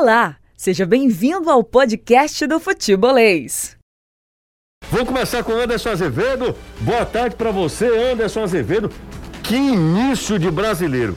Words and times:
Olá, 0.00 0.36
seja 0.56 0.86
bem-vindo 0.86 1.50
ao 1.50 1.62
podcast 1.62 2.46
do 2.46 2.58
Futebolês. 2.58 3.76
Vamos 4.90 5.08
começar 5.08 5.44
com 5.44 5.52
Anderson 5.52 5.90
Azevedo. 5.90 6.56
Boa 6.80 7.04
tarde 7.04 7.36
para 7.36 7.50
você, 7.50 7.84
Anderson 8.10 8.42
Azevedo. 8.44 8.90
Que 9.42 9.56
início 9.56 10.38
de 10.38 10.50
brasileiro. 10.50 11.14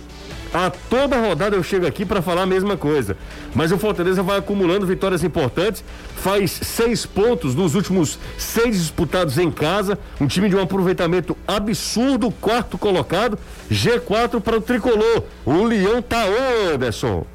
A 0.54 0.70
toda 0.70 1.16
rodada 1.16 1.56
eu 1.56 1.64
chego 1.64 1.88
aqui 1.88 2.06
para 2.06 2.22
falar 2.22 2.42
a 2.42 2.46
mesma 2.46 2.76
coisa. 2.76 3.16
Mas 3.56 3.72
o 3.72 3.78
Fortaleza 3.78 4.22
vai 4.22 4.40
acumulando 4.40 4.86
vitórias 4.86 5.24
importantes, 5.24 5.82
faz 6.18 6.52
seis 6.52 7.06
pontos 7.06 7.56
nos 7.56 7.76
últimos 7.76 8.20
seis 8.38 8.78
disputados 8.78 9.38
em 9.38 9.50
casa. 9.50 9.98
Um 10.20 10.28
time 10.28 10.50
de 10.50 10.58
um 10.58 10.62
aproveitamento 10.62 11.38
absurdo, 11.48 12.30
quarto 12.32 12.78
colocado, 12.78 13.40
G4 13.72 14.42
para 14.42 14.58
o 14.58 14.62
tricolor. 14.62 15.24
O 15.46 15.64
Leão 15.64 16.02
tá 16.02 16.26
on, 16.26 16.74
Anderson. 16.74 17.26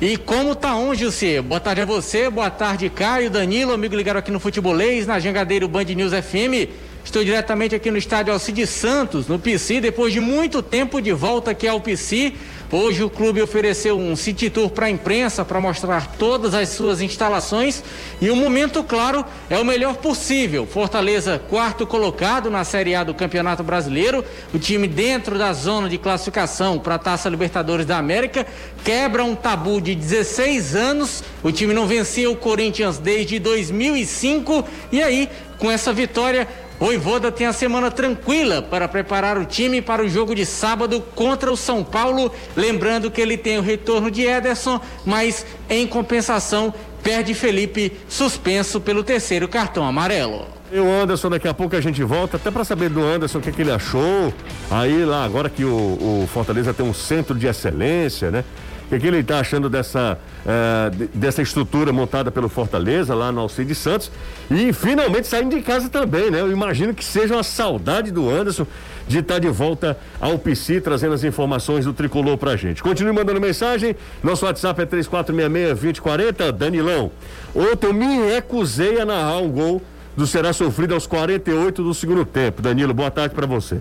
E 0.00 0.16
como 0.16 0.54
tá 0.54 0.74
on, 0.76 0.94
José? 0.94 1.42
Boa 1.42 1.60
tarde 1.60 1.82
a 1.82 1.84
você, 1.84 2.30
boa 2.30 2.48
tarde, 2.48 2.88
Caio, 2.88 3.28
Danilo, 3.28 3.74
amigo 3.74 3.94
ligado 3.94 4.16
aqui 4.16 4.30
no 4.30 4.40
Futebolês, 4.40 5.06
na 5.06 5.20
Jangadeiro 5.20 5.68
Band 5.68 5.84
News 5.84 6.12
FM. 6.12 6.72
Estou 7.04 7.22
diretamente 7.22 7.74
aqui 7.74 7.90
no 7.90 7.98
estádio 7.98 8.32
Alcide 8.32 8.66
Santos, 8.66 9.26
no 9.26 9.38
PC, 9.38 9.78
depois 9.78 10.10
de 10.10 10.18
muito 10.18 10.62
tempo 10.62 11.02
de 11.02 11.12
volta 11.12 11.50
aqui 11.50 11.68
ao 11.68 11.82
PC. 11.82 12.32
Hoje 12.72 13.02
o 13.02 13.10
clube 13.10 13.42
ofereceu 13.42 13.98
um 13.98 14.14
city 14.14 14.48
tour 14.48 14.70
para 14.70 14.86
a 14.86 14.90
imprensa 14.90 15.44
para 15.44 15.60
mostrar 15.60 16.06
todas 16.16 16.54
as 16.54 16.68
suas 16.68 17.00
instalações 17.00 17.82
e 18.20 18.30
o 18.30 18.36
momento, 18.36 18.84
claro, 18.84 19.24
é 19.48 19.58
o 19.58 19.64
melhor 19.64 19.96
possível. 19.96 20.64
Fortaleza, 20.68 21.42
quarto 21.50 21.84
colocado 21.84 22.48
na 22.48 22.62
Série 22.62 22.94
A 22.94 23.02
do 23.02 23.12
Campeonato 23.12 23.64
Brasileiro, 23.64 24.24
o 24.54 24.58
time 24.58 24.86
dentro 24.86 25.36
da 25.36 25.52
zona 25.52 25.88
de 25.88 25.98
classificação 25.98 26.78
para 26.78 26.94
a 26.94 26.98
Taça 26.98 27.28
Libertadores 27.28 27.84
da 27.84 27.98
América, 27.98 28.46
quebra 28.84 29.24
um 29.24 29.34
tabu 29.34 29.80
de 29.80 29.96
16 29.96 30.76
anos. 30.76 31.24
O 31.42 31.50
time 31.50 31.74
não 31.74 31.88
vencia 31.88 32.30
o 32.30 32.36
Corinthians 32.36 32.98
desde 32.98 33.40
2005 33.40 34.64
e 34.92 35.02
aí, 35.02 35.28
com 35.58 35.68
essa 35.68 35.92
vitória, 35.92 36.46
o 36.80 36.90
Ivoda 36.90 37.30
tem 37.30 37.46
a 37.46 37.52
semana 37.52 37.90
tranquila 37.90 38.62
para 38.62 38.88
preparar 38.88 39.36
o 39.36 39.44
time 39.44 39.82
para 39.82 40.02
o 40.02 40.08
jogo 40.08 40.34
de 40.34 40.46
sábado 40.46 41.02
contra 41.14 41.52
o 41.52 41.56
São 41.56 41.84
Paulo. 41.84 42.32
Lembrando 42.56 43.10
que 43.10 43.20
ele 43.20 43.36
tem 43.36 43.58
o 43.58 43.62
retorno 43.62 44.10
de 44.10 44.22
Ederson, 44.22 44.80
mas 45.04 45.44
em 45.68 45.86
compensação 45.86 46.72
perde 47.02 47.34
Felipe, 47.34 47.92
suspenso 48.08 48.80
pelo 48.80 49.04
terceiro 49.04 49.46
cartão 49.46 49.84
amarelo. 49.84 50.46
E 50.72 50.78
o 50.78 50.90
Anderson, 50.90 51.28
daqui 51.28 51.48
a 51.48 51.52
pouco 51.52 51.76
a 51.76 51.80
gente 51.82 52.02
volta, 52.02 52.38
até 52.38 52.50
para 52.50 52.64
saber 52.64 52.88
do 52.88 53.02
Anderson 53.02 53.38
o 53.38 53.40
que, 53.42 53.52
que, 53.52 53.60
ele 53.60 53.72
achou. 53.72 54.32
Aí 54.70 55.04
lá, 55.04 55.24
agora 55.24 55.50
que 55.50 55.64
o, 55.64 56.22
o 56.22 56.28
Fortaleza 56.32 56.72
tem 56.72 56.86
um 56.86 56.94
centro 56.94 57.34
de 57.34 57.46
excelência, 57.46 58.30
né? 58.30 58.42
O 58.90 58.98
que, 58.98 59.06
ele 59.06 59.18
está 59.18 59.38
achando 59.38 59.70
dessa, 59.70 60.18
uh, 60.44 61.08
dessa 61.14 61.40
estrutura 61.40 61.92
montada 61.92 62.30
pelo 62.30 62.48
Fortaleza 62.48 63.14
lá 63.14 63.30
no 63.30 63.40
Alcide 63.40 63.74
Santos 63.74 64.10
e 64.50 64.72
finalmente 64.72 65.28
saindo 65.28 65.54
de 65.54 65.62
casa 65.62 65.88
também, 65.88 66.28
né? 66.28 66.40
Eu 66.40 66.50
imagino 66.50 66.92
que 66.92 67.04
seja 67.04 67.34
uma 67.34 67.44
saudade 67.44 68.10
do 68.10 68.28
Anderson 68.28 68.66
de 69.06 69.18
estar 69.18 69.34
tá 69.34 69.40
de 69.40 69.48
volta 69.48 69.96
ao 70.20 70.38
PC 70.38 70.80
trazendo 70.80 71.14
as 71.14 71.22
informações 71.22 71.84
do 71.84 71.92
tricolor 71.92 72.36
pra 72.36 72.56
gente. 72.56 72.82
Continue 72.82 73.12
mandando 73.12 73.40
mensagem, 73.40 73.94
nosso 74.22 74.44
WhatsApp 74.44 74.82
é 74.82 74.86
3466-2040, 74.86 76.50
Danilão. 76.50 77.12
Ontem 77.54 77.86
eu 77.86 77.94
me 77.94 78.32
recusei 78.32 79.00
a 79.00 79.04
narrar 79.04 79.38
um 79.38 79.50
gol 79.50 79.82
do 80.16 80.26
Será 80.26 80.52
sofrido 80.52 80.94
aos 80.94 81.06
48 81.06 81.82
do 81.82 81.94
segundo 81.94 82.24
tempo. 82.24 82.60
Danilo, 82.60 82.92
boa 82.92 83.10
tarde 83.10 83.34
para 83.34 83.46
você. 83.46 83.80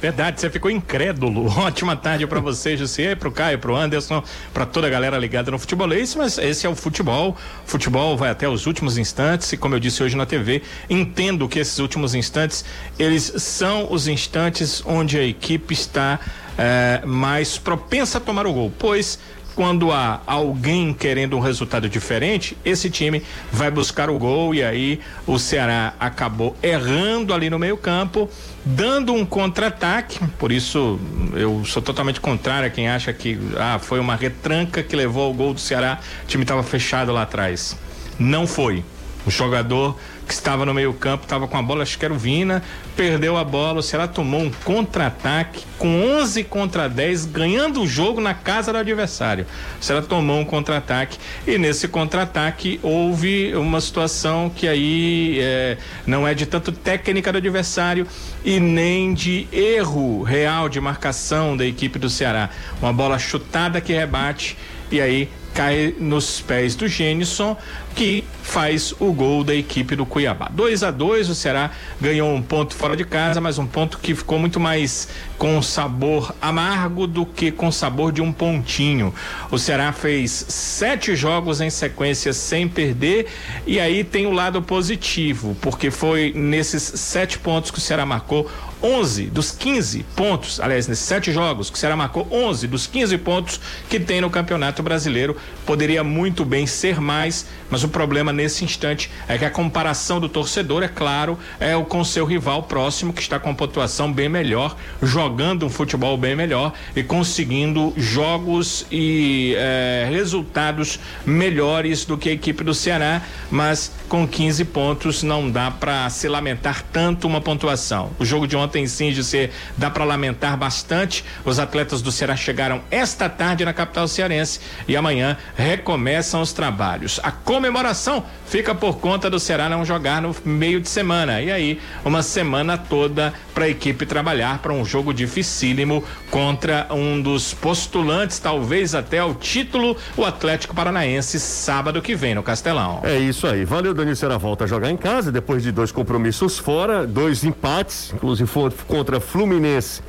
Verdade, 0.00 0.40
você 0.40 0.48
ficou 0.48 0.70
incrédulo. 0.70 1.46
Ótima 1.60 1.94
tarde 1.94 2.26
para 2.26 2.40
você, 2.40 2.76
José, 2.76 3.14
pro 3.14 3.30
Caio, 3.30 3.58
pro 3.58 3.76
Anderson, 3.76 4.22
para 4.52 4.64
toda 4.64 4.86
a 4.86 4.90
galera 4.90 5.18
ligada 5.18 5.50
no 5.50 5.58
futebolês, 5.58 6.14
mas 6.14 6.38
esse 6.38 6.66
é 6.66 6.70
o 6.70 6.74
futebol. 6.74 7.36
Futebol 7.66 8.16
vai 8.16 8.30
até 8.30 8.48
os 8.48 8.66
últimos 8.66 8.96
instantes 8.96 9.52
e 9.52 9.56
como 9.56 9.74
eu 9.74 9.80
disse 9.80 10.02
hoje 10.02 10.16
na 10.16 10.24
TV, 10.24 10.62
entendo 10.88 11.48
que 11.48 11.58
esses 11.58 11.78
últimos 11.78 12.14
instantes, 12.14 12.64
eles 12.98 13.32
são 13.36 13.92
os 13.92 14.08
instantes 14.08 14.82
onde 14.86 15.18
a 15.18 15.24
equipe 15.24 15.74
está 15.74 16.18
é, 16.56 17.02
mais 17.04 17.58
propensa 17.58 18.18
a 18.18 18.20
tomar 18.20 18.46
o 18.46 18.52
gol, 18.52 18.72
pois 18.78 19.18
quando 19.60 19.92
há 19.92 20.22
alguém 20.26 20.94
querendo 20.94 21.36
um 21.36 21.38
resultado 21.38 21.86
diferente, 21.86 22.56
esse 22.64 22.88
time 22.88 23.22
vai 23.52 23.70
buscar 23.70 24.08
o 24.08 24.18
gol 24.18 24.54
e 24.54 24.64
aí 24.64 25.00
o 25.26 25.38
Ceará 25.38 25.92
acabou 26.00 26.56
errando 26.62 27.34
ali 27.34 27.50
no 27.50 27.58
meio-campo, 27.58 28.26
dando 28.64 29.12
um 29.12 29.22
contra-ataque. 29.26 30.18
Por 30.38 30.50
isso 30.50 30.98
eu 31.34 31.62
sou 31.66 31.82
totalmente 31.82 32.22
contrário 32.22 32.68
a 32.68 32.70
quem 32.70 32.88
acha 32.88 33.12
que 33.12 33.38
ah, 33.58 33.78
foi 33.78 34.00
uma 34.00 34.16
retranca 34.16 34.82
que 34.82 34.96
levou 34.96 35.24
ao 35.24 35.34
gol 35.34 35.52
do 35.52 35.60
Ceará. 35.60 36.00
O 36.24 36.26
time 36.26 36.42
estava 36.42 36.62
fechado 36.62 37.12
lá 37.12 37.20
atrás. 37.20 37.76
Não 38.18 38.46
foi. 38.46 38.82
O 39.26 39.30
jogador 39.30 39.94
que 40.30 40.34
estava 40.34 40.64
no 40.64 40.72
meio-campo 40.72 41.24
estava 41.24 41.48
com 41.48 41.56
a 41.56 41.62
bola, 41.62 41.82
acho 41.82 41.98
que 41.98 42.04
era 42.04 42.14
o 42.14 42.16
Vina, 42.16 42.62
perdeu 42.94 43.36
a 43.36 43.42
bola. 43.42 43.80
O 43.80 43.82
Ceará 43.82 44.06
tomou 44.06 44.40
um 44.40 44.48
contra-ataque 44.48 45.64
com 45.76 46.04
11 46.04 46.44
contra 46.44 46.88
10, 46.88 47.26
ganhando 47.26 47.82
o 47.82 47.86
jogo 47.86 48.20
na 48.20 48.32
casa 48.32 48.70
do 48.70 48.78
adversário. 48.78 49.44
O 49.80 49.84
Ceará 49.84 50.00
tomou 50.02 50.38
um 50.38 50.44
contra-ataque 50.44 51.18
e 51.44 51.58
nesse 51.58 51.88
contra-ataque 51.88 52.78
houve 52.80 53.52
uma 53.56 53.80
situação 53.80 54.48
que 54.54 54.68
aí 54.68 55.38
é, 55.40 55.78
não 56.06 56.28
é 56.28 56.32
de 56.32 56.46
tanto 56.46 56.70
técnica 56.70 57.32
do 57.32 57.38
adversário 57.38 58.06
e 58.44 58.60
nem 58.60 59.12
de 59.12 59.48
erro 59.52 60.22
real 60.22 60.68
de 60.68 60.80
marcação 60.80 61.56
da 61.56 61.66
equipe 61.66 61.98
do 61.98 62.08
Ceará. 62.08 62.50
Uma 62.80 62.92
bola 62.92 63.18
chutada 63.18 63.80
que 63.80 63.92
rebate 63.92 64.56
e 64.92 65.00
aí 65.00 65.28
cai 65.54 65.94
nos 65.98 66.40
pés 66.40 66.74
do 66.74 66.86
Gênison, 66.88 67.56
que 67.94 68.24
faz 68.42 68.94
o 68.98 69.12
gol 69.12 69.44
da 69.44 69.54
equipe 69.54 69.94
do 69.94 70.06
Cuiabá. 70.06 70.48
2 70.52 70.82
a 70.82 70.90
2 70.90 71.28
o 71.28 71.34
Ceará 71.34 71.70
ganhou 72.00 72.32
um 72.34 72.42
ponto 72.42 72.74
fora 72.74 72.96
de 72.96 73.04
casa, 73.04 73.40
mas 73.40 73.58
um 73.58 73.66
ponto 73.66 73.98
que 73.98 74.14
ficou 74.14 74.38
muito 74.38 74.58
mais 74.58 75.08
com 75.36 75.60
sabor 75.62 76.34
amargo 76.40 77.06
do 77.06 77.26
que 77.26 77.50
com 77.50 77.70
sabor 77.70 78.12
de 78.12 78.22
um 78.22 78.32
pontinho. 78.32 79.14
O 79.50 79.58
Ceará 79.58 79.92
fez 79.92 80.46
sete 80.48 81.14
jogos 81.14 81.60
em 81.60 81.70
sequência 81.70 82.32
sem 82.32 82.68
perder, 82.68 83.26
e 83.66 83.78
aí 83.78 84.04
tem 84.04 84.26
o 84.26 84.32
lado 84.32 84.62
positivo, 84.62 85.56
porque 85.60 85.90
foi 85.90 86.32
nesses 86.34 86.82
sete 86.82 87.38
pontos 87.38 87.70
que 87.70 87.78
o 87.78 87.80
Ceará 87.80 88.06
marcou 88.06 88.50
11 88.82 89.26
dos 89.26 89.50
15 89.52 90.04
pontos, 90.16 90.60
aliás, 90.60 90.86
nesses 90.86 91.04
sete 91.04 91.32
jogos, 91.32 91.70
que 91.70 91.76
o 91.76 91.78
Ceará 91.78 91.96
marcou 91.96 92.26
11 92.30 92.66
dos 92.66 92.86
15 92.86 93.18
pontos 93.18 93.60
que 93.88 94.00
tem 94.00 94.20
no 94.20 94.30
Campeonato 94.30 94.82
Brasileiro. 94.82 95.36
Poderia 95.66 96.02
muito 96.02 96.44
bem 96.44 96.66
ser 96.66 97.00
mais, 97.00 97.46
mas 97.68 97.84
o 97.84 97.88
problema 97.88 98.32
nesse 98.32 98.64
instante 98.64 99.10
é 99.28 99.36
que 99.36 99.44
a 99.44 99.50
comparação 99.50 100.20
do 100.20 100.28
torcedor, 100.28 100.82
é 100.82 100.88
claro, 100.88 101.38
é 101.58 101.76
o 101.76 101.84
com 101.84 102.04
seu 102.04 102.24
rival 102.24 102.62
próximo, 102.62 103.12
que 103.12 103.20
está 103.20 103.38
com 103.38 103.54
pontuação 103.54 104.12
bem 104.12 104.28
melhor, 104.28 104.76
jogando 105.02 105.66
um 105.66 105.70
futebol 105.70 106.16
bem 106.16 106.34
melhor 106.34 106.72
e 106.94 107.02
conseguindo 107.02 107.92
jogos 107.96 108.86
e 108.90 109.54
eh, 109.56 110.06
resultados 110.10 110.98
melhores 111.26 112.04
do 112.04 112.16
que 112.16 112.28
a 112.28 112.32
equipe 112.32 112.64
do 112.64 112.74
Ceará, 112.74 113.22
mas 113.50 113.92
com 114.08 114.26
15 114.26 114.64
pontos 114.66 115.22
não 115.22 115.50
dá 115.50 115.70
para 115.70 116.08
se 116.10 116.28
lamentar 116.28 116.82
tanto 116.92 117.26
uma 117.26 117.40
pontuação. 117.40 118.10
O 118.18 118.24
jogo 118.24 118.46
de 118.46 118.56
ontem 118.56 118.69
ontem 118.70 118.86
sim, 118.86 119.10
José, 119.10 119.50
dá 119.76 119.90
para 119.90 120.04
lamentar 120.04 120.56
bastante. 120.56 121.24
Os 121.44 121.58
atletas 121.58 122.00
do 122.00 122.12
Ceará 122.12 122.36
chegaram 122.36 122.80
esta 122.88 123.28
tarde 123.28 123.64
na 123.64 123.72
capital 123.72 124.06
cearense 124.06 124.60
e 124.86 124.96
amanhã 124.96 125.36
recomeçam 125.56 126.40
os 126.40 126.52
trabalhos. 126.52 127.18
A 127.24 127.32
comemoração 127.32 128.24
fica 128.46 128.72
por 128.72 128.98
conta 128.98 129.28
do 129.28 129.40
Ceará 129.40 129.68
não 129.68 129.84
jogar 129.84 130.22
no 130.22 130.34
meio 130.44 130.80
de 130.80 130.88
semana. 130.88 131.42
E 131.42 131.50
aí, 131.50 131.80
uma 132.04 132.22
semana 132.22 132.78
toda 132.78 133.34
para 133.52 133.64
a 133.64 133.68
equipe 133.68 134.06
trabalhar 134.06 134.58
para 134.58 134.72
um 134.72 134.84
jogo 134.84 135.12
dificílimo 135.12 136.04
contra 136.30 136.86
um 136.90 137.20
dos 137.20 137.52
postulantes, 137.52 138.38
talvez 138.38 138.94
até 138.94 139.18
ao 139.18 139.34
título, 139.34 139.96
o 140.16 140.24
Atlético 140.24 140.74
Paranaense, 140.74 141.40
sábado 141.40 142.00
que 142.00 142.14
vem 142.14 142.36
no 142.36 142.42
Castelão. 142.42 143.00
É 143.02 143.18
isso 143.18 143.48
aí. 143.48 143.64
Valeu, 143.64 143.92
Danilo 143.92 144.14
Será 144.14 144.38
volta 144.38 144.64
a 144.64 144.66
jogar 144.66 144.90
em 144.90 144.96
casa 144.96 145.32
depois 145.32 145.62
de 145.62 145.72
dois 145.72 145.90
compromissos 145.90 146.58
fora, 146.58 147.06
dois 147.06 147.42
empates, 147.42 148.12
inclusive 148.14 148.48
contra 148.86 149.20
Fluminense 149.20 150.02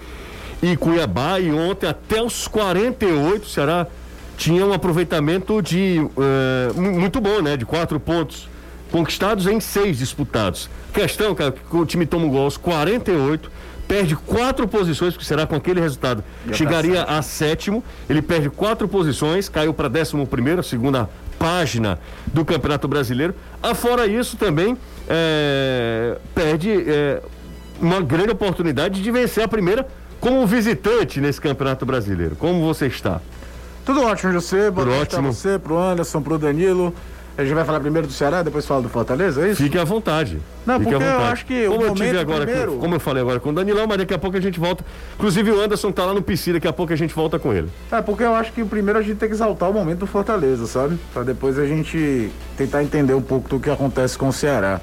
e 0.62 0.76
Cuiabá. 0.78 1.40
E 1.40 1.52
ontem, 1.52 1.88
até 1.88 2.22
os 2.22 2.48
48, 2.48 3.44
o 3.44 3.50
Ceará 3.50 3.88
tinha 4.38 4.66
um 4.66 4.74
aproveitamento 4.74 5.62
de 5.62 6.00
uh, 6.00 6.82
muito 6.82 7.22
bom, 7.22 7.42
né? 7.42 7.56
De 7.56 7.66
quatro 7.66 8.00
pontos 8.00 8.50
conquistados 8.92 9.48
em 9.48 9.60
seis 9.60 9.98
disputados. 9.98 10.70
Questão, 10.94 11.34
cara, 11.34 11.52
que 11.52 11.76
o 11.76 11.86
time 11.86 12.06
toma 12.06 12.26
um 12.26 12.30
gol 12.30 12.44
aos 12.44 12.58
48, 12.58 13.50
perde 13.88 14.16
quatro 14.16 14.68
posições, 14.68 15.14
porque 15.14 15.26
será 15.26 15.46
com 15.46 15.56
aquele 15.56 15.80
resultado 15.80 16.24
Já 16.48 16.54
chegaria 16.54 17.04
tá 17.06 17.18
a 17.18 17.22
sétimo. 17.22 17.84
Ele 18.10 18.22
perde 18.22 18.50
quatro 18.50 18.88
posições, 18.88 19.48
caiu 19.48 19.74
para 19.74 19.88
décimo 19.88 20.28
primeiro, 20.28 20.62
segunda 20.62 21.10
página 21.40 22.00
do 22.28 22.46
Campeonato 22.46 22.88
Brasileiro. 22.88 23.34
Afora 23.64 24.06
isso 24.06 24.38
também 24.38 24.78
é, 25.10 26.18
perde 26.36 26.70
é, 26.88 27.22
uma 27.82 28.02
grande 28.02 28.32
oportunidade 28.32 29.02
de 29.02 29.12
vencer 29.12 29.44
a 29.44 29.48
primeira 29.48 29.86
como 30.20 30.46
visitante 30.46 31.20
nesse 31.20 31.42
Campeonato 31.42 31.86
Brasileiro. 31.86 32.36
Como 32.36 32.62
você 32.66 32.88
está? 32.88 33.20
Tudo 33.86 34.04
ótimo, 34.04 34.32
José. 34.34 34.70
Boa 34.70 34.86
Tudo 34.86 34.96
tarde 34.96 35.10
pra 35.10 35.18
ótimo. 35.20 35.34
você, 35.34 35.58
pro 35.60 35.78
Anderson, 35.78 36.22
pro 36.22 36.38
Danilo. 36.38 36.94
A 37.38 37.44
gente 37.44 37.54
vai 37.56 37.64
falar 37.66 37.80
primeiro 37.80 38.06
do 38.08 38.14
Ceará, 38.14 38.44
depois 38.44 38.66
fala 38.66 38.82
do 38.84 38.90
Fortaleza, 38.90 39.48
é 39.48 39.52
isso? 39.52 39.64
Fique 39.64 39.78
à 39.78 39.84
vontade. 39.86 40.38
Não, 40.66 40.78
Fique 40.78 40.92
porque 40.92 41.04
à 41.04 41.08
eu 41.08 41.14
vontade. 41.14 41.32
acho 41.34 41.46
que 41.46 41.68
o 41.68 41.72
como 41.72 41.84
eu 41.86 41.94
tive 41.96 42.18
agora, 42.20 42.46
primeiro- 42.46 42.74
como 42.78 42.94
eu 42.96 43.00
falei 43.00 43.22
agora 43.24 43.40
com 43.40 43.50
o 43.50 43.54
Danilão, 43.54 43.88
mas 43.88 43.98
daqui 43.98 44.14
a 44.14 44.20
pouco 44.20 44.38
a 44.38 44.42
gente 44.42 44.60
volta. 44.60 44.84
Inclusive 45.16 45.50
o 45.50 45.60
Anderson 45.62 45.92
tá 45.94 46.06
lá 46.06 46.14
no 46.14 46.22
PC, 46.22 46.54
daqui 46.54 46.68
a 46.68 46.74
pouco 46.74 46.92
a 46.92 46.96
gente 46.96 47.16
volta 47.16 47.40
com 47.40 47.52
ele. 47.54 47.70
É, 47.90 48.02
porque 48.02 48.22
eu 48.24 48.36
acho 48.36 48.52
que 48.52 48.64
primeiro 48.66 49.00
a 49.00 49.02
gente 49.02 49.16
tem 49.16 49.30
que 49.30 49.34
exaltar 49.34 49.70
o 49.70 49.74
momento 49.74 50.00
do 50.00 50.08
Fortaleza, 50.08 50.68
sabe? 50.68 51.00
Pra 51.14 51.24
depois 51.24 51.58
a 51.58 51.66
gente 51.66 52.30
tentar 52.58 52.84
entender 52.84 53.14
um 53.14 53.22
pouco 53.22 53.48
do 53.50 53.60
que 53.60 53.70
acontece 53.72 54.18
com 54.18 54.28
o 54.28 54.34
Ceará. 54.34 54.80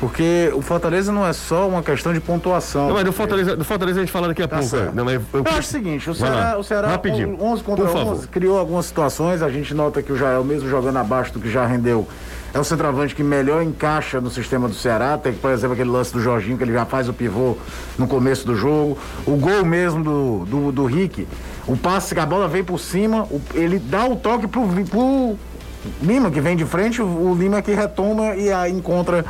Porque 0.00 0.50
o 0.54 0.62
Fortaleza 0.62 1.12
não 1.12 1.26
é 1.26 1.32
só 1.34 1.68
uma 1.68 1.82
questão 1.82 2.10
de 2.14 2.20
pontuação. 2.20 2.88
Não, 2.88 2.94
mas 2.94 3.04
do 3.04 3.12
Fortaleza, 3.12 3.54
do 3.54 3.64
Fortaleza 3.66 3.98
a 4.00 4.02
gente 4.02 4.10
fala 4.12 4.28
daqui 4.28 4.42
a 4.42 4.48
Tá 4.48 4.56
pouco. 4.56 4.70
certo. 4.70 4.94
Não, 4.94 5.04
mas 5.04 5.14
eu, 5.14 5.22
Eu 5.34 5.44
acho 5.46 5.60
o 5.60 5.62
seguinte, 5.64 6.08
o. 6.08 6.14
Ceará, 6.14 6.56
o 6.58 6.64
Ceará 6.64 6.88
Rapidinho. 6.88 7.36
11 7.38 7.62
contra 7.62 7.84
Por 7.84 7.92
favor. 7.92 8.14
11, 8.14 8.28
criou 8.28 8.58
algumas 8.58 8.86
situações, 8.86 9.42
a 9.42 9.50
gente 9.50 9.74
nota 9.74 10.02
que 10.02 10.10
o 10.10 10.16
Jael, 10.16 10.42
mesmo 10.42 10.68
jogando 10.70 10.96
abaixo 10.96 11.34
do 11.34 11.38
que 11.38 11.50
já 11.50 11.66
rendeu, 11.66 12.08
é 12.54 12.58
o 12.58 12.64
centroavante 12.64 13.14
que 13.14 13.22
melhor 13.22 13.62
encaixa 13.62 14.22
no 14.22 14.30
sistema 14.30 14.66
do 14.68 14.74
Ceará, 14.74 15.18
tem, 15.18 15.34
por 15.34 15.50
exemplo, 15.50 15.74
aquele 15.74 15.90
lance 15.90 16.12
do 16.14 16.20
Jorginho, 16.20 16.56
que 16.56 16.64
ele 16.64 16.72
já 16.72 16.86
faz 16.86 17.06
o 17.06 17.12
pivô 17.12 17.56
no 17.98 18.08
começo 18.08 18.46
do 18.46 18.56
jogo, 18.56 18.96
o 19.26 19.36
gol 19.36 19.66
mesmo 19.66 20.02
do, 20.02 20.44
do, 20.46 20.72
do 20.72 20.84
Rick, 20.86 21.28
o 21.66 21.76
passe 21.76 22.14
que 22.14 22.20
a 22.20 22.26
bola 22.26 22.48
vem 22.48 22.64
por 22.64 22.80
cima, 22.80 23.28
ele 23.54 23.78
dá 23.78 24.06
o 24.06 24.16
toque 24.16 24.48
pro, 24.48 24.66
pro 24.86 25.36
Lima, 26.02 26.30
que 26.30 26.40
vem 26.40 26.56
de 26.56 26.64
frente, 26.64 27.00
o, 27.00 27.04
o 27.06 27.34
Lima 27.38 27.62
que 27.62 27.72
retoma 27.72 28.34
e 28.34 28.50
aí 28.52 28.72
encontra 28.72 29.24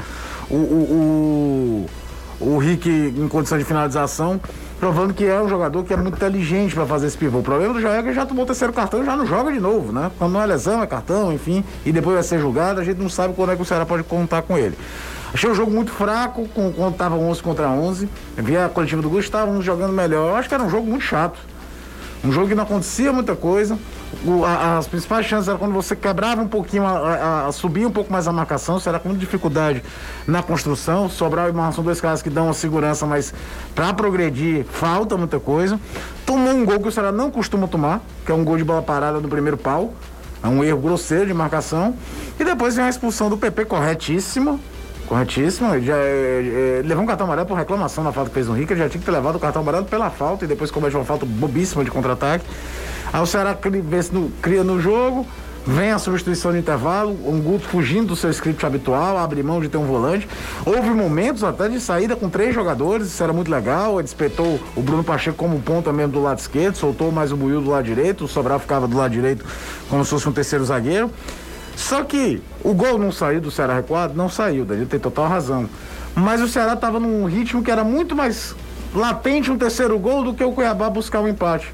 o, 0.51 0.55
o, 0.55 1.87
o, 2.41 2.55
o 2.55 2.59
Rick 2.59 2.89
em 2.89 3.29
condição 3.29 3.59
de 3.59 3.65
finalização, 3.65 4.41
provando 4.79 5.13
que 5.13 5.25
é 5.27 5.41
um 5.41 5.49
jogador 5.49 5.85
que 5.85 5.93
é 5.93 5.97
muito 5.97 6.15
inteligente 6.17 6.75
para 6.75 6.87
fazer 6.87 7.07
esse 7.07 7.17
pivô. 7.19 7.39
O 7.39 7.43
problema 7.43 7.75
do 7.75 7.81
Jair 7.81 7.99
é 7.99 8.03
que 8.03 8.09
ele 8.09 8.15
já 8.15 8.25
tomou 8.27 8.45
o 8.45 8.47
terceiro 8.47 8.73
cartão 8.73 9.03
e 9.03 9.07
já 9.07 9.15
não 9.17 9.27
joga 9.27 9.53
de 9.53 9.61
novo, 9.61 9.93
né? 9.93 10.11
Quando 10.19 10.33
não 10.33 10.43
é 10.43 10.47
lesão, 10.47 10.83
é 10.83 10.87
cartão, 10.87 11.33
enfim, 11.33 11.63
e 11.85 11.93
depois 11.93 12.15
vai 12.15 12.23
ser 12.23 12.41
julgado, 12.41 12.81
a 12.81 12.85
gente 12.85 12.99
não 13.01 13.09
sabe 13.11 13.35
quando 13.35 13.53
é 13.53 13.57
que 13.57 13.63
o 13.63 13.65
Ceará 13.65 13.85
pode 13.85 14.03
contar 14.05 14.43
com 14.43 14.57
ele. 14.57 14.77
Achei 15.33 15.49
o 15.49 15.55
jogo 15.55 15.71
muito 15.71 15.93
fraco, 15.93 16.49
com- 16.49 16.73
quando 16.73 16.93
estava 16.93 17.15
11 17.15 17.41
contra 17.43 17.69
11. 17.69 18.09
Via 18.37 18.67
a 18.67 18.69
coletiva 18.69 19.01
do 19.01 19.09
Gustavo 19.09 19.61
jogando 19.63 19.93
melhor. 19.93 20.31
Eu 20.31 20.37
acho 20.37 20.49
que 20.49 20.55
era 20.55 20.65
um 20.65 20.69
jogo 20.71 20.87
muito 20.89 21.05
chato. 21.05 21.39
Um 22.25 22.33
jogo 22.33 22.49
que 22.49 22.55
não 22.55 22.65
acontecia 22.65 23.13
muita 23.13 23.37
coisa. 23.37 23.79
O- 24.27 24.45
a- 24.45 24.79
as 24.79 24.89
principais 24.89 25.25
chances 25.25 25.49
eram 25.49 25.59
quando 25.59 25.73
você 25.73 25.95
quebrava 25.95 26.43
um 26.43 26.49
pouquinho, 26.49 26.85
a, 26.85 26.91
a- 26.99 27.47
a- 27.47 27.53
subia 27.53 27.87
um 27.87 27.91
pouco 27.93 28.13
mais 28.13 28.27
a 28.27 28.33
marcação, 28.33 28.81
era 28.85 28.99
com 28.99 29.15
dificuldade 29.15 29.83
na 30.27 30.43
construção. 30.43 31.09
Sobral 31.09 31.49
e 31.49 31.53
Marlon 31.53 31.73
são 31.73 31.85
dois 31.85 32.01
caras 32.01 32.21
que 32.21 32.29
dão 32.29 32.47
uma 32.47 32.53
segurança, 32.55 33.07
mas 33.07 33.33
para 33.75 33.95
progredir 33.95 34.65
falta 34.65 35.17
muita 35.17 35.39
coisa. 35.39 35.79
Tomou 36.27 36.53
um 36.53 36.65
gol 36.65 36.81
que 36.81 36.89
o 36.89 36.93
Ceará 36.93 37.13
não 37.13 37.31
costuma 37.31 37.69
tomar, 37.69 38.01
que 38.27 38.33
é 38.33 38.35
um 38.35 38.45
gol 38.45 38.57
de 38.57 38.65
bola 38.65 38.83
parada 38.83 39.21
no 39.21 39.29
primeiro 39.29 39.57
pau. 39.57 39.95
É 40.43 40.49
um 40.49 40.65
erro 40.65 40.81
grosseiro 40.81 41.27
de 41.27 41.35
marcação. 41.35 41.95
E 42.39 42.45
depois 42.45 42.75
vem 42.75 42.85
a 42.87 42.89
expulsão 42.89 43.29
do 43.31 43.37
PP 43.37 43.67
corretíssima. 43.67 44.59
Corretíssimo, 45.07 45.75
ele 45.75 45.85
já 45.87 45.97
é, 45.97 46.79
é, 46.81 46.83
levou 46.87 47.03
um 47.03 47.07
cartão 47.07 47.27
amarelo 47.27 47.47
por 47.47 47.57
reclamação 47.57 48.03
na 48.05 48.13
falta 48.13 48.31
que 48.31 48.35
fez 48.35 48.47
no 48.47 48.55
Rica, 48.55 48.73
ele 48.73 48.81
já 48.81 48.89
tinha 48.89 49.01
que 49.01 49.05
ter 49.05 49.11
levado 49.11 49.35
o 49.37 49.41
cartão 49.41 49.61
amarelo 49.61 49.85
pela 49.85 50.09
falta 50.09 50.45
e 50.45 50.49
depois 50.49 50.71
comete 50.71 50.95
uma 50.95 51.05
falta 51.05 51.27
bobíssima 51.27 51.83
de 51.85 51.91
contra-ataque. 51.91 52.45
Aí 53.13 53.21
o 53.21 53.27
Ceará 53.27 53.57
no- 54.13 54.31
cria 54.43 54.63
no 54.65 54.81
jogo, 54.81 55.27
vem 55.67 55.91
a 55.91 55.99
substituição 55.99 56.53
de 56.53 56.59
intervalo, 56.59 57.11
um 57.27 57.41
Guto 57.41 57.67
fugindo 57.69 58.09
do 58.09 58.17
seu 58.17 58.31
script 58.31 58.65
habitual, 58.65 59.19
abre 59.19 59.43
mão 59.43 59.61
de 59.61 59.69
ter 59.69 59.77
um 59.77 59.85
volante. 59.85 60.29
Houve 60.65 60.91
momentos 60.91 61.45
até 61.45 61.69
de 61.69 61.81
saída 61.81 62.17
com 62.17 62.29
três 62.29 62.55
jogadores, 62.55 63.09
isso 63.09 63.23
era 63.23 63.33
muito 63.33 63.51
legal, 63.51 63.95
ele 63.95 64.05
despetou 64.05 64.59
o 64.75 64.81
Bruno 64.81 65.05
Pacheco 65.05 65.37
como 65.37 65.61
ponta 65.61 65.93
mesmo 65.93 66.13
do 66.13 66.23
lado 66.23 66.39
esquerdo, 66.39 66.77
soltou 66.77 67.11
mais 67.13 67.31
o 67.33 67.37
Buiu 67.37 67.61
do 67.61 67.71
lado 67.71 67.85
direito, 67.85 68.25
o 68.25 68.29
Sobral 68.29 68.59
ficava 68.59 68.89
do 68.89 68.97
lado 68.97 69.13
direito 69.13 69.45
como 69.89 70.05
se 70.05 70.11
fosse 70.11 70.29
um 70.29 70.33
terceiro 70.33 70.65
zagueiro. 70.65 71.11
Só 71.77 72.05
que 72.05 72.43
o 72.63 72.75
gol 72.75 72.99
não 72.99 73.11
saiu 73.11 73.41
do 73.41 73.51
Ceará 73.51 73.75
recuado? 73.75 74.15
Não 74.15 74.29
saiu, 74.29 74.65
Danilo 74.67 74.87
tem 74.87 75.01
total 75.01 75.29
razão. 75.29 75.69
Mas 76.15 76.41
o 76.43 76.49
Ceará 76.49 76.75
estava 76.75 77.01
num 77.01 77.25
ritmo 77.25 77.63
que 77.63 77.71
era 77.71 77.83
muito 77.85 78.15
mais 78.15 78.55
latente 78.95 79.51
um 79.51 79.57
terceiro 79.57 79.99
gol 79.99 80.23
do 80.25 80.35
que 80.35 80.45
o 80.45 80.53
Cuiabá 80.53 80.91
buscar 80.91 81.21
um 81.21 81.29
empate. 81.29 81.73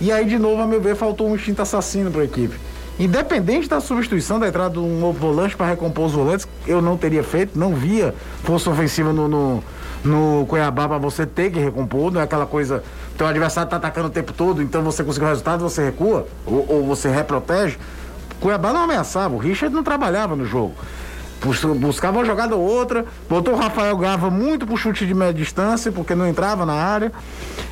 E 0.00 0.10
aí, 0.10 0.24
de 0.26 0.38
novo, 0.38 0.60
a 0.60 0.66
meu 0.66 0.80
ver, 0.80 0.96
faltou 0.96 1.28
um 1.28 1.34
instinto 1.34 1.62
assassino 1.62 2.10
para 2.10 2.22
a 2.22 2.24
equipe. 2.24 2.56
Independente 2.98 3.68
da 3.68 3.80
substituição, 3.80 4.38
da 4.38 4.46
entrada 4.46 4.74
de 4.74 4.78
um 4.78 5.00
novo 5.00 5.18
volante 5.18 5.56
para 5.56 5.66
recompor 5.66 6.06
os 6.06 6.12
volantes, 6.12 6.46
eu 6.66 6.80
não 6.80 6.96
teria 6.96 7.24
feito, 7.24 7.58
não 7.58 7.74
via 7.74 8.14
força 8.44 8.70
ofensiva 8.70 9.12
no, 9.12 9.26
no, 9.26 9.64
no 10.04 10.46
Cuiabá 10.46 10.86
para 10.88 10.98
você 10.98 11.26
ter 11.26 11.50
que 11.50 11.58
recompor, 11.58 12.12
não 12.12 12.20
é 12.20 12.24
aquela 12.24 12.46
coisa, 12.46 12.84
teu 13.18 13.26
adversário 13.26 13.68
tá 13.68 13.76
atacando 13.76 14.08
o 14.08 14.10
tempo 14.10 14.32
todo, 14.32 14.62
então 14.62 14.82
você 14.82 15.02
conseguiu 15.02 15.26
o 15.26 15.30
resultado, 15.30 15.60
você 15.60 15.84
recua, 15.86 16.26
ou, 16.46 16.66
ou 16.68 16.84
você 16.84 17.08
reprotege. 17.08 17.78
Cuiabá 18.40 18.72
não 18.72 18.82
ameaçava, 18.82 19.34
o 19.34 19.38
Richard 19.38 19.74
não 19.74 19.82
trabalhava 19.82 20.36
no 20.36 20.44
jogo. 20.44 20.74
Bus- 21.44 21.64
Buscava 21.64 22.18
uma 22.18 22.24
jogada 22.24 22.56
ou 22.56 22.62
outra, 22.62 23.04
botou 23.28 23.54
o 23.54 23.56
Rafael 23.56 23.96
Gava 23.98 24.30
muito 24.30 24.66
pro 24.66 24.76
chute 24.76 25.06
de 25.06 25.12
média 25.14 25.34
distância, 25.34 25.92
porque 25.92 26.14
não 26.14 26.26
entrava 26.26 26.64
na 26.64 26.72
área. 26.72 27.12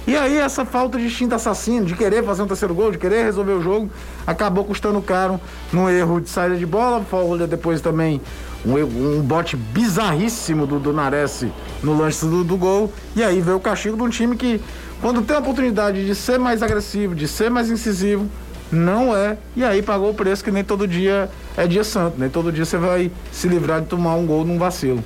E 0.06 0.16
aí 0.16 0.36
essa 0.36 0.64
falta 0.64 0.98
de 0.98 1.04
instinto 1.06 1.34
assassino, 1.34 1.86
de 1.86 1.94
querer 1.94 2.24
fazer 2.24 2.42
um 2.42 2.46
terceiro 2.46 2.74
gol, 2.74 2.90
de 2.92 2.98
querer 2.98 3.24
resolver 3.24 3.52
o 3.52 3.62
jogo, 3.62 3.90
acabou 4.26 4.64
custando 4.64 5.00
caro 5.00 5.40
no 5.72 5.88
erro 5.88 6.20
de 6.20 6.28
saída 6.28 6.56
de 6.56 6.66
bola. 6.66 7.02
Folha 7.04 7.46
depois 7.46 7.80
também 7.80 8.20
um, 8.64 8.74
um 9.18 9.22
bote 9.22 9.56
bizarríssimo 9.56 10.66
do, 10.66 10.78
do 10.78 10.92
Nares 10.92 11.44
no 11.82 11.96
lance 11.96 12.26
do, 12.26 12.44
do 12.44 12.56
gol. 12.56 12.92
E 13.16 13.22
aí 13.22 13.40
veio 13.40 13.56
o 13.56 13.60
castigo 13.60 13.96
de 13.96 14.02
um 14.02 14.08
time 14.08 14.36
que, 14.36 14.60
quando 15.00 15.22
tem 15.22 15.36
a 15.36 15.38
oportunidade 15.40 16.04
de 16.04 16.14
ser 16.14 16.38
mais 16.38 16.62
agressivo, 16.62 17.14
de 17.14 17.26
ser 17.26 17.50
mais 17.50 17.70
incisivo, 17.70 18.28
não 18.72 19.14
é. 19.16 19.36
E 19.54 19.62
aí 19.62 19.82
pagou 19.82 20.10
o 20.10 20.14
preço 20.14 20.42
que 20.42 20.50
nem 20.50 20.64
todo 20.64 20.88
dia 20.88 21.28
é 21.56 21.66
dia 21.66 21.84
santo, 21.84 22.16
nem 22.18 22.28
todo 22.28 22.50
dia 22.50 22.64
você 22.64 22.78
vai 22.78 23.10
se 23.30 23.46
livrar 23.46 23.80
de 23.80 23.86
tomar 23.86 24.14
um 24.16 24.26
gol 24.26 24.44
num 24.44 24.58
vacilo. 24.58 25.04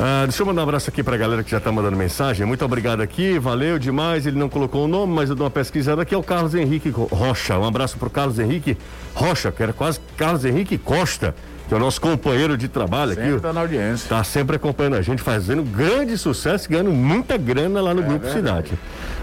Ah, 0.00 0.22
deixa 0.24 0.42
eu 0.42 0.46
mandar 0.46 0.62
um 0.62 0.64
abraço 0.64 0.88
aqui 0.88 1.02
pra 1.02 1.16
galera 1.16 1.44
que 1.44 1.50
já 1.50 1.60
tá 1.60 1.70
mandando 1.70 1.96
mensagem. 1.96 2.46
Muito 2.46 2.64
obrigado 2.64 3.02
aqui, 3.02 3.38
valeu 3.38 3.78
demais. 3.78 4.26
Ele 4.26 4.38
não 4.38 4.48
colocou 4.48 4.86
o 4.86 4.88
nome, 4.88 5.12
mas 5.12 5.28
eu 5.28 5.36
dou 5.36 5.44
uma 5.44 5.50
pesquisada 5.50 6.02
aqui. 6.02 6.14
É 6.14 6.18
o 6.18 6.22
Carlos 6.22 6.54
Henrique 6.54 6.88
Rocha. 6.90 7.58
Um 7.58 7.66
abraço 7.66 7.98
pro 7.98 8.08
Carlos 8.08 8.38
Henrique 8.38 8.76
Rocha, 9.14 9.52
que 9.52 9.62
era 9.62 9.72
quase 9.72 10.00
Carlos 10.16 10.44
Henrique 10.44 10.78
Costa, 10.78 11.34
que 11.68 11.74
é 11.74 11.76
o 11.76 11.80
nosso 11.80 12.00
companheiro 12.00 12.56
de 12.56 12.68
trabalho 12.68 13.14
Sempre 13.14 13.32
aqui. 13.32 13.40
tá 13.40 13.52
na 13.52 13.60
audiência. 13.60 14.08
Tá 14.08 14.24
sempre 14.24 14.56
acompanhando 14.56 14.96
a 14.96 15.02
gente, 15.02 15.22
fazendo 15.22 15.62
grande 15.62 16.16
sucesso, 16.16 16.68
ganhando 16.68 16.90
muita 16.90 17.36
grana 17.36 17.80
lá 17.80 17.92
no 17.94 18.02
Grupo 18.02 18.28
Cidade. 18.28 18.72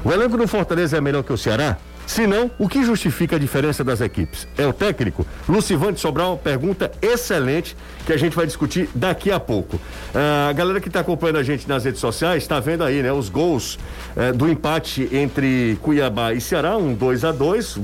O 0.03 0.12
elenco 0.12 0.38
do 0.38 0.47
Fortaleza 0.47 0.95
é 0.97 1.01
melhor 1.01 1.24
que 1.24 1.33
o 1.33 1.38
Ceará? 1.38 1.77
Se 2.10 2.26
não, 2.26 2.50
o 2.58 2.68
que 2.68 2.84
justifica 2.84 3.36
a 3.36 3.40
diferença 3.40 3.84
das 3.84 4.02
equipes? 4.02 4.48
É 4.58 4.66
o 4.66 4.74
técnico? 4.74 5.24
Lucivante 5.48 6.00
Sobral, 6.00 6.40
pergunta 6.40 6.92
excelente 7.04 7.78
que 8.04 8.12
a 8.12 8.18
gente 8.18 8.36
vai 8.36 8.48
discutir 8.48 8.89
daqui 8.96 9.32
a 9.32 9.39
pouco. 9.39 9.80
Ah, 10.16 10.48
a 10.50 10.54
galera 10.54 10.82
que 10.82 10.88
está 10.88 11.01
acompanhando 11.01 11.38
a 11.38 11.44
gente 11.44 11.70
nas 11.70 11.86
redes 11.86 12.01
sociais 12.01 12.42
está 12.42 12.60
vendo 12.60 12.84
aí, 12.84 13.04
né? 13.04 13.13
Os 13.13 13.30
gols 13.30 13.78
eh, 14.18 14.32
do 14.32 14.50
empate 14.50 15.08
entre 15.12 15.78
Cuiabá 15.84 16.34
e 16.34 16.42
Ceará, 16.42 16.75
um 16.78 16.96
2 16.96 17.24
a 17.25 17.32
2 17.32 17.78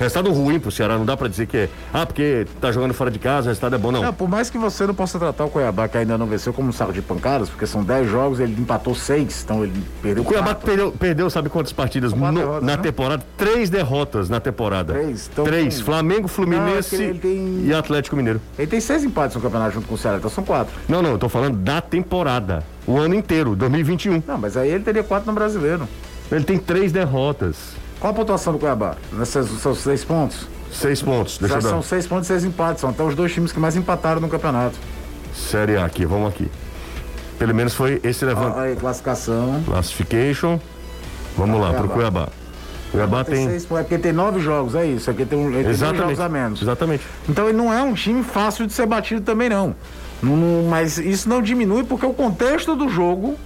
Resultado 0.00 0.32
ruim 0.32 0.58
pro 0.58 0.70
Ceará, 0.70 0.96
não 0.96 1.04
dá 1.04 1.14
para 1.14 1.28
dizer 1.28 1.46
que 1.46 1.56
é. 1.58 1.68
Ah, 1.92 2.06
porque 2.06 2.46
tá 2.58 2.72
jogando 2.72 2.94
fora 2.94 3.10
de 3.10 3.18
casa, 3.18 3.48
o 3.48 3.48
resultado 3.50 3.74
é 3.74 3.78
bom, 3.78 3.92
não. 3.92 4.02
Não, 4.02 4.14
por 4.14 4.26
mais 4.30 4.48
que 4.48 4.56
você 4.56 4.86
não 4.86 4.94
possa 4.94 5.18
tratar 5.18 5.44
o 5.44 5.50
Cuiabá, 5.50 5.86
que 5.88 5.98
ainda 5.98 6.16
não 6.16 6.24
venceu, 6.26 6.54
como 6.54 6.70
um 6.70 6.72
saco 6.72 6.90
de 6.90 7.02
pancadas, 7.02 7.50
porque 7.50 7.66
são 7.66 7.84
10 7.84 8.10
jogos, 8.10 8.40
ele 8.40 8.58
empatou 8.58 8.94
6, 8.94 9.42
então 9.44 9.62
ele 9.62 9.74
perdeu 10.00 10.22
O 10.22 10.26
Cuiabá 10.26 10.54
perdeu, 10.54 10.90
perdeu, 10.90 11.28
sabe 11.28 11.50
quantas 11.50 11.74
partidas 11.74 12.14
no- 12.14 12.32
derrotas, 12.32 12.62
na 12.62 12.76
né? 12.78 12.82
temporada? 12.82 13.22
Três 13.36 13.59
derrotas 13.68 14.28
na 14.30 14.40
temporada. 14.40 14.94
Três? 14.94 15.28
Então, 15.30 15.44
Três. 15.44 15.74
tem- 15.74 15.84
Flamengo, 15.84 16.28
Fluminense 16.28 16.96
Não, 16.96 17.04
é 17.04 17.08
ele 17.08 17.18
tem- 17.18 17.64
e 17.66 17.74
Atlético 17.74 18.16
Mineiro. 18.16 18.40
Ele 18.58 18.66
tem 18.68 18.80
seis 18.80 19.04
empates 19.04 19.36
no 19.36 19.42
campeonato 19.42 19.74
junto 19.74 19.86
com 19.88 19.94
o 19.94 19.98
Ceará, 19.98 20.16
então 20.18 20.30
são 20.30 20.44
quatro. 20.44 20.72
Não, 20.88 21.02
não, 21.02 21.10
eu 21.10 21.18
tô 21.18 21.28
falando 21.28 21.56
da 21.58 21.80
temporada. 21.80 22.64
O 22.86 22.96
ano 22.96 23.14
inteiro, 23.14 23.54
2021. 23.56 24.22
Não, 24.26 24.38
mas 24.38 24.56
aí 24.56 24.70
ele 24.70 24.84
teria 24.84 25.02
quatro 25.02 25.26
no 25.26 25.34
brasileiro. 25.34 25.86
Ele 26.32 26.44
tem 26.44 26.56
três 26.56 26.92
derrotas. 26.92 27.56
Qual 27.98 28.12
a 28.12 28.16
pontuação 28.16 28.52
do 28.52 28.58
Cuiabá? 28.58 28.94
Nesses 29.12 29.46
seus 29.60 29.78
seis 29.78 30.04
pontos? 30.04 30.46
Seis 30.72 31.02
pontos. 31.02 31.36
Deixa 31.38 31.54
Já 31.54 31.58
eu 31.58 31.62
dar. 31.64 31.68
são 31.70 31.82
seis 31.82 32.06
pontos 32.06 32.26
e 32.26 32.28
seis 32.28 32.44
empates. 32.44 32.80
São 32.80 32.90
até 32.90 33.02
os 33.02 33.14
dois 33.14 33.32
times 33.34 33.50
que 33.52 33.58
mais 33.58 33.74
empataram 33.76 34.20
no 34.20 34.28
campeonato. 34.28 34.76
Série 35.34 35.76
A 35.76 35.84
aqui, 35.84 36.06
vamos 36.06 36.28
aqui. 36.28 36.48
Pelo 37.38 37.54
menos 37.54 37.74
foi 37.74 38.00
esse 38.04 38.24
levant... 38.24 38.54
Aí, 38.56 38.76
classificação. 38.76 39.62
classification. 39.66 40.58
Vamos 41.36 41.60
lá, 41.60 41.72
pro 41.72 41.88
Cuiabá. 41.88 42.28
Cuiabá 42.90 43.24
Tem 43.24 43.46
seis. 43.46 43.64
É 43.64 43.66
porque 43.82 43.98
tem 43.98 44.12
nove 44.12 44.40
jogos, 44.40 44.74
é 44.74 44.84
isso. 44.86 45.10
Aqui 45.10 45.24
tem, 45.24 45.38
um, 45.38 45.50
tem 45.52 45.72
jogos 45.74 46.20
a 46.20 46.28
menos. 46.28 46.60
Exatamente. 46.62 47.04
Então 47.28 47.48
ele 47.48 47.56
não 47.56 47.72
é 47.72 47.82
um 47.82 47.94
time 47.94 48.22
fácil 48.22 48.66
de 48.66 48.72
ser 48.72 48.86
batido 48.86 49.20
também, 49.20 49.48
não. 49.48 49.74
Não- 50.22 50.36
não- 50.36 50.68
mas 50.68 50.98
isso 50.98 51.28
não 51.28 51.40
diminui 51.40 51.84
porque 51.84 52.04
o 52.04 52.12
contexto 52.12 52.74
do 52.76 52.88
jogo 52.88 53.36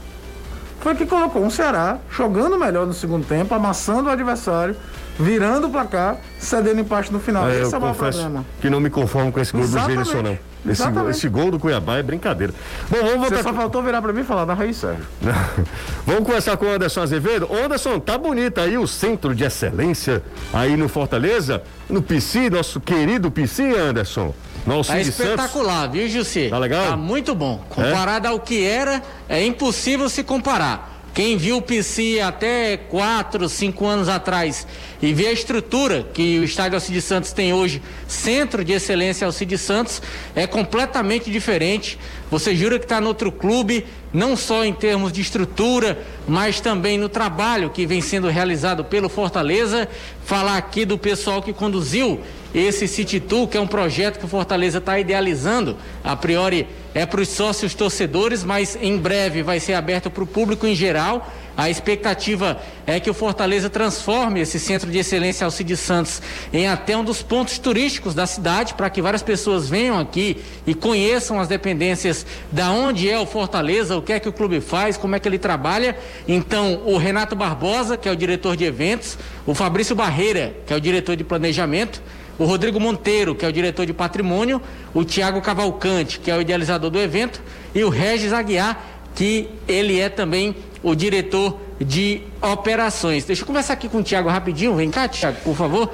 foi 0.80 0.94
que 0.94 1.06
colocou 1.06 1.42
um 1.42 1.50
Ceará 1.50 1.98
jogando 2.10 2.58
melhor 2.58 2.86
no 2.86 2.92
segundo 2.92 3.24
tempo, 3.26 3.54
amassando 3.54 4.08
o 4.08 4.12
adversário, 4.12 4.76
virando 5.18 5.66
o 5.68 5.71
placar, 5.71 6.16
cedendo 6.38 6.80
empate 6.80 7.12
no 7.12 7.21
final. 7.21 7.49
É, 7.49 7.62
Esse 7.62 7.75
é 7.75 7.78
o 7.78 7.80
maior 7.80 7.94
problema. 7.94 8.44
que 8.61 8.68
não 8.71 8.80
me 8.80 8.90
conformo 8.90 9.30
com 9.33 9.40
esse 9.40 9.52
gol 9.52 9.62
Exatamente. 9.62 9.99
do 9.99 10.04
Gênesis, 10.04 10.23
não. 10.25 10.33
Esse, 10.33 10.80
gol- 10.83 10.90
Exatamente. 10.90 11.16
esse 11.18 11.28
gol 11.28 11.50
do 11.50 11.59
Cuiabá 11.59 11.99
é 11.99 12.02
brincadeira. 12.02 12.52
Bom, 12.88 12.97
vamos 12.99 13.12
Você 13.28 13.35
voltar. 13.35 13.42
só 13.42 13.52
faltou 13.54 13.83
virar 13.83 14.00
pra 14.00 14.12
mim 14.14 14.21
e 14.23 14.25
falar 14.25 14.44
da 14.47 14.54
Raiz 14.54 14.76
Sérgio. 14.78 15.04
Vamos 16.06 16.25
começar 16.25 16.56
com 16.56 16.64
o 16.66 16.71
Anderson 16.71 17.02
Azevedo. 17.02 17.49
Anderson, 17.52 17.99
tá 18.00 18.16
bonito 18.16 18.59
aí 18.61 18.76
o 18.78 18.87
centro 18.87 19.35
de 19.35 19.44
excelência 19.44 20.23
aí 20.52 20.76
no 20.76 20.88
Fortaleza, 20.88 21.62
no 21.88 22.00
PC, 22.02 22.49
nosso 22.50 22.80
querido 22.80 23.30
PC, 23.30 23.76
Anderson. 23.76 24.35
Nosso 24.66 24.90
Tá 24.90 24.99
de 24.99 25.12
Santos. 25.12 25.21
espetacular, 25.33 25.90
viu, 25.90 26.09
Jussi? 26.09 26.49
Tá 26.49 26.56
legal? 26.59 26.87
Tá 26.88 26.97
muito 26.97 27.35
bom. 27.35 27.62
Comparado 27.68 28.26
ao 28.28 28.40
que 28.40 28.64
era, 28.64 29.02
é 29.28 29.44
impossível 29.44 30.09
se 30.09 30.25
comparar. 30.25 30.92
Quem 31.12 31.37
viu 31.37 31.59
o 31.59 31.62
PC 31.62 32.21
até 32.21 32.76
4, 32.76 33.47
5 33.49 33.87
anos 33.87 34.09
atrás 34.09 34.66
e 35.04 35.12
vê 35.12 35.26
a 35.26 35.32
estrutura 35.32 36.06
que 36.14 36.38
o 36.38 36.44
estádio 36.44 36.76
Alcides 36.76 37.04
Santos 37.04 37.30
tem 37.30 37.52
hoje, 37.52 37.82
centro 38.08 38.64
de 38.64 38.73
excelência 38.73 39.26
Alcides 39.26 39.61
Santos, 39.61 40.00
é 40.34 40.46
completamente 40.46 41.30
diferente. 41.30 41.99
Você 42.30 42.56
jura 42.56 42.78
que 42.78 42.87
está 42.87 43.02
no 43.02 43.08
outro 43.08 43.30
clube, 43.30 43.84
não 44.14 44.34
só 44.34 44.64
em 44.64 44.73
termos 44.73 45.12
de 45.12 45.20
estrutura, 45.20 45.99
mas 46.26 46.58
também 46.58 46.96
no 46.96 47.11
trabalho 47.11 47.68
que 47.68 47.84
vem 47.84 48.00
sendo 48.00 48.28
realizado 48.28 48.82
pelo 48.82 49.11
Fortaleza. 49.11 49.87
Falar 50.25 50.56
aqui 50.56 50.87
do 50.87 50.96
pessoal 50.96 51.42
que 51.42 51.52
conduziu 51.52 52.18
esse 52.54 52.88
City 52.88 53.20
Tour, 53.20 53.46
que 53.46 53.58
é 53.58 53.61
um 53.61 53.66
projeto 53.66 54.18
que 54.18 54.25
o 54.25 54.28
Fortaleza 54.28 54.78
está 54.78 54.99
idealizando, 54.99 55.76
a 56.02 56.16
priori 56.16 56.66
é 56.94 57.04
para 57.04 57.20
os 57.20 57.28
sócios 57.28 57.75
torcedores, 57.75 58.42
mas 58.42 58.78
em 58.80 58.96
breve 58.96 59.42
vai 59.42 59.61
ser 59.61 59.75
aberto 59.75 60.08
para 60.08 60.23
o 60.23 60.26
público 60.26 60.66
em 60.66 60.75
geral. 60.75 61.30
A 61.56 61.70
expectativa 61.70 62.61
é 62.84 62.99
que 62.99 63.08
o 63.08 63.14
Fortaleza 63.14 63.70
transforme 63.70 64.40
esse 64.40 64.58
centro 64.58 64.90
de 64.90 64.99
excelência 64.99 65.44
Alcides 65.44 65.78
Santos 65.78 66.20
em 66.52 66.66
até 66.66 66.96
um 66.96 67.04
dos 67.04 67.23
pontos 67.23 67.58
turísticos 67.58 68.12
da 68.12 68.26
cidade, 68.26 68.75
para 68.75 68.90
que 68.90 69.00
várias 69.00 69.23
pessoas 69.23 69.68
venham 69.68 69.99
aqui 69.99 70.42
e 70.66 70.75
conheçam 70.75 71.38
as 71.38 71.46
dependências 71.46 72.26
da 72.50 72.70
onde 72.73 73.08
é 73.08 73.18
o 73.18 73.26
Fortaleza, 73.26 73.96
o 73.96 74.02
que 74.02 74.12
é 74.12 74.18
que 74.18 74.28
o 74.28 74.32
clube 74.32 74.61
faz, 74.61 74.96
como 74.96 75.14
é 75.14 75.20
que 75.20 75.28
ele 75.28 75.38
trabalha. 75.38 75.96
Então, 76.26 76.82
o 76.84 76.96
Renato 76.96 77.37
Barbosa, 77.37 77.96
que 77.96 78.08
é 78.08 78.12
o 78.12 78.16
diretor 78.16 78.56
de 78.56 78.64
eventos, 78.64 79.16
o 79.46 79.54
Fabrício 79.54 79.94
Barreira, 79.94 80.56
que 80.66 80.73
é 80.73 80.76
o 80.76 80.80
diretor 80.80 81.14
de 81.14 81.23
planejamento, 81.23 82.02
o 82.37 82.44
Rodrigo 82.44 82.80
Monteiro, 82.80 83.32
que 83.34 83.44
é 83.44 83.49
o 83.49 83.52
diretor 83.52 83.87
de 83.87 83.92
patrimônio, 83.92 84.61
o 84.92 85.04
Tiago 85.04 85.40
Cavalcante, 85.40 86.18
que 86.18 86.32
é 86.32 86.37
o 86.37 86.40
idealizador 86.40 86.90
do 86.90 86.99
evento, 86.99 87.40
e 87.73 87.84
o 87.84 87.88
Regis 87.88 88.32
Aguiar, 88.32 88.76
que 89.14 89.49
ele 89.68 90.00
é 90.00 90.08
também 90.08 90.56
o 90.85 90.95
diretor 90.95 91.59
de 91.81 92.21
operações. 92.41 93.25
Deixa 93.25 93.43
eu 93.43 93.47
conversar 93.47 93.73
aqui 93.73 93.88
com 93.88 93.99
o 93.99 94.03
Tiago 94.03 94.29
rapidinho, 94.29 94.76
vem 94.76 94.91
cá, 94.91 95.09
Tiago, 95.09 95.38
por 95.43 95.57
favor, 95.57 95.91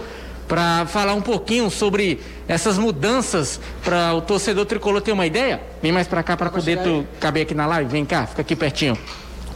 para 0.48 0.84
falar 0.86 1.14
um 1.14 1.20
pouquinho 1.22 1.70
sobre 1.70 2.20
essas 2.48 2.76
mudanças 2.76 3.60
para 3.84 4.12
o 4.14 4.20
torcedor 4.20 4.66
tricolor 4.66 5.00
ter 5.00 5.12
uma 5.12 5.24
ideia. 5.24 5.62
Vem 5.80 5.92
mais 5.92 6.08
para 6.08 6.24
cá 6.24 6.36
para 6.36 6.50
poder 6.50 6.82
tu 6.82 7.06
caber 7.20 7.44
aqui 7.44 7.54
na 7.54 7.66
live, 7.66 7.88
vem 7.88 8.04
cá, 8.04 8.26
fica 8.26 8.42
aqui 8.42 8.56
pertinho. 8.56 8.98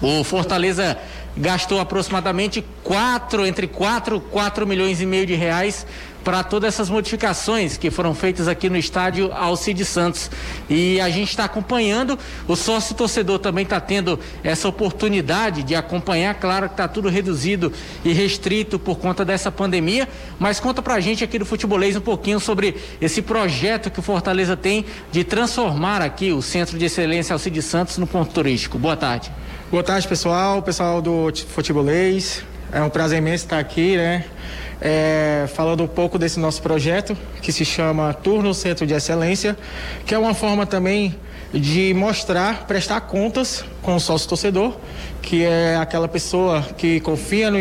O 0.00 0.23
Fortaleza 0.23 0.97
gastou 1.37 1.81
aproximadamente 1.81 2.64
4, 2.85 3.45
entre 3.45 3.67
4 3.67 4.17
e 4.17 4.31
4 4.31 4.67
milhões 4.67 5.00
e 5.00 5.07
meio 5.07 5.26
de 5.26 5.35
reais 5.35 5.85
para 6.25 6.43
todas 6.43 6.75
essas 6.75 6.88
modificações 6.88 7.76
que 7.76 7.90
foram 7.90 8.14
feitas 8.14 8.49
aqui 8.49 8.71
no 8.71 8.78
estádio 8.78 9.31
Alcides 9.33 9.87
Santos. 9.87 10.31
E 10.69 10.99
a 11.00 11.11
gente 11.11 11.28
está 11.28 11.45
acompanhando, 11.45 12.19
o 12.49 12.57
sócio 12.57 12.95
torcedor 12.95 13.38
também 13.38 13.64
está 13.64 13.78
tendo 13.78 14.19
essa 14.43 14.66
oportunidade 14.66 15.62
de 15.62 15.75
acompanhar, 15.75 16.35
claro 16.35 16.66
que 16.69 16.73
está 16.73 16.88
tudo 16.88 17.11
reduzido 17.11 17.71
e 18.04 18.12
restrito 18.12 18.78
por 18.78 18.99
conta 18.99 19.25
dessa 19.25 19.52
pandemia, 19.52 20.09
mas 20.38 20.59
conta 20.59 20.81
pra 20.81 20.99
gente 20.99 21.23
aqui 21.23 21.38
do 21.38 21.45
Futebolês 21.45 21.95
um 21.95 22.00
pouquinho 22.00 22.40
sobre 22.40 22.76
esse 23.00 23.21
projeto 23.21 23.90
que 23.90 24.00
o 24.00 24.02
Fortaleza 24.02 24.57
tem 24.57 24.87
de 25.12 25.23
transformar 25.23 26.00
aqui 26.00 26.33
o 26.33 26.40
Centro 26.40 26.78
de 26.78 26.87
Excelência 26.87 27.35
Alcides 27.35 27.66
Santos 27.66 27.99
no 27.99 28.07
ponto 28.07 28.33
turístico. 28.33 28.78
Boa 28.78 28.97
tarde. 28.97 29.31
Boa 29.71 29.83
tarde, 29.83 30.09
pessoal, 30.09 30.62
pessoal 30.62 31.02
do 31.02 31.31
Futebolês. 31.49 32.43
É 32.73 32.81
um 32.83 32.88
prazer 32.88 33.19
imenso 33.19 33.45
estar 33.45 33.59
aqui, 33.59 33.97
né? 33.97 34.25
É, 34.87 35.47
falando 35.55 35.83
um 35.83 35.87
pouco 35.87 36.19
desse 36.19 36.38
nosso 36.38 36.61
projeto, 36.61 37.17
que 37.41 37.50
se 37.50 37.64
chama 37.64 38.12
Turno 38.12 38.53
Centro 38.53 38.87
de 38.87 38.93
Excelência, 38.93 39.57
que 40.05 40.14
é 40.14 40.19
uma 40.19 40.35
forma 40.35 40.67
também 40.67 41.17
de 41.55 41.95
mostrar, 41.95 42.67
prestar 42.67 43.00
contas 43.03 43.64
com 43.81 43.95
o 43.97 44.00
sócio 44.00 44.29
torcedor, 44.29 44.76
que 45.23 45.43
é 45.43 45.76
aquela 45.76 46.07
pessoa 46.07 46.61
que 46.76 47.00
confia 47.00 47.50
no, 47.50 47.59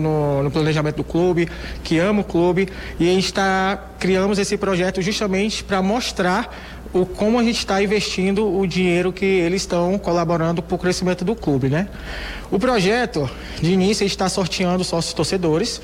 no- 0.00 0.42
no- 0.42 0.50
planejamento 0.50 0.96
do 0.96 1.04
clube, 1.04 1.48
que 1.82 1.98
ama 1.98 2.20
o 2.20 2.24
clube, 2.24 2.68
e 3.00 3.08
a 3.08 3.14
gente 3.14 3.24
está 3.26 3.82
criamos 3.98 4.38
esse 4.38 4.58
projeto 4.58 5.00
justamente 5.00 5.64
para 5.64 5.80
mostrar 5.80 6.54
o 6.92 7.06
como 7.06 7.38
a 7.38 7.42
gente 7.42 7.58
está 7.58 7.82
investindo 7.82 8.54
o 8.58 8.66
dinheiro 8.66 9.12
que 9.12 9.24
eles 9.24 9.62
estão 9.62 9.98
colaborando 9.98 10.62
para 10.62 10.74
o 10.74 10.78
crescimento 10.78 11.24
do 11.24 11.34
clube, 11.34 11.68
né? 11.68 11.88
O 12.50 12.58
projeto, 12.58 13.28
de 13.62 13.72
início, 13.72 14.04
está 14.06 14.28
sorteando 14.28 14.84
sócios 14.84 15.14
torcedores 15.14 15.80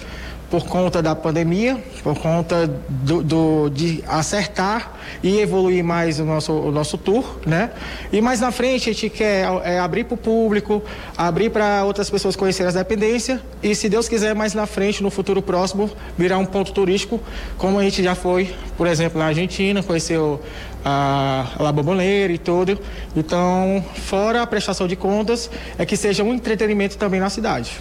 por 0.52 0.66
conta 0.66 1.00
da 1.00 1.14
pandemia, 1.16 1.82
por 2.02 2.14
conta 2.18 2.66
do, 2.86 3.22
do- 3.22 3.70
de 3.70 4.04
acertar 4.06 4.92
e 5.22 5.40
evoluir 5.40 5.82
mais 5.82 6.20
o 6.20 6.26
nosso, 6.26 6.52
o 6.52 6.70
nosso 6.70 6.98
tour, 6.98 7.38
né? 7.46 7.70
E 8.12 8.20
mais 8.20 8.38
na 8.38 8.52
frente 8.52 8.90
a 8.90 8.92
gente 8.92 9.08
quer 9.08 9.46
é, 9.64 9.78
abrir 9.78 10.04
para 10.04 10.12
o 10.14 10.18
público, 10.18 10.82
abrir 11.16 11.48
para 11.48 11.84
outras 11.86 12.10
pessoas 12.10 12.36
conhecerem 12.36 12.68
as 12.68 12.74
dependências 12.74 13.40
e, 13.62 13.74
se 13.74 13.88
Deus 13.88 14.10
quiser, 14.10 14.34
mais 14.34 14.52
na 14.52 14.66
frente, 14.66 15.02
no 15.02 15.10
futuro 15.10 15.40
próximo, 15.40 15.90
virar 16.18 16.36
um 16.36 16.44
ponto 16.44 16.70
turístico, 16.70 17.18
como 17.56 17.78
a 17.78 17.82
gente 17.82 18.02
já 18.02 18.14
foi, 18.14 18.54
por 18.76 18.86
exemplo, 18.86 19.18
na 19.18 19.28
Argentina, 19.28 19.82
conheceu 19.82 20.38
a 20.84 21.46
La 21.60 21.72
Bombonera 21.72 22.30
e 22.30 22.36
tudo. 22.36 22.78
Então, 23.16 23.82
fora 24.04 24.42
a 24.42 24.46
prestação 24.46 24.86
de 24.86 24.96
contas, 24.96 25.48
é 25.78 25.86
que 25.86 25.96
seja 25.96 26.22
um 26.22 26.34
entretenimento 26.34 26.98
também 26.98 27.20
na 27.20 27.30
cidade. 27.30 27.80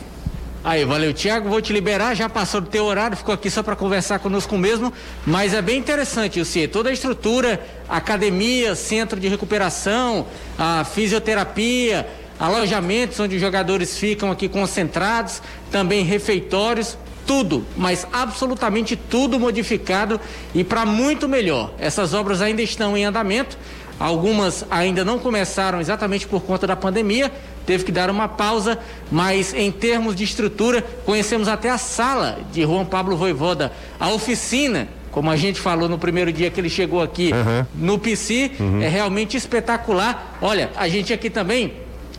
Aí, 0.63 0.85
valeu, 0.85 1.11
Tiago. 1.11 1.49
Vou 1.49 1.59
te 1.59 1.73
liberar, 1.73 2.13
já 2.13 2.29
passou 2.29 2.61
do 2.61 2.67
teu 2.67 2.85
horário, 2.85 3.17
ficou 3.17 3.33
aqui 3.33 3.49
só 3.49 3.63
para 3.63 3.75
conversar 3.75 4.19
conosco 4.19 4.55
mesmo. 4.57 4.93
Mas 5.25 5.55
é 5.55 5.61
bem 5.61 5.79
interessante, 5.79 6.39
o 6.39 6.45
C. 6.45 6.67
Toda 6.67 6.89
a 6.89 6.93
estrutura, 6.93 7.59
academia, 7.89 8.75
centro 8.75 9.19
de 9.19 9.27
recuperação, 9.27 10.27
a 10.59 10.83
fisioterapia, 10.83 12.07
alojamentos 12.39 13.19
onde 13.19 13.35
os 13.35 13.41
jogadores 13.41 13.97
ficam 13.97 14.29
aqui 14.29 14.47
concentrados, 14.47 15.41
também 15.71 16.03
refeitórios, 16.03 16.95
tudo, 17.25 17.65
mas 17.75 18.05
absolutamente 18.13 18.95
tudo 18.95 19.39
modificado 19.39 20.19
e 20.53 20.63
para 20.63 20.85
muito 20.85 21.27
melhor. 21.27 21.71
Essas 21.79 22.13
obras 22.13 22.39
ainda 22.39 22.61
estão 22.61 22.95
em 22.95 23.03
andamento. 23.03 23.57
Algumas 23.99 24.65
ainda 24.71 25.05
não 25.05 25.19
começaram 25.19 25.79
exatamente 25.79 26.27
por 26.27 26.41
conta 26.41 26.65
da 26.65 26.75
pandemia, 26.75 27.31
teve 27.65 27.83
que 27.83 27.91
dar 27.91 28.09
uma 28.09 28.27
pausa, 28.27 28.77
mas 29.11 29.53
em 29.53 29.71
termos 29.71 30.15
de 30.15 30.23
estrutura, 30.23 30.81
conhecemos 31.05 31.47
até 31.47 31.69
a 31.69 31.77
sala 31.77 32.39
de 32.51 32.61
Juan 32.63 32.85
Pablo 32.85 33.15
Voivoda, 33.15 33.71
a 33.99 34.09
oficina, 34.09 34.87
como 35.11 35.29
a 35.29 35.35
gente 35.35 35.59
falou 35.59 35.89
no 35.89 35.97
primeiro 35.97 36.31
dia 36.31 36.49
que 36.49 36.59
ele 36.59 36.69
chegou 36.69 37.01
aqui 37.01 37.31
no 37.75 37.99
PC, 37.99 38.51
é 38.81 38.87
realmente 38.87 39.35
espetacular. 39.35 40.37
Olha, 40.41 40.71
a 40.75 40.87
gente 40.87 41.11
aqui 41.11 41.29
também, 41.29 41.73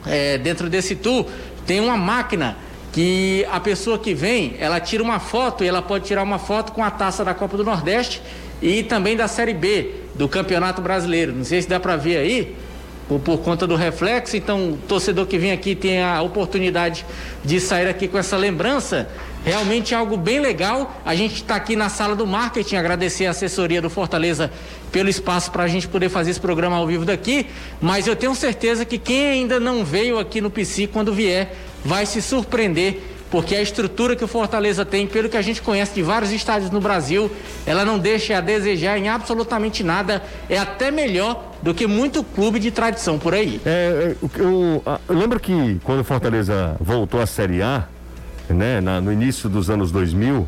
é, 0.06 0.36
dentro 0.38 0.68
desse 0.68 0.94
tour, 0.94 1.26
tem 1.66 1.80
uma 1.80 1.96
máquina 1.96 2.56
que 2.92 3.46
a 3.50 3.58
pessoa 3.58 3.98
que 3.98 4.12
vem, 4.12 4.54
ela 4.58 4.78
tira 4.78 5.02
uma 5.02 5.18
foto 5.18 5.64
e 5.64 5.66
ela 5.66 5.80
pode 5.80 6.04
tirar 6.04 6.22
uma 6.22 6.38
foto 6.38 6.72
com 6.72 6.84
a 6.84 6.90
taça 6.90 7.24
da 7.24 7.32
Copa 7.32 7.56
do 7.56 7.64
Nordeste 7.64 8.20
e 8.60 8.82
também 8.82 9.16
da 9.16 9.26
Série 9.26 9.54
B 9.54 9.94
do 10.14 10.28
Campeonato 10.28 10.82
Brasileiro. 10.82 11.32
Não 11.32 11.44
sei 11.44 11.62
se 11.62 11.68
dá 11.68 11.80
para 11.80 11.96
ver 11.96 12.18
aí, 12.18 12.56
por, 13.18 13.20
por 13.20 13.38
conta 13.38 13.66
do 13.66 13.76
reflexo. 13.76 14.36
Então, 14.36 14.72
o 14.72 14.76
torcedor 14.88 15.26
que 15.26 15.38
vem 15.38 15.52
aqui 15.52 15.74
tem 15.74 16.02
a 16.02 16.22
oportunidade 16.22 17.04
de 17.44 17.60
sair 17.60 17.88
aqui 17.88 18.08
com 18.08 18.18
essa 18.18 18.36
lembrança. 18.36 19.08
Realmente 19.44 19.94
algo 19.94 20.16
bem 20.16 20.40
legal. 20.40 21.00
A 21.04 21.14
gente 21.14 21.34
está 21.34 21.56
aqui 21.56 21.74
na 21.74 21.88
sala 21.88 22.14
do 22.14 22.26
marketing, 22.26 22.76
agradecer 22.76 23.26
a 23.26 23.30
assessoria 23.30 23.82
do 23.82 23.90
Fortaleza 23.90 24.50
pelo 24.92 25.08
espaço 25.08 25.50
para 25.50 25.64
a 25.64 25.68
gente 25.68 25.88
poder 25.88 26.08
fazer 26.08 26.30
esse 26.30 26.40
programa 26.40 26.76
ao 26.76 26.86
vivo 26.86 27.04
daqui. 27.04 27.46
Mas 27.80 28.06
eu 28.06 28.14
tenho 28.14 28.34
certeza 28.34 28.84
que 28.84 28.98
quem 28.98 29.26
ainda 29.26 29.58
não 29.58 29.84
veio 29.84 30.18
aqui 30.18 30.40
no 30.40 30.50
PC, 30.50 30.86
quando 30.86 31.12
vier, 31.12 31.56
vai 31.84 32.06
se 32.06 32.22
surpreender 32.22 33.11
porque 33.32 33.56
a 33.56 33.62
estrutura 33.62 34.14
que 34.14 34.22
o 34.22 34.28
Fortaleza 34.28 34.84
tem, 34.84 35.06
pelo 35.06 35.28
que 35.28 35.36
a 35.38 35.42
gente 35.42 35.62
conhece 35.62 35.94
de 35.94 36.02
vários 36.02 36.30
estádios 36.30 36.70
no 36.70 36.80
Brasil, 36.80 37.30
ela 37.66 37.82
não 37.84 37.98
deixa 37.98 38.36
a 38.36 38.40
desejar 38.42 38.98
em 38.98 39.08
absolutamente 39.08 39.82
nada, 39.82 40.22
é 40.50 40.58
até 40.58 40.90
melhor 40.90 41.52
do 41.62 41.72
que 41.72 41.86
muito 41.86 42.22
clube 42.22 42.58
de 42.60 42.70
tradição 42.70 43.18
por 43.18 43.32
aí. 43.32 43.58
É, 43.64 44.14
é, 44.14 44.16
eu, 44.38 44.82
eu 45.08 45.16
lembro 45.18 45.40
que 45.40 45.80
quando 45.82 46.00
o 46.00 46.04
Fortaleza 46.04 46.76
voltou 46.78 47.20
à 47.22 47.26
Série 47.26 47.62
A, 47.62 47.84
né, 48.50 48.80
na- 48.82 49.00
no 49.00 49.10
início 49.10 49.48
dos 49.48 49.70
anos 49.70 49.90
2000, 49.90 50.46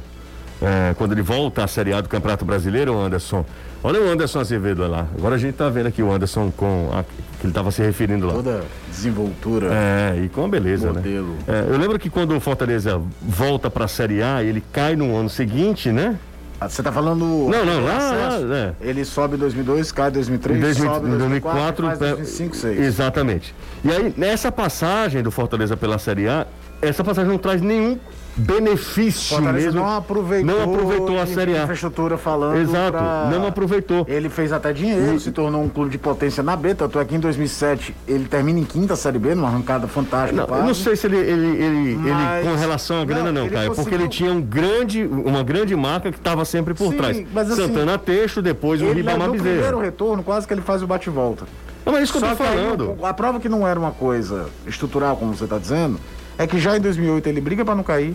é, 0.63 0.95
quando 0.97 1.13
ele 1.13 1.23
volta 1.23 1.65
à 1.65 1.67
Série 1.67 1.93
A 1.93 2.01
do 2.01 2.09
Campeonato 2.09 2.45
Brasileiro, 2.45 2.99
Anderson. 2.99 3.45
Olha 3.83 4.01
o 4.01 4.09
Anderson 4.09 4.41
Azevedo 4.41 4.87
lá. 4.89 5.07
Agora 5.17 5.35
a 5.35 5.39
gente 5.39 5.55
tá 5.55 5.69
vendo 5.69 5.89
aqui 5.89 6.03
o 6.03 6.11
Anderson 6.11 6.51
com 6.57 6.89
a, 6.93 7.03
que 7.03 7.43
ele 7.43 7.51
estava 7.51 7.71
se 7.71 7.83
referindo 7.83 8.27
lá. 8.27 8.33
Toda 8.33 8.65
desenvoltura. 8.89 9.69
É, 9.71 10.23
e 10.25 10.29
com 10.31 10.45
a 10.45 10.49
beleza, 10.49 10.93
Modelo. 10.93 11.37
né? 11.47 11.67
É, 11.69 11.73
eu 11.73 11.77
lembro 11.79 11.99
que 11.99 12.09
quando 12.09 12.35
o 12.35 12.41
Fortaleza 12.41 13.01
volta 13.21 13.71
para 13.71 13.85
a 13.85 13.89
Série 13.89 14.23
A, 14.23 14.43
ele 14.43 14.63
cai 14.73 14.97
no 14.97 15.15
ano 15.15 15.29
seguinte, 15.29 15.93
né? 15.93 16.17
Ah, 16.61 16.69
Você 16.69 16.83
tá 16.83 16.91
falando. 16.91 17.25
Não, 17.25 17.65
não, 17.67 17.85
lá, 17.85 18.39
lá, 18.41 18.57
é. 18.57 18.73
Ele 18.81 19.05
sobe 19.05 19.37
em 19.37 19.39
2002, 19.39 19.93
cai 19.93 20.09
em 20.09 20.13
2003, 20.13 20.59
Em 20.59 20.63
2000 20.63 20.95
sobe 20.95 21.07
em 21.07 21.09
em 21.15 21.19
2004, 21.19 21.83
2004, 21.83 21.87
faz 21.87 22.01
é, 22.01 22.15
2005, 22.15 22.51
2006. 22.53 22.87
Exatamente. 22.87 23.55
E 23.85 23.91
aí, 23.91 24.15
nessa 24.17 24.51
passagem 24.51 25.23
do 25.23 25.31
Fortaleza 25.31 25.77
pela 25.77 25.99
Série 25.99 26.27
A, 26.27 26.47
essa 26.81 27.05
passagem 27.05 27.31
não 27.31 27.39
traz 27.39 27.61
nenhum 27.61 27.99
benefício 28.37 29.37
Fortaleza 29.37 29.67
mesmo. 29.67 29.81
não 29.81 29.97
aproveitou, 29.97 30.55
Não 30.55 30.63
aproveitou 30.65 31.21
a 31.21 31.27
Série 31.27 31.57
A. 31.57 31.63
infraestrutura 31.63 32.17
falando. 32.19 32.59
Exato, 32.59 32.93
pra- 32.93 33.29
não 33.31 33.47
aproveitou. 33.47 34.05
Ele 34.09 34.29
fez 34.29 34.53
até 34.53 34.73
dinheiro, 34.73 35.19
se 35.21 35.31
tornou 35.33 35.63
um 35.63 35.69
clube 35.69 35.91
de 35.91 35.99
potência 35.99 36.43
na 36.43 36.57
B, 36.57 36.75
tanto 36.75 36.99
é 36.99 37.05
que 37.05 37.15
em 37.15 37.21
2007 37.21 37.95
ele 38.07 38.25
termina 38.27 38.59
em 38.59 38.65
quinta 38.65 38.97
Série 38.97 39.19
B, 39.19 39.35
numa 39.35 39.49
arrancada 39.49 39.87
fantástica. 39.87 40.47
Não, 40.47 40.57
eu 40.59 40.65
não 40.65 40.75
sei 40.75 40.97
se 40.97 41.07
ele, 41.07 41.17
ele, 41.17 41.47
ele, 41.63 41.97
Mas- 41.97 42.41
ele 42.45 42.49
com 42.51 42.57
relação 42.59 43.01
à 43.01 43.05
grana 43.05 43.33
Não, 43.33 43.43
não, 43.45 43.49
Caio, 43.51 43.69
porque 43.71 43.83
conseguiu- 43.83 44.01
ele 44.01 44.09
tinha 44.09 44.33
um 44.33 44.41
grande, 44.41 45.05
uma 45.05 45.43
grande 45.43 45.75
marca 45.77 46.11
que 46.11 46.19
estava 46.19 46.45
sempre 46.45 46.75
por 46.75 46.91
Sim, 46.91 46.97
trás. 46.97 47.25
mas 47.33 47.51
assim, 47.51 47.63
Santana 47.63 47.99
Teixo, 47.99 48.43
depois 48.43 48.81
o 48.81 48.85
Ele, 48.87 48.95
Ribamar 48.95 49.29
no 49.29 49.35
primeiro 49.35 49.61
Bezerra. 49.63 49.83
retorno, 49.83 50.23
quase 50.23 50.47
que 50.47 50.55
ele 50.55 50.61
faz 50.63 50.83
o 50.83 50.87
bate-volta. 50.87 51.45
Não, 51.85 51.93
mas 51.93 52.01
é 52.01 52.05
isso 52.05 52.13
que 52.13 52.19
eu 52.19 52.21
Só 52.29 52.35
tô 52.35 52.37
que 52.37 52.43
aí, 52.49 52.57
falando. 52.57 52.97
a 53.05 53.13
prova 53.13 53.39
que 53.39 53.49
não 53.49 53.67
era 53.69 53.79
uma 53.79 53.91
coisa 53.91 54.47
estrutural, 54.67 55.17
como 55.17 55.35
você 55.35 55.45
está 55.45 55.59
dizendo, 55.59 56.01
é 56.39 56.47
que 56.47 56.59
já 56.59 56.77
em 56.77 56.81
2008 56.81 57.27
ele 57.29 57.41
briga 57.41 57.65
para 57.65 57.75
não 57.75 57.83
cair 57.83 58.15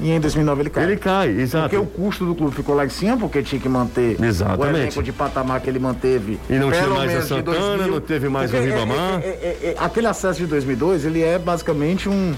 e 0.00 0.10
em 0.10 0.18
2009 0.18 0.62
ele 0.62 0.70
cai. 0.70 0.84
Ele 0.84 0.96
cai, 0.96 1.28
exato. 1.28 1.68
Porque 1.68 1.76
o 1.76 1.86
custo 1.86 2.24
do 2.24 2.34
clube 2.34 2.54
ficou 2.56 2.74
lá 2.74 2.86
em 2.86 2.88
cima, 2.88 3.16
porque 3.18 3.42
tinha 3.42 3.60
que 3.60 3.68
manter 3.68 4.16
Exatamente. 4.22 4.62
o 4.62 4.76
elenco 4.76 5.02
de 5.02 5.12
patamar 5.12 5.60
que 5.60 5.68
ele 5.68 5.78
manteve. 5.78 6.38
E 6.48 6.54
não 6.54 6.70
tinha 6.72 6.86
mais 6.86 7.14
a 7.14 7.22
Santana, 7.22 7.58
2000. 7.76 7.88
não 7.88 8.00
teve 8.00 8.28
mais 8.28 8.50
o 8.50 8.54
Porque 8.56 8.68
é- 8.68 8.72
Ribamar. 8.72 9.20
é- 9.22 9.26
é- 9.26 9.58
é- 9.62 9.66
é- 9.68 9.74
aquele 9.78 10.06
acesso 10.06 10.40
de 10.40 10.46
2002, 10.46 11.04
ele 11.04 11.22
é 11.22 11.38
basicamente 11.38 12.08
um- 12.08 12.32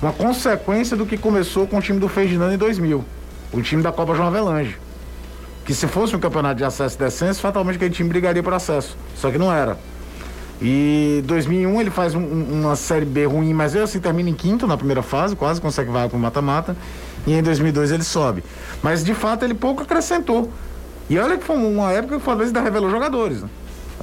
uma 0.00 0.12
consequência 0.12 0.96
do 0.96 1.04
que 1.04 1.18
começou 1.18 1.66
com 1.66 1.76
o 1.76 1.80
time 1.82 1.98
do 2.00 2.08
Ferdinando 2.08 2.54
em 2.54 2.58
2000. 2.58 3.04
O 3.52 3.60
time 3.60 3.82
da 3.82 3.92
Copa 3.92 4.14
João 4.14 4.28
Avelange. 4.28 4.76
Que 5.66 5.74
se 5.74 5.86
fosse 5.86 6.16
um 6.16 6.18
campeonato 6.18 6.56
de 6.56 6.64
acesso 6.64 6.96
e 6.96 7.04
descenso, 7.04 7.40
fatalmente 7.40 7.76
aquele 7.76 7.90
time 7.94 8.08
brigaria 8.08 8.42
por 8.42 8.52
acesso. 8.54 8.96
Só 9.14 9.30
que 9.30 9.38
não 9.38 9.52
era. 9.52 9.76
E 10.64 11.22
2001 11.26 11.80
ele 11.80 11.90
faz 11.90 12.14
um- 12.14 12.20
um- 12.20 12.60
uma 12.62 12.76
série 12.76 13.04
B 13.04 13.24
ruim, 13.26 13.52
mas 13.52 13.74
ele 13.74 13.82
assim 13.82 13.98
termina 13.98 14.30
em 14.30 14.34
quinto 14.34 14.66
na 14.66 14.76
primeira 14.76 15.02
fase, 15.02 15.34
quase 15.34 15.60
consegue 15.60 15.90
vaga 15.90 16.08
com 16.08 16.16
mata-mata. 16.18 16.76
E 17.26 17.32
em 17.32 17.42
2002 17.42 17.90
ele 17.90 18.04
sobe. 18.04 18.44
Mas 18.82 19.04
de 19.04 19.12
fato 19.12 19.44
ele 19.44 19.54
pouco 19.54 19.82
acrescentou. 19.82 20.50
E 21.10 21.18
olha 21.18 21.36
que 21.36 21.44
foi 21.44 21.56
uma 21.56 21.90
época 21.92 22.14
que 22.14 22.20
o 22.22 22.24
Fortaleza 22.24 22.50
ainda 22.50 22.60
revelou 22.62 22.88
jogadores. 22.90 23.42
né? 23.42 23.48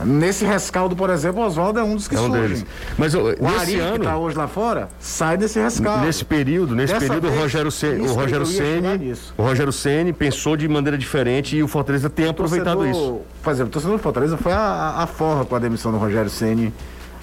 Nesse 0.06 0.46
rescaldo, 0.46 0.96
por 0.96 1.10
exemplo, 1.10 1.42
o 1.42 1.46
Oswaldo 1.46 1.80
é 1.80 1.84
um 1.84 1.96
dos 1.96 2.08
que 2.08 2.16
É 2.16 2.20
um 2.20 2.32
surgem. 2.32 2.66
Mas 2.98 3.14
O 3.14 3.24
nesse 3.24 3.60
Ari, 3.60 3.72
que 3.74 3.80
ano, 3.80 3.96
está 3.98 4.18
hoje 4.18 4.38
lá 4.38 4.48
fora, 4.48 4.90
sai 5.00 5.38
desse 5.38 5.60
rescaldo. 5.60 6.06
nesse 6.06 6.24
período, 6.24 6.76
nesse 6.76 6.94
Dessa 6.94 7.06
período 7.06 7.28
o 7.28 7.32
vez, 7.32 7.42
Rogério 7.42 7.72
Ceni, 7.72 8.08
o 8.08 8.14
Rogério 8.14 8.46
Ceni, 8.46 9.14
o 9.38 9.44
Rogério 9.44 9.74
Ceni 9.74 10.14
pensou 10.14 10.56
de 10.56 10.68
maneira 10.68 10.98
diferente 10.98 11.58
e 11.58 11.64
o 11.64 11.68
Fortaleza 11.68 12.10
tem 12.10 12.30
aproveitado 12.30 12.78
torcedor, 12.78 13.02
isso. 13.02 13.22
Por 13.44 13.52
exemplo, 13.52 13.70
o 13.70 13.72
torcedor 13.72 13.98
do 13.98 14.04
Fortaleza 14.04 14.38
foi 14.38 14.54
a, 14.54 14.96
a, 15.00 15.08
forra 15.08 15.44
com 15.44 15.56
a 15.56 15.60
demissão 15.60 15.92
do 15.92 15.98
Rogério 15.98 16.30
Ceni 16.30 16.74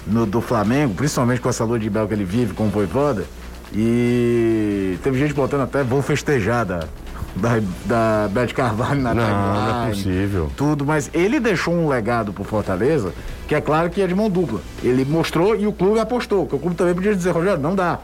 no, 0.05 0.25
do 0.25 0.39
Flamengo, 0.39 0.93
principalmente 0.93 1.41
com 1.41 1.49
essa 1.49 1.63
lua 1.63 1.79
de 1.79 1.89
mel 1.89 2.07
que 2.07 2.13
ele 2.13 2.25
vive 2.25 2.53
com 2.53 2.67
o 2.67 2.69
Voivoda. 2.69 3.25
E 3.73 4.97
teve 5.03 5.19
gente 5.19 5.33
botando 5.33 5.61
até 5.61 5.83
vou 5.83 6.01
festejar 6.01 6.65
da, 7.37 7.61
da, 7.85 8.27
Beth 8.29 8.53
Carvalho 8.53 9.01
na 9.01 9.13
Não, 9.13 9.23
timeline, 9.23 9.53
não 9.53 9.85
é 9.85 9.89
possível. 9.89 10.51
Tudo, 10.55 10.85
mas 10.85 11.09
ele 11.13 11.39
deixou 11.39 11.73
um 11.73 11.87
legado 11.87 12.33
pro 12.33 12.43
Fortaleza, 12.43 13.13
que 13.47 13.55
é 13.55 13.61
claro 13.61 13.89
que 13.89 14.01
é 14.01 14.07
de 14.07 14.15
mão 14.15 14.29
dupla. 14.29 14.59
Ele 14.83 15.05
mostrou 15.05 15.55
e 15.55 15.67
o 15.67 15.71
clube 15.71 15.99
apostou, 15.99 16.45
que 16.45 16.55
o 16.55 16.59
clube 16.59 16.75
também 16.75 16.93
podia 16.93 17.15
dizer, 17.15 17.31
Rogério, 17.31 17.61
não 17.61 17.75
dá. 17.75 17.99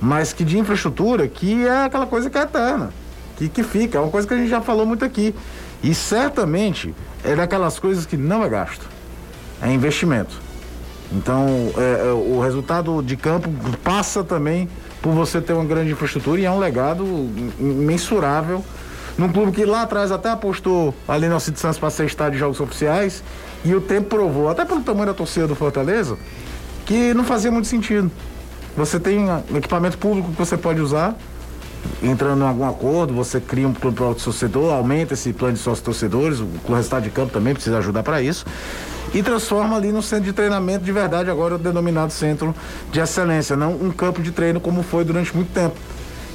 Mas 0.00 0.32
que 0.32 0.44
de 0.44 0.58
infraestrutura, 0.58 1.28
que 1.28 1.66
é 1.66 1.84
aquela 1.84 2.06
coisa 2.06 2.28
que 2.28 2.36
é 2.36 2.42
eterna, 2.42 2.90
que, 3.36 3.48
que 3.48 3.62
fica, 3.62 3.98
é 3.98 4.00
uma 4.00 4.10
coisa 4.10 4.26
que 4.26 4.34
a 4.34 4.36
gente 4.36 4.50
já 4.50 4.60
falou 4.60 4.86
muito 4.86 5.04
aqui. 5.04 5.34
E 5.82 5.94
certamente 5.94 6.94
é 7.22 7.34
daquelas 7.34 7.78
coisas 7.78 8.06
que 8.06 8.16
não 8.16 8.42
é 8.42 8.48
gasto, 8.48 8.86
é 9.62 9.70
investimento. 9.70 10.40
Então, 11.12 11.46
é, 11.76 12.08
é, 12.08 12.12
o 12.12 12.40
resultado 12.40 13.02
de 13.02 13.16
campo 13.16 13.50
passa 13.82 14.24
também 14.24 14.68
por 15.04 15.12
você 15.12 15.38
ter 15.38 15.52
uma 15.52 15.66
grande 15.66 15.92
infraestrutura 15.92 16.40
e 16.40 16.46
é 16.46 16.50
um 16.50 16.58
legado 16.58 17.04
imensurável 17.60 18.64
num 19.18 19.28
clube 19.28 19.52
que 19.52 19.62
lá 19.66 19.82
atrás 19.82 20.10
até 20.10 20.30
apostou 20.30 20.94
ali 21.06 21.28
no 21.28 21.34
Alcides 21.34 21.60
Santos 21.60 21.78
para 21.78 21.90
ser 21.90 22.06
estádio 22.06 22.32
de 22.32 22.38
jogos 22.38 22.58
oficiais 22.58 23.22
e 23.66 23.74
o 23.74 23.82
tempo 23.82 24.08
provou, 24.08 24.48
até 24.48 24.64
pelo 24.64 24.80
tamanho 24.80 25.08
da 25.08 25.14
torcida 25.14 25.46
do 25.46 25.54
Fortaleza, 25.54 26.16
que 26.86 27.12
não 27.12 27.22
fazia 27.22 27.50
muito 27.50 27.68
sentido. 27.68 28.10
Você 28.78 28.98
tem 28.98 29.28
ah, 29.28 29.42
equipamento 29.54 29.98
público 29.98 30.32
que 30.32 30.38
você 30.38 30.56
pode 30.56 30.80
usar, 30.80 31.14
entrando 32.02 32.42
em 32.42 32.48
algum 32.48 32.66
acordo, 32.66 33.12
você 33.12 33.38
cria 33.38 33.68
um 33.68 33.74
clube 33.74 33.98
para 33.98 34.06
o 34.06 34.14
torcedor, 34.14 34.72
aumenta 34.72 35.12
esse 35.12 35.34
plano 35.34 35.52
de 35.52 35.60
sócios 35.60 35.84
torcedores, 35.84 36.40
o 36.40 36.72
resultado 36.74 37.02
de 37.02 37.10
campo 37.10 37.30
também 37.30 37.52
precisa 37.52 37.76
ajudar 37.76 38.02
para 38.02 38.22
isso, 38.22 38.46
e 39.14 39.22
transforma 39.22 39.76
ali 39.76 39.92
no 39.92 40.02
centro 40.02 40.24
de 40.24 40.32
treinamento 40.32 40.84
de 40.84 40.92
verdade, 40.92 41.30
agora 41.30 41.54
o 41.54 41.58
denominado 41.58 42.12
centro 42.12 42.54
de 42.90 42.98
excelência, 42.98 43.56
não 43.56 43.72
um 43.72 43.90
campo 43.92 44.20
de 44.20 44.32
treino 44.32 44.60
como 44.60 44.82
foi 44.82 45.04
durante 45.04 45.34
muito 45.34 45.52
tempo. 45.52 45.76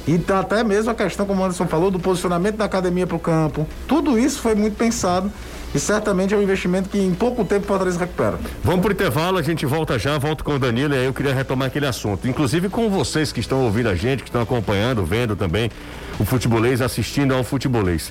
E 0.08 0.18
tá 0.18 0.40
até 0.40 0.64
mesmo 0.64 0.90
a 0.90 0.94
questão, 0.94 1.26
como 1.26 1.42
o 1.42 1.44
Anderson 1.44 1.66
falou, 1.66 1.90
do 1.90 2.00
posicionamento 2.00 2.56
da 2.56 2.64
academia 2.64 3.06
para 3.06 3.16
o 3.16 3.20
campo. 3.20 3.68
Tudo 3.86 4.18
isso 4.18 4.40
foi 4.40 4.54
muito 4.54 4.76
pensado 4.76 5.30
e 5.74 5.78
certamente 5.78 6.34
é 6.34 6.36
um 6.36 6.42
investimento 6.42 6.88
que 6.88 6.98
em 6.98 7.14
pouco 7.14 7.44
tempo 7.44 7.64
o 7.64 7.68
Fortaleza 7.68 7.98
recupera. 7.98 8.38
Vamos 8.64 8.80
pro 8.80 8.92
intervalo, 8.92 9.38
a 9.38 9.42
gente 9.42 9.66
volta 9.66 9.98
já, 9.98 10.16
volto 10.18 10.42
com 10.42 10.54
o 10.54 10.58
Danilo 10.58 10.94
e 10.94 10.98
aí 10.98 11.04
eu 11.04 11.12
queria 11.12 11.34
retomar 11.34 11.68
aquele 11.68 11.86
assunto. 11.86 12.26
Inclusive 12.26 12.70
com 12.70 12.88
vocês 12.88 13.30
que 13.30 13.40
estão 13.40 13.62
ouvindo 13.62 13.88
a 13.88 13.94
gente, 13.94 14.22
que 14.22 14.30
estão 14.30 14.40
acompanhando, 14.40 15.04
vendo 15.04 15.36
também 15.36 15.70
o 16.18 16.24
futebolês, 16.24 16.80
assistindo 16.80 17.34
ao 17.34 17.44
futebolês. 17.44 18.10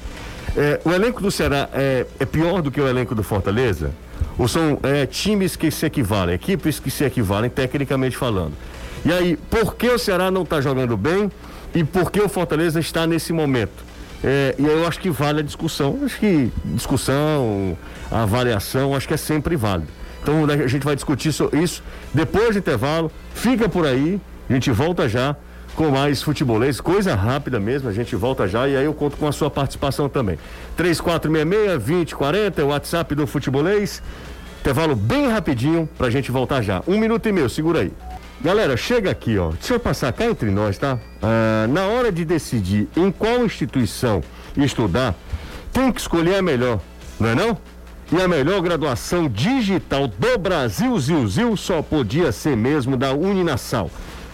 É, 0.56 0.80
o 0.86 0.92
elenco 0.92 1.22
do 1.22 1.30
Ceará 1.30 1.70
é, 1.74 2.06
é 2.20 2.26
pior 2.26 2.62
do 2.62 2.72
que 2.72 2.80
o 2.80 2.88
elenco 2.88 3.14
do 3.14 3.24
Fortaleza? 3.24 3.92
Ou 4.40 4.48
são 4.48 4.80
é, 4.82 5.06
times 5.06 5.56
que 5.56 5.70
se 5.70 5.86
equivalem, 5.86 6.34
equipes 6.34 6.80
que 6.80 6.90
se 6.90 7.04
equivalem 7.04 7.50
tecnicamente 7.50 8.16
falando? 8.18 8.54
E 9.06 9.12
aí, 9.14 9.38
por 9.50 9.76
que 9.76 9.88
o 9.90 10.00
Ceará 10.00 10.32
não 10.32 10.42
está 10.44 10.60
jogando 10.62 10.98
bem 10.98 11.30
e 11.76 11.84
por 11.84 12.10
que 12.12 12.20
o 12.22 12.28
Fortaleza 12.30 12.80
está 12.80 13.06
nesse 13.06 13.32
momento? 13.34 13.84
É, 14.24 14.56
e 14.58 14.66
aí 14.66 14.72
eu 14.72 14.88
acho 14.88 15.00
que 15.00 15.10
vale 15.10 15.42
a 15.42 15.44
discussão. 15.44 16.00
Acho 16.04 16.18
que 16.20 16.52
discussão, 16.66 17.78
avaliação, 18.12 18.96
acho 18.96 19.08
que 19.08 19.14
é 19.14 19.18
sempre 19.18 19.56
válido. 19.56 19.88
Então 20.22 20.46
a 20.46 20.68
gente 20.68 20.84
vai 20.84 20.96
discutir 20.96 21.32
so- 21.32 21.50
isso 21.54 21.84
depois 22.14 22.52
do 22.54 22.60
intervalo. 22.60 23.12
Fica 23.34 23.70
por 23.70 23.86
aí, 23.86 24.20
a 24.50 24.54
gente 24.54 24.72
volta 24.72 25.08
já 25.08 25.36
com 25.80 25.92
mais 25.92 26.22
futebolês, 26.22 26.82
coisa 26.82 27.16
rápida 27.16 27.58
mesmo, 27.58 27.88
a 27.88 27.94
gente 27.94 28.14
volta 28.14 28.46
já 28.50 28.68
e 28.68 28.76
aí 28.76 28.84
eu 28.84 28.94
conto 28.94 29.16
com 29.16 29.26
a 29.26 29.32
sua 29.32 29.50
participação 29.50 30.10
também. 30.10 30.38
3466-2040 30.78 32.58
é 32.58 32.64
o 32.64 32.68
WhatsApp 32.68 33.16
do 33.16 33.26
futebolês. 33.26 34.04
Intervalo 34.60 34.94
bem 34.94 35.30
rapidinho 35.30 35.88
pra 35.98 36.10
gente 36.10 36.32
voltar 36.32 36.62
já. 36.62 36.84
Um 36.86 37.00
minuto 37.00 37.30
e 37.30 37.32
meio, 37.32 37.50
segura 37.50 37.80
aí. 37.80 37.94
Galera, 38.42 38.76
chega 38.76 39.10
aqui, 39.10 39.38
ó. 39.38 39.52
Deixa 39.52 39.76
eu 39.76 39.80
passar 39.80 40.12
cá 40.12 40.26
entre 40.26 40.52
nós, 40.52 40.78
tá? 40.78 41.00
Ah, 41.24 41.66
na 41.70 41.86
hora 41.86 42.12
de 42.12 42.26
decidir 42.26 42.90
em 42.98 43.10
qual 43.10 43.46
instituição 43.46 44.22
estudar, 44.58 45.16
tem 45.72 45.94
que 45.94 46.02
escolher 46.02 46.36
a 46.36 46.42
melhor, 46.42 46.82
não 47.18 47.30
é 47.30 47.36
não? 47.36 47.58
E 48.12 48.22
a 48.22 48.28
melhor 48.28 48.60
graduação 48.62 49.30
digital 49.30 50.10
do 50.10 50.38
Brasil, 50.38 51.00
Zil, 51.00 51.26
Zil, 51.26 51.56
só 51.56 51.82
podia 51.82 52.34
ser 52.34 52.58
mesmo 52.58 52.98
da 52.98 53.14
Uninasal. 53.14 53.90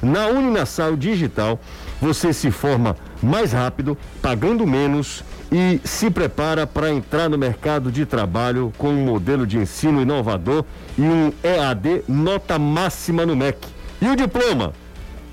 Na 0.06 0.28
Uninasal 0.28 0.96
Digital, 0.96 1.60
você 2.00 2.32
se 2.32 2.52
forma 2.52 2.96
mais 3.24 3.52
rápido, 3.52 3.98
pagando 4.22 4.68
menos 4.68 5.24
e 5.52 5.82
se 5.84 6.12
prepara 6.12 6.68
para 6.68 6.92
entrar 6.92 7.28
no 7.28 7.40
mercado 7.40 7.92
de 7.92 8.06
trabalho 8.06 8.72
com 8.78 8.90
um 8.90 9.04
modelo 9.04 9.48
de 9.48 9.58
ensino 9.58 10.00
inovador 10.00 10.64
e 10.96 11.02
um 11.02 11.34
EAD 11.44 12.04
nota 12.08 12.60
máxima 12.60 13.26
no 13.26 13.36
MEC. 13.36 13.68
E 14.00 14.08
o 14.08 14.16
diploma? 14.16 14.74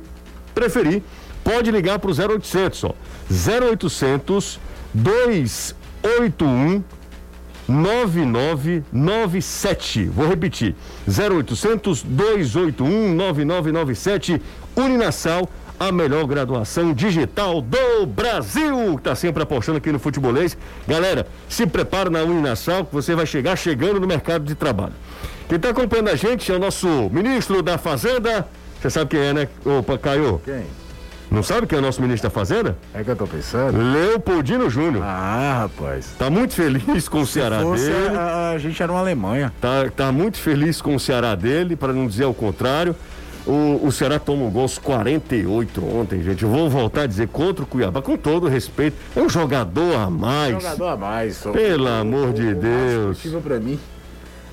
preferir, 0.55 1.03
pode 1.43 1.69
ligar 1.69 1.99
para 1.99 2.09
o 2.09 2.37
0800, 2.37 2.83
ó, 2.85 2.95
0800 3.29 4.59
281 4.95 6.83
9997. 7.67 10.05
Vou 10.05 10.27
repetir: 10.27 10.75
0800 11.07 12.01
281 12.01 13.13
9997. 13.13 14.41
Uninasal, 14.75 15.47
a 15.79 15.91
melhor 15.91 16.25
graduação 16.25 16.93
digital 16.93 17.61
do 17.61 18.05
Brasil. 18.05 18.95
Está 18.95 19.15
sempre 19.15 19.43
apostando 19.43 19.77
aqui 19.77 19.91
no 19.91 19.99
futebolês. 19.99 20.57
Galera, 20.87 21.27
se 21.47 21.65
prepara 21.65 22.09
na 22.09 22.23
Uninasal 22.23 22.85
que 22.85 22.93
você 22.93 23.13
vai 23.15 23.25
chegar 23.25 23.55
chegando 23.55 23.99
no 23.99 24.07
mercado 24.07 24.43
de 24.43 24.55
trabalho. 24.55 24.93
Quem 25.47 25.55
está 25.55 25.69
acompanhando 25.69 26.09
a 26.09 26.15
gente 26.15 26.51
é 26.51 26.55
o 26.55 26.59
nosso 26.59 26.87
ministro 27.11 27.61
da 27.61 27.77
Fazenda. 27.77 28.47
Você 28.81 28.89
sabe 28.89 29.11
quem 29.11 29.19
é, 29.19 29.33
né? 29.33 29.47
Opa, 29.65 29.97
Caio. 29.97 30.41
Quem? 30.43 30.65
Não 31.29 31.43
sabe 31.43 31.67
quem 31.67 31.77
é 31.77 31.79
o 31.79 31.81
nosso 31.83 32.01
ministro 32.01 32.29
da 32.29 32.33
Fazenda? 32.33 32.77
É 32.93 33.03
que 33.03 33.11
eu 33.11 33.15
tô 33.15 33.27
pensando. 33.27 33.77
Leopoldino 33.77 34.69
Júnior. 34.69 35.03
Ah, 35.03 35.61
rapaz. 35.63 36.15
Tá 36.17 36.29
muito 36.29 36.53
feliz 36.53 37.09
com 37.09 37.21
o 37.21 37.27
Ceará 37.27 37.61
Fosse, 37.61 37.89
dele. 37.89 38.15
a, 38.17 38.51
a 38.51 38.57
gente 38.57 38.81
era 38.81 38.91
uma 38.91 39.01
Alemanha. 39.01 39.53
Tá, 39.59 39.89
tá 39.93 40.11
muito 40.11 40.37
feliz 40.37 40.81
com 40.81 40.95
o 40.95 40.99
Ceará 40.99 41.35
dele, 41.35 41.75
para 41.75 41.91
não 41.91 42.07
dizer 42.07 42.25
o 42.25 42.33
contrário. 42.33 42.95
O, 43.47 43.87
o 43.87 43.91
Ceará 43.93 44.19
toma 44.19 44.43
um 44.43 44.51
gol 44.51 44.63
aos 44.63 44.77
48 44.77 45.85
ontem, 45.85 46.21
gente. 46.21 46.43
Eu 46.43 46.49
vou 46.49 46.69
voltar 46.69 47.03
a 47.03 47.07
dizer 47.07 47.29
contra 47.29 47.63
o 47.63 47.67
Cuiabá, 47.67 48.01
com 48.01 48.17
todo 48.17 48.47
respeito. 48.47 48.97
É 49.15 49.21
um 49.21 49.29
jogador 49.29 49.95
a 49.95 50.09
mais. 50.09 50.51
Jogador 50.61 50.87
a 50.89 50.97
mais. 50.97 51.37
só. 51.37 51.51
Pelo 51.51 51.87
amor 51.87 52.33
de 52.33 52.47
O 52.49 52.55
Deus. 52.55 53.17
positivo 53.17 53.41
pra 53.41 53.57
mim, 53.57 53.79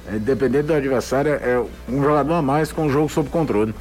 é, 0.07 0.17
dependendo 0.17 0.69
do 0.69 0.75
adversário, 0.75 1.33
é 1.33 1.61
um 1.89 2.03
jogador 2.03 2.35
a 2.35 2.43
mais 2.43 2.71
com 2.71 2.87
o 2.87 2.91
jogo 2.91 3.09
sob 3.09 3.29
controle. 3.31 3.75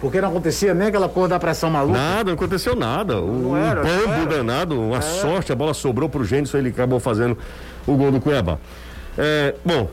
Porque 0.00 0.20
não 0.20 0.30
acontecia 0.30 0.74
nem 0.74 0.88
aquela 0.88 1.08
cor 1.08 1.28
da 1.28 1.38
pressão 1.38 1.70
maluca. 1.70 1.96
Nada, 1.98 2.24
não 2.24 2.34
aconteceu 2.34 2.74
nada. 2.74 3.20
O, 3.20 3.50
um 3.52 3.56
era, 3.56 3.86
era. 3.88 4.26
danado, 4.26 4.78
uma 4.80 5.00
sorte, 5.00 5.52
a 5.52 5.54
bola 5.54 5.72
sobrou 5.72 6.08
pro 6.08 6.24
Gênison, 6.24 6.58
ele 6.58 6.70
acabou 6.70 6.98
fazendo 6.98 7.38
o 7.86 7.96
gol 7.96 8.10
do 8.10 8.20
Cuiabá. 8.20 8.58
É, 9.16 9.54
bom, 9.64 9.88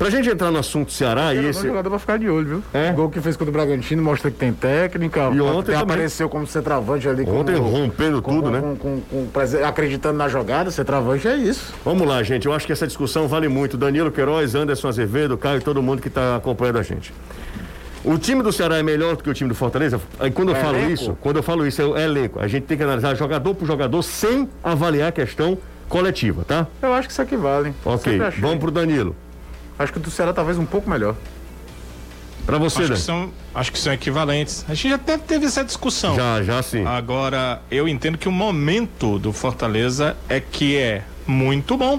pra 0.00 0.08
gente 0.10 0.30
entrar 0.30 0.50
no 0.50 0.58
assunto 0.58 0.90
Ceará, 0.90 1.34
e 1.34 1.44
esse. 1.46 1.62
jogador 1.66 1.90
pra 1.90 1.98
ficar 1.98 2.18
de 2.18 2.26
olho, 2.28 2.46
viu? 2.48 2.62
É? 2.72 2.90
O 2.90 2.94
gol 2.94 3.10
que 3.10 3.20
fez 3.20 3.36
contra 3.36 3.50
o 3.50 3.52
Bragantino 3.52 4.02
mostra 4.02 4.30
que 4.30 4.36
tem 4.38 4.50
técnica. 4.52 5.30
E 5.32 5.40
ontem 5.42 5.72
também. 5.72 5.80
apareceu 5.82 6.26
como 6.28 6.46
centroavante 6.46 7.06
ali. 7.06 7.22
Ontem 7.28 7.54
como, 7.56 7.68
rompendo 7.68 8.22
com- 8.22 8.32
tudo, 8.36 8.44
com- 8.44 8.50
né? 8.50 8.60
com- 8.60 8.76
com- 8.76 9.26
com 9.26 9.40
acreditando 9.66 10.16
na 10.16 10.26
jogada, 10.26 10.70
centroavante 10.70 11.28
é 11.28 11.36
isso. 11.36 11.74
Vamos 11.84 12.08
lá, 12.08 12.22
gente. 12.22 12.46
Eu 12.46 12.54
acho 12.54 12.66
que 12.66 12.72
essa 12.72 12.86
discussão 12.86 13.28
vale 13.28 13.46
muito. 13.46 13.76
Danilo 13.76 14.10
Queiroz, 14.10 14.54
Anderson 14.54 14.88
Azevedo, 14.88 15.36
Caio 15.36 15.58
e 15.58 15.62
todo 15.62 15.82
mundo 15.82 16.00
que 16.00 16.08
está 16.08 16.36
acompanhando 16.36 16.78
a 16.78 16.82
gente. 16.82 17.12
O 18.02 18.16
time 18.16 18.42
do 18.42 18.50
Ceará 18.50 18.78
é 18.78 18.82
melhor 18.82 19.14
do 19.16 19.22
que 19.22 19.28
o 19.28 19.34
time 19.34 19.50
do 19.50 19.54
Fortaleza? 19.54 20.00
Aí 20.18 20.30
quando 20.30 20.48
eu 20.48 20.56
É 20.56 20.60
falo 20.60 20.78
elenco? 20.78 20.92
isso, 20.92 21.18
quando 21.20 21.36
eu 21.36 21.42
falo 21.42 21.66
isso, 21.66 21.94
é 21.94 22.04
elenco. 22.04 22.40
A 22.40 22.46
gente 22.48 22.62
tem 22.64 22.78
que 22.78 22.82
analisar 22.82 23.14
jogador 23.14 23.54
por 23.54 23.66
jogador 23.66 24.00
sem 24.02 24.48
avaliar 24.64 25.10
a 25.10 25.12
questão 25.12 25.58
coletiva, 25.86 26.42
tá? 26.48 26.66
Eu 26.80 26.94
acho 26.94 27.08
que 27.08 27.12
isso 27.12 27.20
equivale. 27.20 27.74
Ok, 27.84 28.12
Sempre 28.12 28.26
achei. 28.28 28.40
vamos 28.40 28.58
pro 28.58 28.70
Danilo. 28.70 29.14
Acho 29.80 29.92
que 29.92 29.98
o 29.98 30.02
do 30.02 30.10
Ceará 30.10 30.34
talvez 30.34 30.58
um 30.58 30.66
pouco 30.66 30.90
melhor. 30.90 31.16
Pra 32.44 32.58
você, 32.58 32.82
Acho 32.82 32.92
que, 32.92 32.98
são, 32.98 33.32
acho 33.54 33.72
que 33.72 33.78
são 33.78 33.90
equivalentes. 33.94 34.62
A 34.68 34.74
gente 34.74 34.90
já 34.90 34.96
até 34.96 35.16
teve 35.16 35.46
essa 35.46 35.64
discussão. 35.64 36.14
Já, 36.14 36.42
já 36.42 36.62
sim. 36.62 36.84
Agora, 36.84 37.62
eu 37.70 37.88
entendo 37.88 38.18
que 38.18 38.28
o 38.28 38.32
momento 38.32 39.18
do 39.18 39.32
Fortaleza 39.32 40.18
é 40.28 40.38
que 40.38 40.76
é 40.76 41.02
muito 41.26 41.78
bom. 41.78 41.98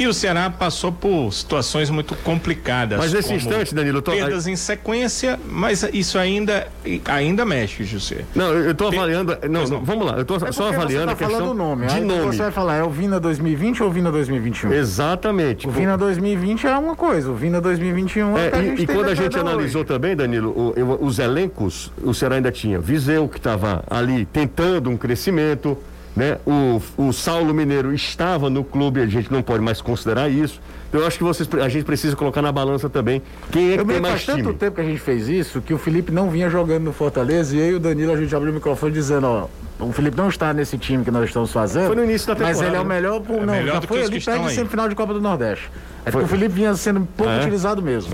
E 0.00 0.06
o 0.06 0.14
Ceará 0.14 0.48
passou 0.48 0.90
por 0.90 1.30
situações 1.30 1.90
muito 1.90 2.14
complicadas. 2.16 2.98
Mas 2.98 3.12
nesse 3.12 3.34
instante, 3.34 3.74
Danilo, 3.74 3.98
eu 3.98 4.02
tô- 4.02 4.12
Perdas 4.12 4.46
em 4.46 4.56
sequência, 4.56 5.38
mas 5.46 5.86
isso 5.92 6.16
ainda, 6.18 6.66
ainda 7.04 7.44
mexe, 7.44 7.84
José. 7.84 8.24
Não, 8.34 8.46
eu 8.54 8.74
tô 8.74 8.86
avaliando. 8.88 9.36
Não, 9.50 9.66
não, 9.68 9.84
vamos 9.84 10.06
lá. 10.06 10.14
Eu 10.16 10.24
tô 10.24 10.36
É 10.36 10.50
só 10.52 10.68
avaliando 10.68 10.88
você 10.88 10.96
a 11.02 11.06
tá 11.08 11.14
questão 11.16 11.38
falando 11.40 11.50
o 11.50 11.54
nome. 11.54 11.86
de 11.86 11.94
Aí 11.96 12.00
nome. 12.02 12.22
Você 12.34 12.38
vai 12.42 12.50
falar, 12.50 12.76
é 12.76 12.82
o 12.82 12.88
Vina 12.88 13.20
2020 13.20 13.82
ou 13.82 13.90
o 13.90 13.92
Vina 13.92 14.10
2021? 14.10 14.72
Exatamente. 14.72 15.68
O 15.68 15.70
Vina 15.70 15.98
2020 15.98 16.66
é 16.66 16.78
uma 16.78 16.96
coisa, 16.96 17.30
o 17.30 17.34
Vina 17.34 17.60
2021 17.60 18.38
é, 18.38 18.46
É, 18.48 18.54
a 18.56 18.62
e, 18.62 18.66
gente 18.68 18.82
e 18.82 18.86
quando 18.86 19.10
a 19.10 19.14
gente 19.14 19.36
hoje. 19.36 19.38
analisou 19.40 19.84
também, 19.84 20.16
Danilo, 20.16 20.48
o- 20.50 20.72
eu- 20.76 20.98
os 20.98 21.18
elencos, 21.18 21.92
o 22.02 22.14
Ceará 22.14 22.36
ainda 22.36 22.50
tinha 22.50 22.78
Viseu, 22.80 23.28
que 23.28 23.36
estava 23.36 23.84
ali 23.90 24.24
tentando 24.24 24.88
um 24.88 24.96
crescimento, 24.96 25.76
né? 26.20 26.38
O, 26.46 26.80
o 26.98 27.12
Saulo 27.12 27.54
Mineiro 27.54 27.94
estava 27.94 28.50
no 28.50 28.62
clube, 28.62 29.00
a 29.00 29.06
gente 29.06 29.32
não 29.32 29.40
pode 29.42 29.62
mais 29.64 29.80
considerar 29.80 30.28
isso. 30.28 30.60
Então, 30.88 31.00
eu 31.00 31.06
acho 31.06 31.16
que 31.16 31.24
vocês, 31.24 31.48
a 31.54 31.68
gente 31.68 31.84
precisa 31.84 32.14
colocar 32.14 32.42
na 32.42 32.52
balança 32.52 32.90
também 32.90 33.22
quem 33.50 33.70
é 33.72 33.74
que 33.76 33.80
Eu 33.80 33.86
me 33.86 33.92
tem 33.92 33.96
lembro 33.96 34.10
mais 34.10 34.22
faz 34.22 34.26
tanto 34.26 34.48
time. 34.48 34.54
tempo 34.58 34.74
que 34.74 34.80
a 34.80 34.84
gente 34.84 34.98
fez 35.00 35.28
isso 35.28 35.60
que 35.62 35.72
o 35.72 35.78
Felipe 35.78 36.12
não 36.12 36.28
vinha 36.28 36.50
jogando 36.50 36.84
no 36.84 36.92
Fortaleza 36.92 37.56
e 37.56 37.60
eu 37.60 37.66
e 37.70 37.74
o 37.76 37.80
Danilo 37.80 38.12
a 38.12 38.16
gente 38.16 38.34
abriu 38.34 38.50
o 38.50 38.54
microfone 38.54 38.92
dizendo, 38.92 39.26
ó, 39.26 39.46
o 39.82 39.92
Felipe 39.92 40.16
não 40.16 40.28
está 40.28 40.52
nesse 40.52 40.76
time 40.76 41.02
que 41.04 41.10
nós 41.10 41.24
estamos 41.26 41.52
fazendo. 41.52 41.86
Foi 41.86 41.96
no 41.96 42.04
início 42.04 42.26
da 42.26 42.34
Mas 42.34 42.58
temporada, 42.58 42.66
ele 42.66 42.76
é 42.76 42.80
o 42.80 42.84
melhor, 42.84 43.20
por, 43.20 43.36
É 43.36 43.46
não, 43.46 43.54
melhor 43.54 43.74
já 43.74 43.78
do 43.80 43.86
foi 43.88 44.02
que 44.02 44.10
que 44.10 44.16
estão 44.18 44.34
perde 44.34 44.48
aí. 44.50 44.54
semifinal 44.56 44.88
de 44.88 44.94
Copa 44.94 45.14
do 45.14 45.20
Nordeste. 45.20 45.70
É 46.04 46.10
Foi. 46.10 46.20
porque 46.20 46.24
o 46.24 46.38
Felipe 46.38 46.54
vinha 46.56 46.74
sendo 46.74 47.00
pouco 47.16 47.32
É? 47.32 47.38
utilizado 47.40 47.80
mesmo. 47.80 48.12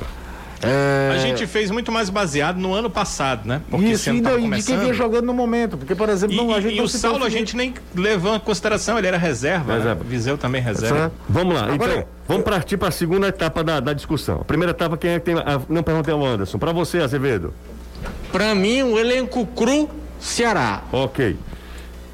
É, 0.63 1.13
A 1.15 1.19
gente 1.19 1.47
fez 1.47 1.71
muito 1.71 1.93
mais 1.93 2.09
baseado 2.09 2.57
no 2.59 2.73
ano 2.73 2.89
passado, 2.89 3.47
né? 3.47 3.61
Porque 3.71 3.87
isso, 3.89 4.09
e, 4.11 4.17
e 4.19 4.21
de 4.51 4.63
quem 4.63 4.79
vinha 4.79 4.95
jogando 4.95 5.27
no 5.27 5.35
momento. 5.35 5.77
Porque, 5.77 5.95
por 5.95 6.09
exemplo, 6.09 6.35
E, 6.35 6.39
não, 6.39 6.53
a 6.55 6.59
e- 6.59 6.63
gente 6.63 6.75
e 6.75 6.77
não 6.79 6.85
o 6.85 6.89
Saulo 6.89 7.25
a 7.25 7.29
gente 7.29 7.55
nem 7.57 7.75
levou 7.95 8.35
em 8.35 8.41
consideração, 8.41 8.97
ele 8.99 9.07
era 9.07 9.19
reserva. 9.19 9.77
né? 9.79 9.97
Viseu 10.05 10.39
também 10.39 10.63
reserva. 10.63 10.99
Certo? 10.99 11.13
Vamos 11.29 11.55
lá, 11.55 11.65
Agora, 11.73 11.93
então, 11.93 12.05
vamos 12.27 12.45
partir 12.45 12.77
para 12.79 12.89
a 12.89 12.93
segunda 12.93 13.29
etapa 13.29 13.63
da, 13.63 13.81
da 13.81 13.93
discussão. 13.93 14.41
A 14.41 14.45
primeira 14.45 14.71
etapa, 14.71 14.97
quem 14.97 15.11
é 15.11 15.19
que 15.19 15.27
tem. 15.27 15.35
ah, 15.37 15.61
não 15.69 15.83
perguntei 15.83 16.13
ao 16.15 16.25
Anderson. 16.25 16.59
Para 16.59 16.73
você, 16.73 16.99
Azevedo. 16.99 17.53
Pra 18.33 18.55
mim, 18.55 18.83
o 18.83 18.99
elenco 18.99 19.45
cru, 19.47 19.91
Ceará. 20.19 20.83
Ok. 20.91 21.37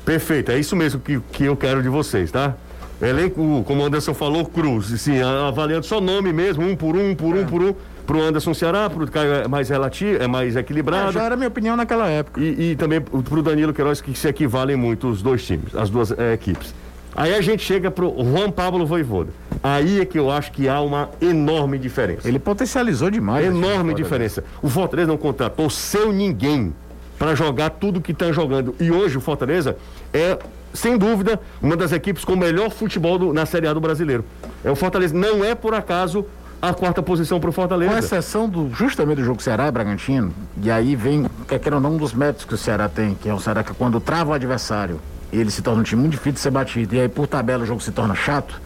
Perfeito, 0.04 0.50
é 0.50 0.58
isso 0.58 0.74
mesmo 0.74 1.00
que, 1.00 1.20
que 1.32 1.44
eu 1.44 1.56
quero 1.56 1.80
de 1.82 1.88
vocês, 1.88 2.30
tá? 2.32 2.54
Elenco, 3.00 3.62
como 3.66 3.82
o 3.82 3.86
Anderson 3.86 4.14
falou, 4.14 4.44
cruz. 4.44 4.86
Sim, 5.00 5.20
a- 5.20 5.48
avaliando 5.48 5.86
só 5.86 6.00
nome 6.00 6.32
mesmo, 6.32 6.64
um 6.66 6.74
por 6.76 6.96
um, 6.96 7.10
um 7.10 7.14
por 7.14 7.36
um, 7.36 7.44
por 7.46 7.62
um. 7.62 7.74
Pro 8.06 8.20
Anderson 8.20 8.52
Ceará, 8.52 8.90
pro 8.90 9.06
Caio 9.10 9.32
é 9.34 9.48
mais 9.48 9.68
relativo, 9.68 10.22
é 10.22 10.26
mais 10.26 10.56
É, 10.56 10.60
equilibrado. 10.60 11.12
já 11.12 11.22
era 11.22 11.36
minha 11.36 11.48
opinião 11.48 11.76
naquela 11.76 12.08
época. 12.08 12.40
E, 12.40 12.72
e 12.72 12.76
também 12.76 13.00
pro 13.00 13.42
Danilo 13.42 13.72
Queiroz, 13.72 14.00
que 14.00 14.14
se 14.18 14.26
equivalem 14.28 14.76
muito 14.76 15.08
os 15.08 15.22
dois 15.22 15.44
times, 15.46 15.74
as 15.74 15.88
duas 15.88 16.10
eh, 16.10 16.32
equipes. 16.34 16.74
Aí 17.14 17.34
a 17.34 17.40
gente 17.42 17.62
chega 17.62 17.90
pro 17.90 18.12
Juan 18.24 18.50
Pablo 18.50 18.84
Voivoda. 18.86 19.30
Aí 19.62 20.00
é 20.00 20.04
que 20.04 20.18
eu 20.18 20.30
acho 20.30 20.50
que 20.50 20.68
há 20.68 20.80
uma 20.80 21.10
enorme 21.20 21.78
diferença. 21.78 22.26
Ele 22.26 22.38
potencializou 22.38 23.10
demais. 23.10 23.46
Enorme 23.46 23.94
diferença. 23.94 24.42
O 24.62 24.68
Fortaleza 24.68 25.08
não 25.08 25.18
contratou 25.18 25.68
seu 25.70 26.10
ninguém 26.12 26.72
para 27.18 27.34
jogar 27.34 27.70
tudo 27.70 28.00
que 28.00 28.12
está 28.12 28.32
jogando. 28.32 28.74
E 28.80 28.90
hoje 28.90 29.16
o 29.18 29.20
Fortaleza 29.20 29.76
é, 30.12 30.38
sem 30.72 30.96
dúvida, 30.96 31.38
uma 31.60 31.76
das 31.76 31.92
equipes 31.92 32.24
com 32.24 32.32
o 32.32 32.36
melhor 32.36 32.70
futebol 32.70 33.18
do- 33.18 33.32
na 33.34 33.44
Série 33.46 33.66
A 33.68 33.74
do 33.74 33.80
brasileiro. 33.80 34.24
É 34.64 34.70
o 34.70 34.74
Fortaleza. 34.74 35.14
Não 35.14 35.44
é 35.44 35.54
por 35.54 35.74
acaso 35.74 36.24
a 36.62 36.72
quarta 36.72 37.02
posição 37.02 37.40
para 37.40 37.50
o 37.50 37.52
Com 37.52 37.60
Fortaleza. 37.60 37.98
exceção 37.98 38.48
do, 38.48 38.70
justamente 38.72 39.16
do 39.16 39.24
jogo 39.24 39.42
Ceará 39.42 39.66
e 39.66 39.70
Bragantino, 39.72 40.32
e 40.62 40.70
aí 40.70 40.94
vem, 40.94 41.26
quer 41.48 41.58
queira 41.58 41.76
ou 41.76 41.82
não, 41.82 41.94
um 41.94 41.96
dos 41.96 42.14
métodos 42.14 42.44
que 42.44 42.54
o 42.54 42.56
Ceará 42.56 42.88
tem, 42.88 43.16
que 43.16 43.28
é 43.28 43.34
o 43.34 43.40
Ceará 43.40 43.64
que 43.64 43.74
quando 43.74 43.98
trava 44.00 44.30
o 44.30 44.32
adversário, 44.32 45.00
ele 45.32 45.50
se 45.50 45.60
torna 45.60 45.80
um 45.80 45.82
time 45.82 46.00
muito 46.02 46.12
difícil 46.12 46.34
de 46.34 46.40
ser 46.40 46.50
batido, 46.52 46.94
e 46.94 47.00
aí 47.00 47.08
por 47.08 47.26
tabela 47.26 47.64
o 47.64 47.66
jogo 47.66 47.80
se 47.80 47.90
torna 47.90 48.14
chato. 48.14 48.60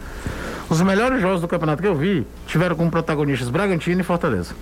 Os 0.69 0.79
melhores 0.81 1.19
jogos 1.19 1.41
do 1.41 1.47
campeonato 1.47 1.81
que 1.81 1.87
eu 1.87 1.95
vi 1.95 2.27
tiveram 2.45 2.75
como 2.75 2.91
protagonistas 2.91 3.49
Bragantino 3.49 3.99
e 3.99 4.03
Fortaleza. 4.03 4.53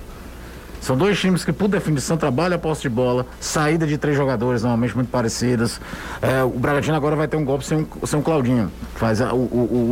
São 0.85 0.95
dois 0.95 1.19
times 1.19 1.43
que, 1.43 1.51
por 1.51 1.67
definição, 1.67 2.15
trabalham 2.15 2.57
a 2.57 2.59
posse 2.59 2.83
de 2.83 2.89
bola, 2.89 3.25
saída 3.39 3.87
de 3.87 3.97
três 3.97 4.15
jogadores, 4.15 4.61
normalmente 4.61 4.93
muito 4.93 5.09
parecidas. 5.09 5.81
É, 6.21 6.43
o 6.43 6.49
Bragantino 6.49 6.95
agora 6.95 7.15
vai 7.15 7.27
ter 7.27 7.37
um 7.37 7.43
golpe 7.43 7.65
sem, 7.65 7.87
sem 8.03 8.19
um 8.19 8.21
Claudinho, 8.21 8.71
faz 8.93 9.19
a- 9.19 9.33
o, 9.33 9.37
o, 9.37 9.91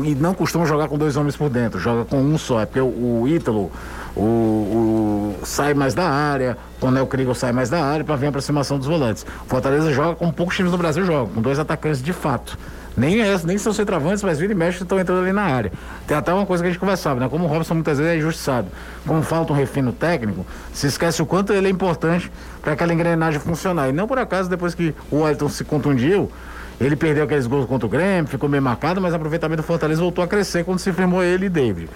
o. 0.00 0.04
E 0.06 0.14
não 0.14 0.32
costuma 0.32 0.64
jogar 0.64 0.88
com 0.88 0.96
dois 0.96 1.14
homens 1.18 1.36
por 1.36 1.50
dentro, 1.50 1.78
joga 1.78 2.06
com 2.06 2.16
um 2.22 2.38
só. 2.38 2.62
É 2.62 2.64
porque 2.64 2.80
o, 2.80 2.86
o 3.20 3.28
Ítalo 3.28 3.70
o, 4.16 4.20
o- 4.22 5.34
sai 5.44 5.74
mais 5.74 5.92
da 5.92 6.08
área, 6.08 6.56
o 6.80 7.06
Krieger 7.06 7.34
sai 7.34 7.52
mais 7.52 7.68
da 7.68 7.84
área 7.84 8.02
para 8.02 8.16
vir 8.16 8.24
a 8.24 8.28
aproximação 8.30 8.78
dos 8.78 8.86
volantes. 8.86 9.26
O 9.44 9.48
Fortaleza 9.50 9.92
joga 9.92 10.16
como 10.16 10.32
poucos 10.32 10.56
times 10.56 10.72
do 10.72 10.78
Brasil 10.78 11.04
jogam, 11.04 11.34
com 11.34 11.42
dois 11.42 11.58
atacantes 11.58 12.02
de 12.02 12.14
fato. 12.14 12.58
Nem, 13.00 13.22
é, 13.22 13.40
nem 13.44 13.56
são 13.56 13.72
centroavantes, 13.72 14.22
mas 14.22 14.38
vira 14.38 14.52
e 14.52 14.54
mexe 14.54 14.82
estão 14.82 15.00
entrando 15.00 15.22
ali 15.22 15.32
na 15.32 15.42
área. 15.42 15.72
Tem 16.06 16.14
até 16.14 16.34
uma 16.34 16.44
coisa 16.44 16.62
que 16.62 16.68
a 16.68 16.70
gente 16.70 16.78
conversava, 16.78 17.18
né? 17.18 17.28
Como 17.30 17.44
o 17.44 17.48
Robson 17.48 17.74
muitas 17.74 17.96
vezes 17.96 18.12
é 18.12 18.18
injustiçado. 18.18 18.68
Como 19.06 19.22
falta 19.22 19.54
um 19.54 19.56
refino 19.56 19.90
técnico, 19.90 20.44
se 20.74 20.86
esquece 20.86 21.22
o 21.22 21.26
quanto 21.26 21.50
ele 21.54 21.66
é 21.66 21.70
importante 21.70 22.30
para 22.60 22.74
aquela 22.74 22.92
engrenagem 22.92 23.40
funcionar. 23.40 23.88
E 23.88 23.92
não 23.92 24.06
por 24.06 24.18
acaso, 24.18 24.50
depois 24.50 24.74
que 24.74 24.94
o 25.10 25.20
Wellington 25.20 25.48
se 25.48 25.64
contundiu, 25.64 26.30
ele 26.78 26.94
perdeu 26.94 27.24
aqueles 27.24 27.46
gols 27.46 27.66
contra 27.66 27.86
o 27.86 27.88
Grêmio, 27.88 28.26
ficou 28.26 28.50
meio 28.50 28.62
marcado, 28.62 29.00
mas 29.00 29.14
o 29.14 29.16
aproveitamento 29.16 29.62
do 29.62 29.66
Fortaleza 29.66 30.02
voltou 30.02 30.22
a 30.22 30.28
crescer 30.28 30.62
quando 30.64 30.78
se 30.78 30.92
firmou 30.92 31.22
ele 31.22 31.46
e 31.46 31.48
David. 31.48 31.88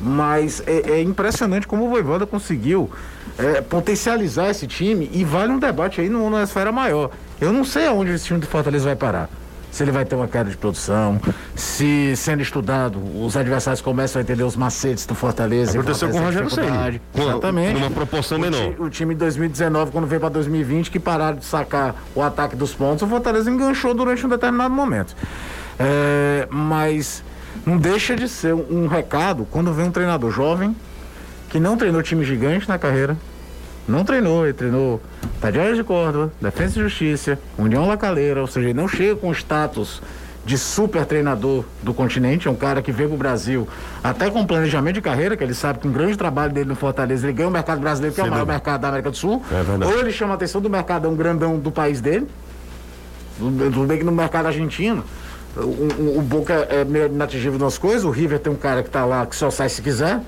Mas 0.00 0.62
é, 0.66 0.92
é 0.92 1.02
impressionante 1.02 1.66
como 1.66 1.84
o 1.84 1.88
Voivoda 1.90 2.26
conseguiu 2.26 2.90
é, 3.38 3.60
potencializar 3.60 4.48
esse 4.48 4.66
time 4.66 5.10
e 5.12 5.24
vale 5.24 5.52
um 5.52 5.58
debate 5.58 6.00
aí 6.00 6.08
numa 6.08 6.42
esfera 6.42 6.72
maior. 6.72 7.10
Eu 7.38 7.52
não 7.52 7.64
sei 7.64 7.86
aonde 7.86 8.12
esse 8.12 8.24
time 8.24 8.40
do 8.40 8.46
Fortaleza 8.46 8.86
vai 8.86 8.96
parar. 8.96 9.28
Se 9.78 9.84
ele 9.84 9.92
vai 9.92 10.04
ter 10.04 10.16
uma 10.16 10.26
queda 10.26 10.50
de 10.50 10.56
produção, 10.56 11.20
se 11.54 12.12
sendo 12.16 12.42
estudado 12.42 12.98
os 13.24 13.36
adversários 13.36 13.80
começam 13.80 14.18
a 14.18 14.22
entender 14.24 14.42
os 14.42 14.56
macetes 14.56 15.06
do 15.06 15.14
Fortaleza. 15.14 15.78
Aconteceu 15.78 16.10
com 16.10 16.18
o 16.18 16.24
Rogério 16.24 16.50
Ceni. 16.50 17.00
Exatamente. 17.14 17.74
Numa 17.74 17.90
proporção 17.90 18.38
o 18.38 18.40
menor. 18.40 18.74
O 18.80 18.90
time 18.90 19.14
de 19.14 19.20
2019, 19.20 19.92
quando 19.92 20.08
veio 20.08 20.20
para 20.20 20.30
2020, 20.30 20.90
que 20.90 20.98
pararam 20.98 21.38
de 21.38 21.44
sacar 21.44 21.94
o 22.12 22.20
ataque 22.20 22.56
dos 22.56 22.74
pontos, 22.74 23.04
o 23.04 23.06
Fortaleza 23.06 23.48
enganchou 23.48 23.94
durante 23.94 24.26
um 24.26 24.28
determinado 24.28 24.74
momento. 24.74 25.14
É, 25.78 26.48
mas 26.50 27.22
não 27.64 27.76
deixa 27.78 28.16
de 28.16 28.28
ser 28.28 28.54
um, 28.54 28.66
um 28.68 28.86
recado 28.88 29.46
quando 29.48 29.72
vem 29.72 29.86
um 29.86 29.92
treinador 29.92 30.32
jovem 30.32 30.74
que 31.50 31.60
não 31.60 31.76
treinou 31.76 32.02
time 32.02 32.24
gigante 32.24 32.68
na 32.68 32.78
carreira, 32.78 33.16
não 33.88 34.04
treinou, 34.04 34.44
ele 34.44 34.52
treinou 34.52 35.00
Tadiares 35.40 35.76
de 35.76 35.82
Córdoba, 35.82 36.30
Defesa 36.40 36.78
e 36.78 36.82
Justiça, 36.82 37.38
União 37.56 37.86
Lacaleira, 37.86 38.40
ou 38.40 38.46
seja, 38.46 38.68
ele 38.68 38.78
não 38.78 38.86
chega 38.86 39.16
com 39.16 39.32
status 39.32 40.02
de 40.44 40.56
super 40.56 41.04
treinador 41.04 41.64
do 41.82 41.92
continente, 41.92 42.48
é 42.48 42.50
um 42.50 42.54
cara 42.54 42.80
que 42.80 42.90
veio 42.92 43.08
pro 43.10 43.18
Brasil 43.18 43.68
até 44.02 44.30
com 44.30 44.46
planejamento 44.46 44.94
de 44.94 45.00
carreira, 45.02 45.36
que 45.36 45.44
ele 45.44 45.54
sabe 45.54 45.78
que 45.78 45.88
um 45.88 45.92
grande 45.92 46.16
trabalho 46.16 46.52
dele 46.52 46.68
no 46.68 46.74
Fortaleza, 46.74 47.26
ele 47.26 47.32
ganha 47.32 47.48
o 47.48 47.52
mercado 47.52 47.80
brasileiro, 47.80 48.14
que 48.14 48.20
é 48.20 48.24
o 48.24 48.30
maior 48.30 48.46
mercado 48.46 48.80
da 48.80 48.88
América 48.88 49.10
do 49.10 49.16
Sul, 49.16 49.42
É 49.50 49.84
ou 49.86 49.98
ele 50.00 50.12
chama 50.12 50.32
a 50.32 50.36
atenção 50.36 50.60
do 50.60 50.70
mercadão 50.70 51.14
grandão 51.14 51.58
do 51.58 51.70
país 51.70 52.00
dele, 52.00 52.26
tudo 53.38 53.86
bem 53.86 53.98
que 53.98 54.04
no 54.04 54.12
mercado 54.12 54.46
argentino, 54.46 55.04
o, 55.56 55.60
o, 55.60 56.18
o 56.18 56.22
Boca 56.22 56.54
é 56.70 56.84
meio 56.84 57.06
inatingível 57.06 57.58
nas 57.58 57.76
coisas, 57.76 58.04
o 58.04 58.10
River 58.10 58.38
tem 58.38 58.52
um 58.52 58.56
cara 58.56 58.82
que 58.82 58.90
tá 58.90 59.04
lá 59.04 59.26
que 59.26 59.36
só 59.36 59.50
sai 59.50 59.68
se 59.68 59.82
quiser, 59.82 60.20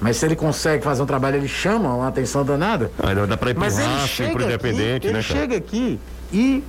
mas 0.00 0.16
se 0.16 0.24
ele 0.26 0.34
consegue 0.36 0.82
fazer 0.82 1.02
um 1.02 1.06
trabalho, 1.06 1.36
ele 1.36 1.48
chama 1.48 1.94
uma 1.94 2.08
atenção 2.08 2.44
danada. 2.44 2.90
Ainda 3.02 3.26
dá 3.26 3.36
pra 3.36 3.50
ir 3.50 3.54
pro 3.54 3.60
Mas 3.64 3.78
ele 3.78 3.98
chega 4.06 4.32
pro 4.32 4.42
Independente, 4.44 5.06
aqui, 5.06 5.12
né, 5.12 5.18
ele 5.18 5.22
chega 5.22 5.56
aqui 5.56 6.00
e 6.32 6.64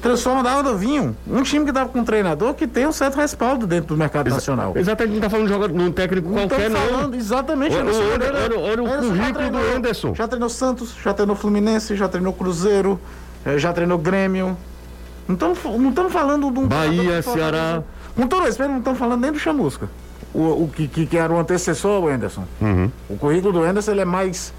transforma 0.00 0.42
da 0.42 0.52
água 0.52 0.72
do 0.72 0.78
vinho. 0.78 1.14
Um 1.26 1.42
time 1.42 1.64
que 1.66 1.72
tava 1.72 1.90
com 1.90 1.98
um 1.98 2.04
treinador 2.04 2.54
que 2.54 2.66
tem 2.66 2.86
um 2.86 2.92
certo 2.92 3.16
respaldo 3.16 3.66
dentro 3.66 3.88
do 3.88 3.96
mercado 3.98 4.30
nacional. 4.30 4.72
Exatamente, 4.76 5.14
não 5.14 5.20
tá 5.20 5.28
falando 5.30 5.46
de 5.48 5.52
jogador, 5.52 5.74
num 5.74 5.92
técnico 5.92 6.28
Não 6.28 6.48
qualquer, 6.48 6.68
estamos 6.68 6.80
não. 6.90 6.96
falando 6.98 7.14
exatamente. 7.16 7.76
Olha- 7.76 7.84
o 7.84 8.86
Anderson 8.86 9.14
já 9.14 9.22
currículo 9.32 9.50
do 9.50 9.76
Anderson. 9.76 10.14
Já 10.14 10.28
treinou 10.28 10.48
Santos, 10.48 10.94
já 11.04 11.12
treinou 11.12 11.36
Fluminense, 11.36 11.94
já 11.96 12.08
treinou 12.08 12.32
Cruzeiro, 12.32 12.98
eh, 13.44 13.58
já 13.58 13.72
treinou 13.72 13.98
Grêmio. 13.98 14.56
Não 15.28 15.34
estamos 15.90 16.12
falando 16.12 16.50
de 16.50 16.58
um. 16.60 16.66
Bahia, 16.66 17.20
Ceará. 17.22 17.82
Com 18.16 18.26
todo 18.26 18.42
respeito, 18.44 18.70
não 18.70 18.78
estamos 18.78 18.98
falando 18.98 19.20
nem 19.20 19.32
do 19.32 19.38
Chamusca. 19.38 19.88
O, 20.32 20.64
o 20.64 20.68
que, 20.68 21.06
que, 21.06 21.16
era 21.16 21.32
o 21.32 21.38
antecessor 21.38 22.02
ao 22.02 22.08
Anderson. 22.08 22.44
Uhum. 22.60 22.90
O 23.08 23.16
currículo 23.16 23.52
do 23.52 23.62
Anderson 23.62 23.90
ele 23.90 24.02
é 24.02 24.04
mais 24.04 24.52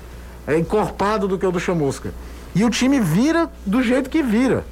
é, 0.46 0.58
encorpado 0.58 1.28
do 1.28 1.38
que 1.38 1.46
o 1.46 1.52
do 1.52 1.60
Chamusca. 1.60 2.12
E 2.54 2.64
o 2.66 2.70
time 2.70 3.00
vira 3.00 3.50
do 3.66 3.82
jeito 3.82 4.10
que 4.10 4.22
vira. 4.22 4.66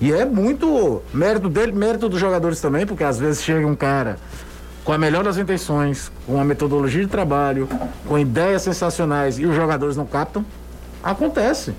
E 0.00 0.12
é 0.12 0.24
muito 0.24 1.02
mérito 1.12 1.48
dele, 1.48 1.72
mérito 1.72 2.08
dos 2.08 2.20
jogadores 2.20 2.60
também, 2.60 2.86
porque 2.86 3.02
às 3.02 3.18
vezes 3.18 3.42
chega 3.42 3.66
um 3.66 3.74
cara 3.74 4.18
com 4.84 4.92
a 4.92 4.98
melhor 4.98 5.24
das 5.24 5.36
intenções, 5.36 6.12
com 6.24 6.34
uma 6.34 6.44
metodologia 6.44 7.02
de 7.02 7.08
trabalho, 7.08 7.68
com 8.06 8.16
ideias 8.16 8.62
sensacionais 8.62 9.38
e 9.38 9.44
os 9.44 9.54
jogadores 9.54 9.96
não 9.96 10.06
captam. 10.06 10.44
Acontece. 11.02 11.74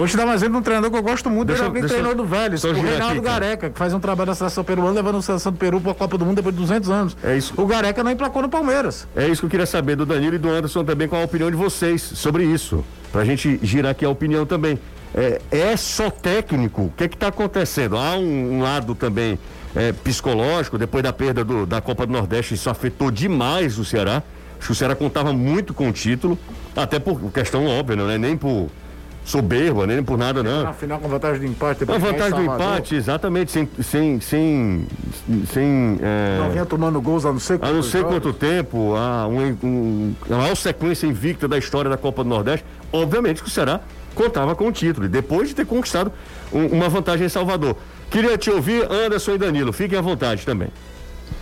Vou 0.00 0.08
te 0.08 0.16
dar 0.16 0.24
um 0.26 0.32
exemplo 0.32 0.54
de 0.54 0.58
um 0.60 0.62
treinador 0.62 0.90
que 0.90 0.96
eu 0.96 1.02
gosto 1.02 1.28
muito, 1.28 1.48
Deixa 1.48 1.60
ele 1.60 1.66
alguém 1.68 1.82
treinador 1.86 2.14
do 2.16 2.24
Velho, 2.24 2.56
o 2.56 2.72
Reinaldo 2.72 3.12
aqui. 3.16 3.20
Gareca, 3.20 3.68
que 3.68 3.78
faz 3.78 3.92
um 3.92 4.00
trabalho 4.00 4.28
na 4.30 4.34
seleção 4.34 4.64
peruana, 4.64 4.92
levando 4.92 5.18
a 5.18 5.20
seleção 5.22 5.52
do 5.52 5.58
Peru 5.58 5.78
para 5.78 5.92
a 5.92 5.94
Copa 5.94 6.16
do 6.16 6.24
Mundo 6.24 6.36
depois 6.36 6.54
de 6.54 6.60
200 6.62 6.88
anos. 6.88 7.16
É 7.22 7.36
isso. 7.36 7.52
O 7.54 7.66
Gareca 7.66 8.02
não 8.02 8.10
emplacou 8.10 8.40
no 8.40 8.48
Palmeiras. 8.48 9.06
É 9.14 9.28
isso 9.28 9.42
que 9.42 9.44
eu 9.44 9.50
queria 9.50 9.66
saber 9.66 9.96
do 9.96 10.06
Danilo 10.06 10.36
e 10.36 10.38
do 10.38 10.48
Anderson 10.48 10.84
também, 10.84 11.06
qual 11.06 11.20
a 11.20 11.24
opinião 11.26 11.50
de 11.50 11.56
vocês 11.58 12.00
sobre 12.00 12.44
isso. 12.44 12.82
Pra 13.12 13.26
gente 13.26 13.60
girar 13.62 13.90
aqui 13.90 14.02
a 14.06 14.08
opinião 14.08 14.46
também. 14.46 14.78
É, 15.14 15.38
é 15.50 15.76
só 15.76 16.08
técnico? 16.08 16.84
O 16.84 16.92
que 16.96 17.04
é 17.04 17.08
que 17.08 17.18
tá 17.18 17.26
acontecendo? 17.26 17.98
Há 17.98 18.16
um, 18.16 18.54
um 18.54 18.62
lado 18.62 18.94
também 18.94 19.38
é, 19.76 19.92
psicológico, 19.92 20.78
depois 20.78 21.02
da 21.04 21.12
perda 21.12 21.44
do- 21.44 21.66
da 21.66 21.82
Copa 21.82 22.06
do 22.06 22.12
Nordeste, 22.14 22.54
isso 22.54 22.70
afetou 22.70 23.10
demais 23.10 23.78
o 23.78 23.84
Ceará. 23.84 24.22
Acho 24.58 24.66
que 24.68 24.72
o 24.72 24.74
Ceará 24.74 24.94
contava 24.94 25.30
muito 25.34 25.74
com 25.74 25.90
o 25.90 25.92
título, 25.92 26.38
até 26.74 26.98
por 26.98 27.20
questão 27.32 27.66
óbvia, 27.66 27.96
não 27.96 28.08
é 28.08 28.16
nem 28.16 28.34
por 28.34 28.70
soberba, 29.30 29.86
nem 29.86 30.02
por 30.02 30.18
nada, 30.18 30.42
não. 30.42 30.64
Na 30.64 30.72
final 30.72 30.98
com 30.98 31.08
vantagem 31.08 31.40
de 31.40 31.46
empate. 31.46 31.84
A 31.84 31.98
vantagem 31.98 32.34
do 32.38 32.42
empate, 32.52 32.94
exatamente, 32.96 33.52
sem. 33.52 33.68
sem, 33.82 34.20
sem, 34.20 34.86
sem 35.52 35.98
é, 36.02 36.38
Não 36.40 36.50
vinha 36.50 36.66
tomando 36.66 37.00
gols 37.00 37.24
há 37.24 37.32
não 37.32 37.38
sei 37.38 37.56
Há 37.56 37.66
não 37.66 37.74
quantos 37.74 37.90
sei 37.90 38.00
jogos. 38.00 38.16
quanto 38.18 38.32
tempo, 38.32 38.94
há 38.96 39.26
um, 39.28 39.56
um, 39.62 40.14
a 40.30 40.34
maior 40.36 40.56
sequência 40.56 41.06
invicta 41.06 41.46
da 41.46 41.56
história 41.58 41.88
da 41.90 41.96
Copa 41.96 42.22
do 42.24 42.28
Nordeste, 42.30 42.64
obviamente 42.92 43.42
que 43.42 43.48
o 43.48 43.50
Ceará 43.50 43.80
contava 44.14 44.54
com 44.56 44.66
o 44.66 44.72
título, 44.72 45.08
depois 45.08 45.48
de 45.48 45.54
ter 45.54 45.64
conquistado 45.66 46.12
um- 46.52 46.66
uma 46.66 46.88
vantagem 46.88 47.26
em 47.26 47.28
Salvador. 47.28 47.76
Queria 48.10 48.36
te 48.36 48.50
ouvir, 48.50 48.90
Anderson 48.90 49.32
e 49.34 49.38
Danilo, 49.38 49.72
fiquem 49.72 49.96
à 49.96 50.02
vontade 50.02 50.44
também. 50.44 50.68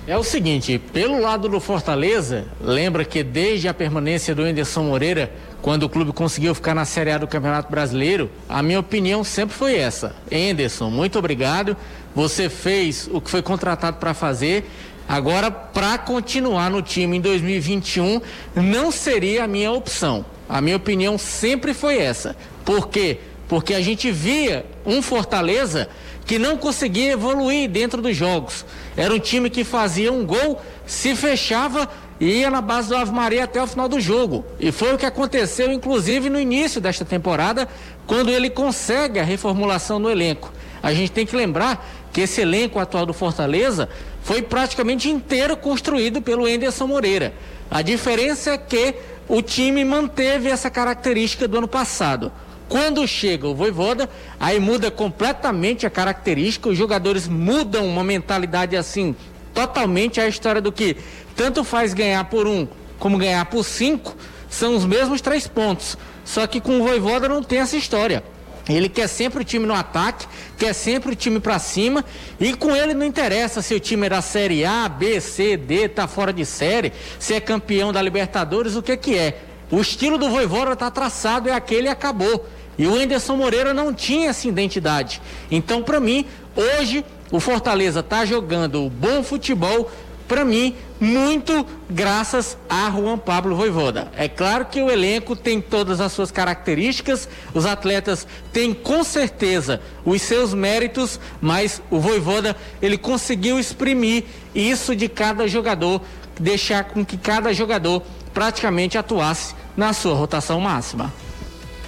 É 0.07 0.17
o 0.17 0.23
seguinte, 0.23 0.79
pelo 0.93 1.21
lado 1.21 1.49
do 1.49 1.61
Fortaleza, 1.61 2.45
lembra 2.63 3.05
que 3.05 3.23
desde 3.23 3.69
a 3.69 3.75
permanência 3.75 4.35
do 4.35 4.47
Enderson 4.47 4.83
Moreira, 4.83 5.31
quando 5.61 5.83
o 5.83 5.89
clube 5.89 6.13
conseguiu 6.13 6.55
ficar 6.55 6.75
na 6.75 6.85
Série 6.85 7.11
A 7.11 7.19
do 7.19 7.27
Campeonato 7.27 7.71
Brasileiro, 7.71 8.31
a 8.49 8.63
minha 8.63 8.79
opinião 8.79 9.25
sempre 9.25 9.57
foi 9.57 9.77
essa. 9.77 10.15
Enderson, 10.31 10.91
muito 10.91 11.19
obrigado. 11.19 11.77
Você 12.15 12.49
fez 12.49 13.09
o 13.13 13.21
que 13.21 13.31
foi 13.31 13.43
contratado 13.43 13.99
para 13.99 14.15
fazer. 14.15 14.71
Agora, 15.09 15.51
para 15.51 15.99
continuar 15.99 16.71
no 16.71 16.83
time 16.83 17.17
em 17.17 17.21
2021, 17.21 18.21
não 18.55 18.91
seria 18.93 19.45
a 19.45 19.49
minha 19.49 19.73
opção. 19.73 20.25
A 20.49 20.61
minha 20.61 20.77
opinião 20.77 21.19
sempre 21.19 21.75
foi 21.75 21.99
essa. 21.99 22.37
Por 22.65 22.89
quê? 22.89 23.19
Porque 23.49 23.75
a 23.75 23.81
gente 23.81 24.11
via 24.11 24.65
um 24.85 25.03
Fortaleza 25.03 25.89
que 26.27 26.39
não 26.39 26.59
conseguia 26.59 27.13
evoluir 27.13 27.71
dentro 27.71 28.03
dos 28.03 28.15
jogos. 28.15 28.65
Era 28.95 29.15
um 29.15 29.19
time 29.19 29.49
que 29.49 29.65
fazia 29.65 30.13
um 30.13 30.27
gol, 30.27 30.61
se 30.87 31.17
fechava 31.17 31.89
e 32.21 32.41
ia 32.41 32.51
na 32.51 32.61
base 32.61 32.89
do 32.89 32.97
Ave 32.97 33.13
Maria 33.13 33.45
até 33.45 33.63
o 33.63 33.67
final 33.67 33.89
do 33.89 34.01
jogo. 34.01 34.45
E 34.59 34.73
foi 34.73 34.95
o 34.95 34.99
que 34.99 35.07
aconteceu, 35.07 35.73
inclusive, 35.73 36.29
no 36.29 36.41
início 36.41 36.81
desta 36.81 37.05
temporada, 37.05 37.69
quando 38.07 38.31
ele 38.31 38.51
consegue 38.51 39.21
a 39.21 39.25
reformulação 39.25 39.99
no 39.99 40.11
elenco. 40.11 40.53
A 40.83 40.93
gente 40.93 41.13
tem 41.13 41.27
que 41.27 41.37
lembrar 41.37 41.87
que 42.13 42.23
esse 42.23 42.41
elenco 42.41 42.79
atual 42.79 43.07
do 43.07 43.13
Fortaleza 43.13 43.89
foi 44.23 44.43
praticamente 44.43 45.09
inteiro 45.09 45.57
construído 45.57 46.21
pelo 46.21 46.49
Enderson 46.49 46.87
Moreira. 46.87 47.33
A 47.71 47.83
diferença 47.83 48.51
é 48.53 48.59
que 48.59 48.95
o 49.29 49.43
time 49.43 49.85
manteve 49.85 50.49
essa 50.49 50.71
característica 50.71 51.47
do 51.47 51.59
ano 51.59 51.69
passado. 51.69 52.33
Quando 52.69 53.07
chega 53.07 53.47
o 53.47 53.55
Voivoda, 53.55 54.09
aí 54.39 54.61
muda 54.61 54.91
completamente 54.91 55.87
a 55.87 55.91
característica, 55.91 56.69
os 56.69 56.77
jogadores 56.77 57.27
mudam 57.27 57.87
uma 57.87 58.05
mentalidade 58.05 58.77
assim, 58.77 59.17
totalmente 59.55 60.21
a 60.21 60.29
história 60.29 60.61
do 60.61 60.71
que 60.71 60.97
tanto 61.39 61.63
faz 61.63 61.95
ganhar 61.95 62.25
por 62.25 62.49
um 62.49 62.67
como 62.99 63.17
ganhar 63.17 63.45
por 63.45 63.65
cinco, 63.65 64.17
são 64.51 64.75
os 64.75 64.85
mesmos 64.85 65.21
três 65.21 65.47
pontos. 65.47 65.97
Só 66.25 66.45
que 66.49 66.61
com 66.61 66.81
o 66.81 66.83
Voivoda 66.83 67.29
não 67.29 67.45
tem 67.45 67.61
essa 67.61 67.77
história. 67.77 68.25
Ele 68.69 68.89
quer 68.89 69.07
sempre 69.07 69.41
o 69.41 69.45
time 69.45 69.65
no 69.65 69.73
ataque, 69.73 70.27
quer 70.59 70.75
sempre 70.75 71.13
o 71.13 71.17
time 71.17 71.39
pra 71.39 71.61
cima, 71.61 72.05
e 72.41 72.53
com 72.53 72.75
ele 72.75 72.93
não 72.93 73.07
interessa 73.07 73.63
se 73.63 73.73
o 73.73 73.81
time 73.81 74.07
é 74.07 74.11
da 74.11 74.21
Série 74.21 74.65
A, 74.65 74.89
B, 74.89 75.21
C, 75.21 75.57
D, 75.57 75.89
tá 75.89 76.09
fora 76.09 76.33
de 76.33 76.45
série, 76.45 76.93
se 77.21 77.33
é 77.33 77.41
campeão 77.41 77.93
da 77.93 78.03
Libertadores, 78.03 78.75
o 78.75 78.83
que 78.83 78.97
que 78.97 79.17
é. 79.17 79.41
O 79.71 79.81
estilo 79.81 80.19
do 80.19 80.29
Voivoda 80.29 80.75
tá 80.75 80.91
traçado, 80.91 81.49
é 81.49 81.53
aquele 81.53 81.87
e 81.87 81.91
acabou. 81.91 82.47
E 82.77 82.87
o 82.87 83.01
Enderson 83.01 83.37
Moreira 83.37 83.73
não 83.73 83.95
tinha 83.95 84.31
essa 84.31 84.49
identidade. 84.49 85.23
Então, 85.51 85.83
para 85.83 85.99
mim, 85.99 86.27
hoje 86.55 87.05
o 87.31 87.41
Fortaleza 87.41 88.03
tá 88.03 88.25
jogando 88.27 88.91
bom 88.91 89.23
futebol, 89.23 89.91
para 90.29 90.45
mim, 90.45 90.77
muito 91.01 91.67
graças 91.89 92.59
a 92.69 92.91
Juan 92.91 93.17
Pablo 93.17 93.57
Voivoda. 93.57 94.09
É 94.15 94.29
claro 94.29 94.67
que 94.67 94.83
o 94.83 94.91
elenco 94.91 95.35
tem 95.35 95.59
todas 95.59 96.03
as 96.03 96.13
suas 96.13 96.31
características, 96.31 97.27
os 97.55 97.65
atletas 97.65 98.27
têm 98.53 98.75
com 98.75 99.03
certeza 99.03 99.81
os 100.05 100.21
seus 100.21 100.53
méritos, 100.53 101.19
mas 101.41 101.81
o 101.91 101.99
Voivoda, 101.99 102.55
ele 102.83 102.99
conseguiu 102.99 103.59
exprimir 103.59 104.25
isso 104.55 104.95
de 104.95 105.09
cada 105.09 105.49
jogador, 105.49 106.03
deixar 106.39 106.85
com 106.85 107.03
que 107.05 107.17
cada 107.17 107.53
jogador 107.55 108.03
praticamente 108.35 108.99
atuasse 108.99 109.55
na 109.75 109.95
sua 109.95 110.15
rotação 110.15 110.61
máxima. 110.61 111.11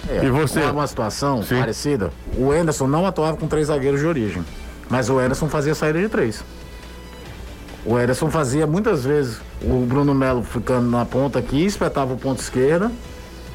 É, 0.09 0.25
E 0.25 0.29
você? 0.31 0.61
Uma, 0.63 0.87
situação 0.87 1.43
Sim. 1.43 1.59
parecida. 1.59 2.11
O 2.35 2.51
Anderson 2.51 2.87
não 2.87 3.05
atuava 3.05 3.37
com 3.37 3.47
três 3.47 3.67
zagueiros 3.67 3.99
de 3.99 4.07
origem, 4.07 4.43
mas 4.89 5.09
o 5.09 5.19
Anderson 5.19 5.47
fazia 5.47 5.75
saída 5.75 6.01
de 6.01 6.09
três. 6.09 6.43
O 7.85 7.97
Ederson 7.99 8.29
fazia 8.29 8.67
muitas 8.67 9.03
vezes 9.03 9.41
o 9.61 9.85
Bruno 9.85 10.13
Melo 10.13 10.43
ficando 10.43 10.89
na 10.89 11.05
ponta 11.05 11.39
aqui, 11.39 11.65
espetava 11.65 12.13
o 12.13 12.17
ponto 12.17 12.39
esquerda 12.39 12.91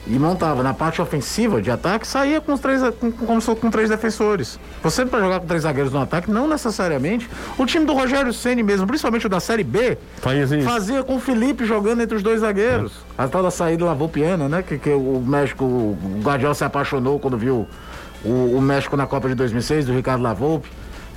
e 0.06 0.18
montava 0.18 0.62
na 0.62 0.72
parte 0.72 1.02
ofensiva 1.02 1.60
de 1.60 1.70
ataque, 1.70 2.06
saía 2.06 2.40
com 2.40 2.52
os 2.52 2.60
três, 2.60 2.80
com, 3.00 3.10
como 3.10 3.40
se 3.40 3.54
com 3.56 3.70
três 3.70 3.88
defensores. 3.88 4.58
Você 4.82 5.04
para 5.04 5.20
jogar 5.20 5.40
com 5.40 5.46
três 5.46 5.62
zagueiros 5.62 5.92
no 5.92 6.00
ataque, 6.00 6.30
não 6.30 6.46
necessariamente. 6.46 7.28
O 7.58 7.66
time 7.66 7.84
do 7.84 7.92
Rogério 7.92 8.32
Ceni 8.32 8.62
mesmo, 8.62 8.86
principalmente 8.86 9.26
o 9.26 9.28
da 9.28 9.40
Série 9.40 9.64
B, 9.64 9.98
Fazia 10.64 11.02
com 11.02 11.16
o 11.16 11.20
Felipe 11.20 11.64
jogando 11.64 12.02
entre 12.02 12.16
os 12.16 12.22
dois 12.22 12.40
zagueiros. 12.40 12.92
A 13.18 13.26
tal 13.26 13.42
da 13.42 13.50
saída 13.50 13.84
lavou 13.84 14.08
piano, 14.08 14.48
né? 14.48 14.62
Que, 14.62 14.78
que 14.78 14.90
o 14.90 15.22
México, 15.26 15.64
o 15.64 15.98
Guardiola 16.22 16.54
se 16.54 16.64
apaixonou 16.64 17.18
quando 17.18 17.36
viu 17.36 17.66
o, 18.24 18.56
o 18.56 18.60
México 18.60 18.96
na 18.96 19.06
Copa 19.06 19.28
de 19.28 19.34
2006, 19.34 19.86
do 19.86 19.92
Ricardo 19.92 20.22
Lavolpe. 20.22 20.68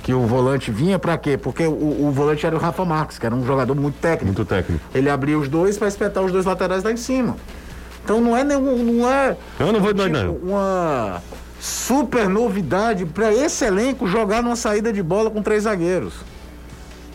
Que 0.02 0.14
o 0.14 0.26
volante 0.26 0.70
vinha 0.70 0.98
para 0.98 1.16
quê? 1.18 1.36
Porque 1.36 1.66
o, 1.66 2.06
o, 2.06 2.10
volante 2.10 2.46
era 2.46 2.56
o 2.56 2.58
Rafa 2.58 2.84
Marques, 2.84 3.18
que 3.18 3.26
era 3.26 3.34
um 3.34 3.44
jogador 3.44 3.74
muito 3.74 3.98
técnico. 4.00 4.36
Muito 4.36 4.44
técnico. 4.44 4.82
Ele 4.94 5.10
abria 5.10 5.38
os 5.38 5.48
dois 5.48 5.76
para 5.76 5.88
espetar 5.88 6.24
os 6.24 6.32
dois 6.32 6.46
laterais 6.46 6.82
lá 6.82 6.90
em 6.90 6.96
cima. 6.96 7.36
Então 8.02 8.20
não 8.20 8.36
é 8.36 8.42
nenhum, 8.42 8.82
não 8.82 9.10
é. 9.10 9.36
Eu 9.58 9.72
não 9.72 9.80
vou 9.80 9.92
tipo, 9.92 10.08
não. 10.08 10.34
Uma 10.36 11.22
super 11.60 12.28
novidade 12.28 13.04
para 13.04 13.32
esse 13.32 13.64
elenco 13.64 14.06
jogar 14.06 14.42
numa 14.42 14.56
saída 14.56 14.92
de 14.92 15.02
bola 15.02 15.30
com 15.30 15.42
três 15.42 15.64
zagueiros. 15.64 16.14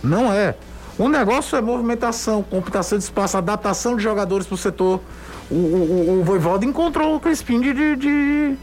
Não 0.03 0.31
é. 0.31 0.55
O 0.97 1.09
negócio 1.09 1.57
é 1.57 1.61
movimentação, 1.61 2.43
computação 2.43 2.97
de 2.97 3.03
espaço, 3.03 3.37
adaptação 3.37 3.97
de 3.97 4.03
jogadores 4.03 4.45
para 4.45 4.53
o 4.53 4.57
setor. 4.57 5.01
O, 5.49 5.55
o, 5.55 6.19
o 6.19 6.23
Voivoda 6.23 6.65
encontrou 6.65 7.15
o 7.15 7.19
Crispim 7.19 7.59
de, 7.59 7.73
de, 7.73 7.95
de, 7.95 8.55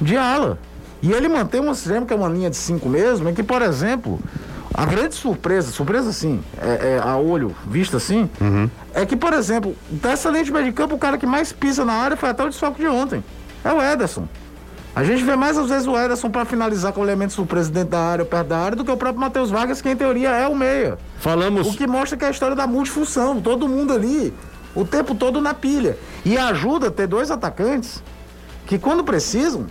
de 0.00 0.16
ala. 0.16 0.58
E 1.04 1.12
ele 1.12 1.28
mantém 1.28 1.60
um 1.60 1.74
sistema 1.74 2.06
que 2.06 2.14
é 2.14 2.16
uma 2.16 2.30
linha 2.30 2.48
de 2.48 2.56
cinco 2.56 2.88
mesmo, 2.88 3.28
em 3.28 3.34
que, 3.34 3.42
por 3.42 3.60
exemplo, 3.60 4.18
a 4.72 4.86
grande 4.86 5.14
surpresa, 5.14 5.70
surpresa 5.70 6.10
sim, 6.14 6.42
é, 6.58 6.94
é 6.94 6.98
a 6.98 7.18
olho 7.18 7.54
visto 7.66 7.94
assim, 7.94 8.30
uhum. 8.40 8.70
é 8.94 9.04
que, 9.04 9.14
por 9.14 9.34
exemplo, 9.34 9.76
dessa 9.90 10.30
linha 10.30 10.44
de 10.44 10.50
meio 10.50 10.64
de 10.64 10.72
campo, 10.72 10.94
o 10.94 10.98
cara 10.98 11.18
que 11.18 11.26
mais 11.26 11.52
pisa 11.52 11.84
na 11.84 11.92
área 11.92 12.16
foi 12.16 12.30
até 12.30 12.42
o 12.42 12.48
desfoque 12.48 12.80
de 12.80 12.88
ontem. 12.88 13.22
É 13.62 13.70
o 13.70 13.82
Ederson. 13.82 14.26
A 14.96 15.04
gente 15.04 15.22
vê 15.22 15.36
mais 15.36 15.58
às 15.58 15.68
vezes 15.68 15.86
o 15.86 15.94
Ederson 15.94 16.30
para 16.30 16.46
finalizar 16.46 16.90
com 16.94 17.02
o 17.02 17.04
elemento 17.04 17.34
surpresa 17.34 17.70
dentro 17.70 17.90
da 17.90 18.00
área 18.00 18.22
ou 18.22 18.28
perto 18.28 18.46
da 18.46 18.58
área 18.58 18.74
do 18.74 18.82
que 18.82 18.90
o 18.90 18.96
próprio 18.96 19.20
Matheus 19.20 19.50
Vargas, 19.50 19.82
que 19.82 19.90
em 19.90 19.96
teoria 19.96 20.30
é 20.30 20.48
o 20.48 20.56
meia. 20.56 20.96
Falamos. 21.18 21.66
O 21.66 21.76
que 21.76 21.86
mostra 21.86 22.16
que 22.16 22.24
é 22.24 22.28
a 22.28 22.30
história 22.30 22.56
da 22.56 22.66
multifunção, 22.66 23.42
todo 23.42 23.68
mundo 23.68 23.92
ali, 23.92 24.32
o 24.74 24.86
tempo 24.86 25.14
todo 25.14 25.38
na 25.38 25.52
pilha. 25.52 25.98
E 26.24 26.38
ajuda 26.38 26.88
a 26.88 26.90
ter 26.90 27.06
dois 27.06 27.30
atacantes 27.30 28.02
que, 28.66 28.78
quando 28.78 29.04
precisam, 29.04 29.66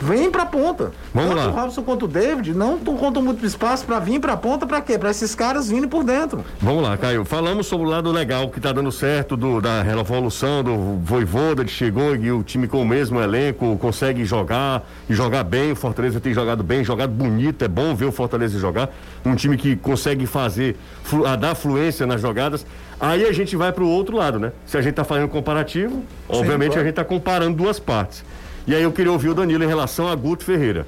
Vem 0.00 0.30
pra 0.30 0.46
ponta. 0.46 0.92
Vamos 1.12 1.34
Tanto 1.34 1.40
lá. 1.40 1.48
o 1.48 1.54
Robson 1.54 1.82
quanto 1.82 2.04
o 2.04 2.08
David 2.08 2.54
não 2.54 2.78
contam 2.78 3.22
muito 3.22 3.44
espaço 3.44 3.84
para 3.84 3.98
vir 3.98 4.20
pra 4.20 4.36
ponta 4.36 4.66
para 4.66 4.80
quê? 4.80 4.96
Para 4.96 5.10
esses 5.10 5.34
caras 5.34 5.68
virem 5.68 5.88
por 5.88 6.04
dentro. 6.04 6.44
Vamos 6.60 6.82
lá, 6.82 6.96
Caio. 6.96 7.24
Falamos 7.24 7.66
sobre 7.66 7.86
o 7.86 7.90
lado 7.90 8.10
legal 8.12 8.48
que 8.48 8.60
tá 8.60 8.72
dando 8.72 8.92
certo 8.92 9.36
do, 9.36 9.60
da 9.60 9.82
revolução 9.82 10.62
do 10.62 10.98
Voivoda 11.02 11.64
que 11.64 11.70
chegou 11.70 12.14
e 12.14 12.30
o 12.30 12.42
time 12.42 12.68
com 12.68 12.80
o 12.80 12.86
mesmo 12.86 13.20
elenco 13.20 13.76
consegue 13.78 14.24
jogar 14.24 14.86
e 15.08 15.14
jogar 15.14 15.42
bem. 15.42 15.72
O 15.72 15.76
Fortaleza 15.76 16.20
tem 16.20 16.32
jogado 16.32 16.62
bem, 16.62 16.84
jogado 16.84 17.10
bonito. 17.10 17.64
É 17.64 17.68
bom 17.68 17.94
ver 17.94 18.06
o 18.06 18.12
Fortaleza 18.12 18.58
jogar. 18.58 18.90
Um 19.24 19.34
time 19.34 19.56
que 19.56 19.74
consegue 19.76 20.26
fazer, 20.26 20.76
flu, 21.02 21.24
dar 21.36 21.54
fluência 21.54 22.06
nas 22.06 22.20
jogadas. 22.20 22.64
Aí 23.00 23.24
a 23.26 23.32
gente 23.32 23.56
vai 23.56 23.72
para 23.72 23.84
o 23.84 23.88
outro 23.88 24.16
lado, 24.16 24.38
né? 24.38 24.52
Se 24.66 24.76
a 24.76 24.82
gente 24.82 24.94
tá 24.94 25.04
fazendo 25.04 25.28
comparativo, 25.28 26.02
obviamente 26.28 26.70
claro. 26.70 26.82
a 26.82 26.84
gente 26.84 26.94
tá 26.94 27.04
comparando 27.04 27.56
duas 27.56 27.78
partes. 27.78 28.24
E 28.68 28.74
aí 28.74 28.82
eu 28.82 28.92
queria 28.92 29.10
ouvir 29.10 29.30
o 29.30 29.34
Danilo 29.34 29.64
em 29.64 29.66
relação 29.66 30.06
a 30.08 30.14
Guto 30.14 30.44
Ferreira. 30.44 30.86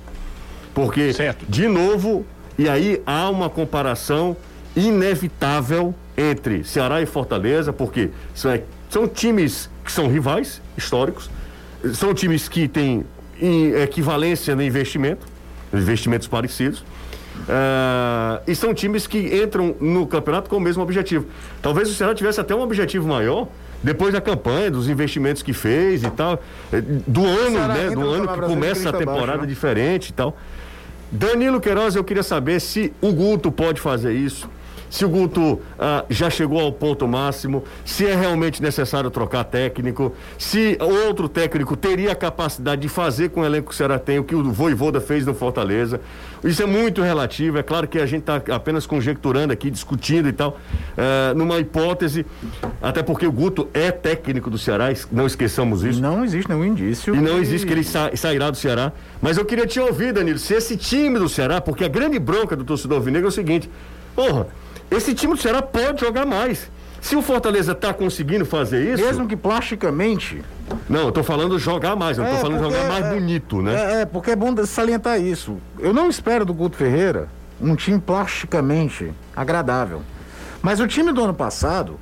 Porque, 0.75 1.15
certo. 1.15 1.47
de 1.49 1.67
novo, 1.67 2.27
e 2.59 2.69
aí 2.69 3.03
há 3.07 3.31
uma 3.31 3.49
comparação 3.49 4.37
inevitável 4.77 5.95
entre 6.15 6.63
Ceará 6.63 7.01
e 7.01 7.07
Fortaleza, 7.07 7.73
porque 7.73 8.11
são, 8.35 8.61
são 8.91 9.09
times 9.09 9.71
que 9.83 9.91
são 9.91 10.09
rivais 10.09 10.61
históricos, 10.77 11.31
são 11.95 12.13
times 12.13 12.51
que 12.51 12.69
têm 12.69 13.07
equivalência 13.83 14.55
no 14.55 14.63
investimento, 14.63 15.27
investimentos 15.73 16.29
parecidos. 16.29 16.81
Uh, 16.81 18.43
e 18.47 18.55
são 18.55 18.75
times 18.75 19.07
que 19.07 19.43
entram 19.43 19.75
no 19.81 20.07
campeonato 20.07 20.51
com 20.51 20.59
o 20.59 20.61
mesmo 20.61 20.83
objetivo. 20.83 21.25
Talvez 21.63 21.89
o 21.89 21.95
Ceará 21.95 22.15
tivesse 22.15 22.39
até 22.39 22.55
um 22.55 22.61
objetivo 22.61 23.09
maior, 23.09 23.49
depois 23.83 24.13
da 24.13 24.21
campanha, 24.21 24.71
dos 24.71 24.89
investimentos 24.89 25.43
que 25.43 25.53
fez 25.53 26.03
e 26.03 26.11
tal, 26.11 26.43
eh, 26.73 26.83
do 27.07 27.25
ano, 27.25 27.69
né? 27.69 27.91
Do 27.91 28.09
ano 28.11 28.29
que 28.29 28.41
começa 28.41 28.91
a 28.91 28.93
temporada 28.93 29.43
né? 29.43 29.47
diferente 29.47 30.09
e 30.09 30.13
tal. 30.13 30.37
Danilo 31.11 31.61
Queiroz, 31.61 31.97
eu 31.97 32.05
queria 32.05 32.23
saber 32.23 32.61
se 32.61 32.93
o 33.01 33.13
Guto 33.13 33.51
pode 33.51 33.81
fazer 33.81 34.13
isso 34.13 34.49
se 34.91 35.05
o 35.05 35.09
Guto 35.09 35.61
ah, 35.79 36.05
já 36.11 36.29
chegou 36.29 36.61
ao 36.61 36.73
ponto 36.73 37.07
máximo, 37.07 37.65
se 37.85 38.07
é 38.07 38.15
realmente 38.15 38.61
necessário 38.61 39.09
trocar 39.11 39.45
técnico, 39.45 40.13
se 40.37 40.77
outro 40.81 41.29
técnico 41.29 41.77
teria 41.77 42.13
a 42.13 42.15
capacidade 42.15 42.83
de 42.83 42.89
fazer 42.89 43.31
com 43.31 43.41
o 43.41 43.45
elenco 43.45 43.69
que 43.69 43.75
o 43.75 43.77
Ceará 43.77 43.99
tem 43.99 44.19
o 44.19 44.25
que 44.25 44.35
o 44.35 44.53
Voivoda 44.53 45.01
fez 45.01 45.25
no 45.25 45.33
Fortaleza. 45.33 46.01
Isso 46.43 46.63
é 46.63 46.67
muito 46.67 47.03
relativo, 47.03 47.59
é 47.59 47.63
claro 47.63 47.87
que 47.87 47.99
a 47.99 48.07
gente 48.07 48.23
está 48.23 48.43
apenas 48.55 48.87
conjecturando 48.87 49.53
aqui, 49.53 49.71
discutindo 49.71 50.29
e 50.29 50.33
tal, 50.33 50.59
eh, 50.97 51.35
numa 51.35 51.59
hipótese, 51.59 52.25
até 52.83 53.03
porque 53.03 53.27
o 53.27 53.33
Guto 53.33 53.69
é 53.75 53.93
técnico 53.93 54.51
do 54.51 54.59
Ceará, 54.59 54.87
não 55.13 55.27
esqueçamos 55.27 55.85
isso. 55.85 56.01
Não 56.01 56.25
existe 56.25 56.49
nenhum 56.49 56.65
indício. 56.65 57.15
E 57.15 57.21
não 57.21 57.35
que... 57.35 57.43
existe 57.43 57.67
que 57.67 57.73
ele 57.73 57.85
sa 57.85 58.11
sairá 58.17 58.51
do 58.51 58.57
Ceará. 58.57 58.93
Mas 59.21 59.37
eu 59.37 59.45
queria 59.45 59.67
te 59.67 59.79
ouvir, 59.79 60.13
Danilo, 60.13 60.39
se 60.39 60.55
esse 60.55 60.77
time 60.77 61.19
do 61.19 61.29
Ceará, 61.29 61.61
porque 61.61 61.85
a 61.85 61.89
grande 61.89 62.19
bronca 62.19 62.57
do 62.57 62.65
torcedor 62.65 62.99
alvinegro 62.99 63.29
é 63.29 63.29
o 63.29 63.33
seguinte, 63.33 63.71
porra, 64.17 64.47
esse 64.91 65.15
time 65.15 65.35
do 65.35 65.41
Ceará 65.41 65.63
pode 65.63 66.01
jogar 66.01 66.27
mais. 66.27 66.71
Se 67.01 67.17
o 67.17 67.23
Fortaleza 67.23 67.73
está 67.73 67.95
conseguindo 67.95 68.45
fazer 68.45 68.93
isso. 68.93 69.03
Mesmo 69.03 69.27
que 69.27 69.37
plasticamente. 69.37 70.43
Não, 70.89 71.07
eu 71.07 71.13
tô 71.13 71.23
falando 71.23 71.59
jogar 71.59 71.97
mais, 71.97 72.19
eu 72.19 72.25
é, 72.25 72.31
tô 72.31 72.37
falando 72.37 72.61
porque, 72.61 72.75
jogar 72.75 72.89
mais 72.89 73.07
é, 73.07 73.15
bonito, 73.15 73.63
né? 73.63 73.75
É, 73.75 74.01
é, 74.03 74.05
porque 74.05 74.33
é 74.33 74.37
bom 74.37 74.55
salientar 74.67 75.21
isso. 75.21 75.57
Eu 75.79 75.95
não 75.95 76.09
espero 76.09 76.45
do 76.45 76.53
Guto 76.53 76.77
Ferreira 76.77 77.29
um 77.61 77.75
time 77.75 77.99
plasticamente 77.99 79.13
agradável. 79.35 80.03
Mas 80.63 80.81
o 80.81 80.87
time 80.87 81.13
do 81.13 81.23
ano 81.23 81.35
passado 81.35 81.99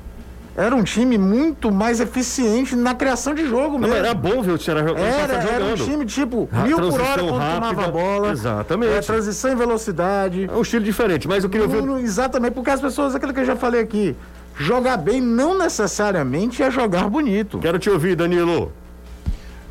era 0.56 0.74
um 0.74 0.82
time 0.82 1.16
muito 1.16 1.70
mais 1.70 2.00
eficiente 2.00 2.74
na 2.74 2.94
criação 2.94 3.34
de 3.34 3.46
jogo 3.46 3.78
mesmo. 3.78 3.94
Não, 3.94 3.96
era 3.96 4.12
bom 4.12 4.42
ver 4.42 4.52
o 4.52 4.58
Ceará 4.58 4.80
jogando. 4.80 5.04
Era, 5.04 5.34
era 5.34 5.64
um 5.64 5.74
time 5.74 6.04
tipo 6.04 6.48
mil 6.64 6.76
por 6.76 7.00
hora 7.00 7.22
quando 7.22 7.38
rápida, 7.38 7.68
tomava 7.68 7.84
a 7.84 7.90
bola. 7.90 8.32
Exatamente. 8.32 8.92
É, 8.92 9.00
transição 9.00 9.52
em 9.52 9.56
velocidade. 9.56 10.48
É 10.50 10.52
um 10.52 10.62
estilo 10.62 10.84
diferente, 10.84 11.28
mas 11.28 11.44
eu 11.44 11.50
queria 11.50 11.68
ver. 11.68 11.82
Exatamente, 12.00 12.54
porque 12.54 12.70
as 12.70 12.80
pessoas, 12.80 13.14
aquilo 13.14 13.32
que 13.32 13.40
eu 13.40 13.44
já 13.44 13.56
falei 13.56 13.80
aqui, 13.80 14.16
jogar 14.58 14.96
bem 14.96 15.20
não 15.20 15.56
necessariamente 15.56 16.62
é 16.62 16.70
jogar 16.70 17.08
bonito. 17.08 17.58
Quero 17.58 17.78
te 17.78 17.88
ouvir, 17.88 18.16
Danilo. 18.16 18.72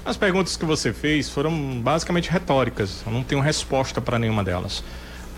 As 0.05 0.15
perguntas 0.15 0.55
que 0.55 0.63
você 0.63 0.93
fez 0.93 1.29
foram 1.29 1.81
basicamente 1.81 2.29
retóricas. 2.29 3.03
Eu 3.05 3.11
não 3.11 3.23
tenho 3.23 3.41
resposta 3.41 3.99
para 3.99 4.17
nenhuma 4.17 4.41
delas. 4.41 4.81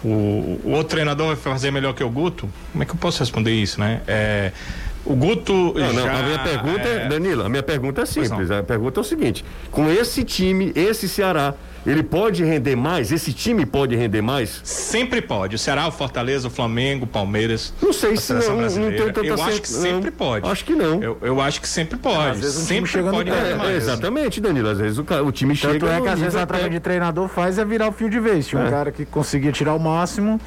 O, 0.04 0.60
o, 0.64 0.72
outro 0.72 0.90
treinador 0.90 1.28
vai 1.28 1.36
fazer 1.36 1.72
melhor 1.72 1.94
que 1.94 2.04
o 2.04 2.10
Guto? 2.10 2.48
Como 2.72 2.84
é 2.84 2.86
que 2.86 2.92
eu 2.92 2.96
posso 2.96 3.20
responder 3.20 3.52
isso, 3.52 3.80
né? 3.80 4.02
É, 4.08 4.52
o 5.10 5.16
Guto. 5.16 5.74
Não, 5.74 5.74
já, 5.74 5.94
não, 5.94 6.08
a 6.08 6.24
minha 6.24 6.40
pergunta 6.40 6.88
é... 6.88 7.08
Danilo, 7.08 7.44
a 7.44 7.50
minha 7.50 7.64
pergunta 7.64 8.02
é 8.02 8.06
simples. 8.06 8.52
A 8.52 8.62
pergunta 8.62 9.00
é 9.00 9.02
o 9.02 9.04
seguinte: 9.04 9.44
com 9.72 9.90
esse 9.90 10.24
time, 10.24 10.72
esse 10.76 11.10
Ceará, 11.10 11.56
ele 11.86 12.04
pode 12.04 12.44
render 12.44 12.76
mais? 12.76 13.12
Esse 13.12 13.34
time 13.34 13.66
pode 13.66 13.96
render 13.96 14.22
mais? 14.22 14.62
Sempre 14.64 15.22
pode. 15.22 15.56
O 15.56 15.60
Ceará, 15.60 15.88
o 15.88 15.92
Fortaleza, 15.92 16.48
o 16.48 16.52
Flamengo, 16.52 17.06
o 17.06 17.08
Palmeiras. 17.08 17.74
Não 17.82 17.92
sei 17.92 18.18
se 18.18 18.34
não, 18.34 18.58
não 18.58 18.70
tem 18.70 19.12
tanta 19.12 19.26
Eu 19.26 19.42
acho 19.42 19.62
que 19.62 19.68
sempre 19.68 20.12
não. 20.12 20.18
pode. 20.18 20.48
Acho 20.48 20.66
que 20.66 20.76
não. 20.76 21.02
Eu, 21.02 21.18
eu 21.22 21.42
acho 21.42 21.60
que 21.60 21.68
sempre 21.68 21.98
pode. 21.98 22.30
Às 22.30 22.40
vezes 22.40 22.68
sempre 22.68 22.90
chega 22.90 23.10
pode 23.10 23.32
é, 23.32 23.56
mais. 23.56 23.78
Exatamente, 23.78 24.40
Danilo. 24.40 24.70
Às 24.70 24.78
vezes 24.78 24.98
o, 25.00 25.02
o 25.02 25.32
time 25.32 25.58
Tanto 25.58 25.86
chega. 25.86 25.94
é 25.94 26.02
que 26.02 26.08
às 26.08 26.20
vezes 26.20 26.36
a 26.36 26.46
troca 26.46 26.70
de 26.70 26.80
treinador 26.80 27.28
faz 27.28 27.58
é 27.58 27.66
virar 27.66 27.88
o 27.88 27.92
fio 27.92 28.10
de 28.10 28.20
vez. 28.20 28.48
Tinha 28.48 28.62
um 28.62 28.68
é. 28.68 28.70
cara 28.70 28.92
que 28.92 29.06
conseguia 29.06 29.52
tirar 29.52 29.74
o 29.74 29.80
máximo 29.80 30.40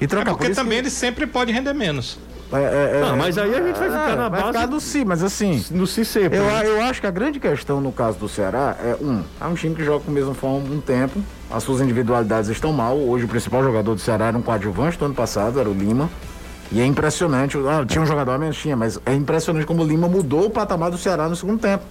e 0.00 0.06
trocar. 0.06 0.32
É 0.32 0.34
porque 0.34 0.48
Por 0.48 0.54
também 0.54 0.78
que... 0.78 0.84
ele 0.84 0.90
sempre 0.90 1.26
pode 1.26 1.52
render 1.52 1.72
menos. 1.72 2.18
É, 2.52 2.56
é, 2.56 3.00
é, 3.00 3.12
mas 3.16 3.38
aí 3.38 3.54
a 3.54 3.62
gente 3.62 3.78
vai 3.78 3.88
ficar 3.88 4.16
na 4.16 4.28
vai 4.28 4.40
base. 4.40 4.52
Ficar 4.52 4.66
do 4.66 4.80
si, 4.80 5.04
mas 5.04 5.22
assim. 5.22 5.64
No 5.70 5.86
si 5.86 6.04
sempre. 6.04 6.38
Eu, 6.38 6.44
né? 6.44 6.66
eu 6.66 6.82
acho 6.82 7.00
que 7.00 7.06
a 7.06 7.10
grande 7.10 7.38
questão 7.38 7.80
no 7.80 7.92
caso 7.92 8.18
do 8.18 8.28
Ceará 8.28 8.76
é, 8.82 8.96
um, 9.00 9.22
é 9.40 9.46
um 9.46 9.54
time 9.54 9.74
que 9.74 9.84
joga 9.84 10.04
com 10.04 10.10
o 10.10 10.14
mesmo 10.14 10.34
forma 10.34 10.58
um 10.58 10.80
tempo. 10.80 11.20
As 11.50 11.62
suas 11.62 11.80
individualidades 11.80 12.50
estão 12.50 12.72
mal. 12.72 12.98
Hoje 12.98 13.24
o 13.24 13.28
principal 13.28 13.62
jogador 13.62 13.94
do 13.94 14.00
Ceará 14.00 14.26
era 14.26 14.36
um 14.36 14.42
coadjuvante 14.42 14.98
do 14.98 15.04
ano 15.04 15.14
passado, 15.14 15.60
era 15.60 15.68
o 15.68 15.72
Lima. 15.72 16.10
E 16.72 16.80
é 16.80 16.86
impressionante. 16.86 17.56
Ah, 17.58 17.84
tinha 17.86 18.02
um 18.02 18.06
jogador 18.06 18.32
a 18.32 18.38
menos, 18.38 18.56
tinha, 18.56 18.76
mas 18.76 18.98
é 19.06 19.14
impressionante 19.14 19.66
como 19.66 19.82
o 19.82 19.86
Lima 19.86 20.08
mudou 20.08 20.46
o 20.46 20.50
patamar 20.50 20.90
do 20.90 20.98
Ceará 20.98 21.28
no 21.28 21.36
segundo 21.36 21.60
tempo. 21.60 21.84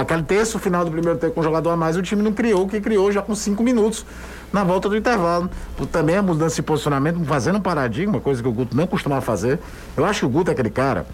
Aquele 0.00 0.22
terço 0.22 0.58
final 0.58 0.84
do 0.84 0.90
primeiro 0.90 1.18
tempo 1.18 1.34
com 1.34 1.40
um 1.40 1.44
jogador 1.44 1.70
a 1.70 1.76
mais, 1.76 1.96
o 1.96 2.02
time 2.02 2.22
não 2.22 2.32
criou 2.32 2.64
o 2.64 2.68
que 2.68 2.80
criou 2.80 3.12
já 3.12 3.20
com 3.20 3.34
cinco 3.34 3.62
minutos 3.62 4.06
na 4.52 4.64
volta 4.64 4.88
do 4.88 4.96
intervalo. 4.96 5.50
Também 5.92 6.16
a 6.16 6.22
mudança 6.22 6.56
de 6.56 6.62
posicionamento, 6.62 7.22
fazendo 7.24 7.58
um 7.58 7.60
paradigma, 7.60 8.18
coisa 8.18 8.42
que 8.42 8.48
o 8.48 8.52
Guto 8.52 8.76
não 8.76 8.86
costumava 8.86 9.20
fazer. 9.20 9.58
Eu 9.96 10.04
acho 10.06 10.20
que 10.20 10.26
o 10.26 10.28
Guto 10.28 10.50
é 10.50 10.54
aquele 10.54 10.70
cara 10.70 11.06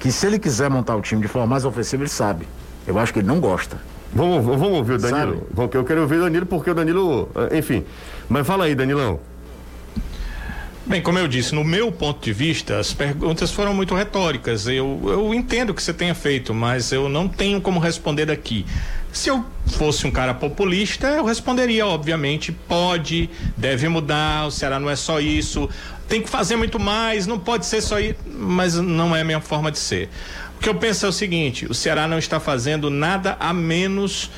que 0.00 0.10
se 0.10 0.26
ele 0.26 0.38
quiser 0.38 0.68
montar 0.68 0.96
o 0.96 1.00
time 1.00 1.22
de 1.22 1.28
forma 1.28 1.46
mais 1.46 1.64
ofensiva, 1.64 2.02
ele 2.02 2.10
sabe. 2.10 2.48
Eu 2.86 2.98
acho 2.98 3.12
que 3.12 3.20
ele 3.20 3.28
não 3.28 3.38
gosta. 3.38 3.76
Vamos, 4.12 4.44
vamos 4.44 4.68
ouvir 4.78 4.94
o 4.94 4.98
Danilo. 4.98 5.46
Sabe? 5.54 5.76
Eu 5.76 5.84
quero 5.84 6.00
ouvir 6.00 6.16
o 6.16 6.22
Danilo 6.22 6.46
porque 6.46 6.70
o 6.70 6.74
Danilo, 6.74 7.28
enfim. 7.52 7.84
Mas 8.28 8.46
fala 8.46 8.64
aí, 8.64 8.74
Danilão. 8.74 9.20
Bem, 10.88 11.02
como 11.02 11.18
eu 11.18 11.28
disse, 11.28 11.54
no 11.54 11.62
meu 11.62 11.92
ponto 11.92 12.24
de 12.24 12.32
vista, 12.32 12.78
as 12.78 12.94
perguntas 12.94 13.50
foram 13.50 13.74
muito 13.74 13.94
retóricas. 13.94 14.66
Eu, 14.66 14.98
eu 15.04 15.34
entendo 15.34 15.74
que 15.74 15.82
você 15.82 15.92
tenha 15.92 16.14
feito, 16.14 16.54
mas 16.54 16.90
eu 16.90 17.10
não 17.10 17.28
tenho 17.28 17.60
como 17.60 17.78
responder 17.78 18.24
daqui. 18.24 18.64
Se 19.12 19.28
eu 19.28 19.44
fosse 19.66 20.06
um 20.06 20.10
cara 20.10 20.32
populista, 20.32 21.08
eu 21.08 21.26
responderia, 21.26 21.86
obviamente, 21.86 22.52
pode, 22.52 23.28
deve 23.54 23.86
mudar, 23.86 24.46
o 24.46 24.50
Ceará 24.50 24.80
não 24.80 24.88
é 24.88 24.96
só 24.96 25.20
isso, 25.20 25.68
tem 26.08 26.22
que 26.22 26.30
fazer 26.30 26.56
muito 26.56 26.80
mais, 26.80 27.26
não 27.26 27.38
pode 27.38 27.66
ser 27.66 27.82
só 27.82 28.00
isso, 28.00 28.16
mas 28.26 28.74
não 28.76 29.14
é 29.14 29.20
a 29.20 29.24
minha 29.24 29.40
forma 29.42 29.70
de 29.70 29.78
ser. 29.78 30.08
O 30.56 30.58
que 30.58 30.70
eu 30.70 30.74
penso 30.74 31.04
é 31.04 31.08
o 31.10 31.12
seguinte: 31.12 31.66
o 31.66 31.74
Ceará 31.74 32.08
não 32.08 32.18
está 32.18 32.40
fazendo 32.40 32.88
nada 32.88 33.36
a 33.38 33.52
menos 33.52 34.30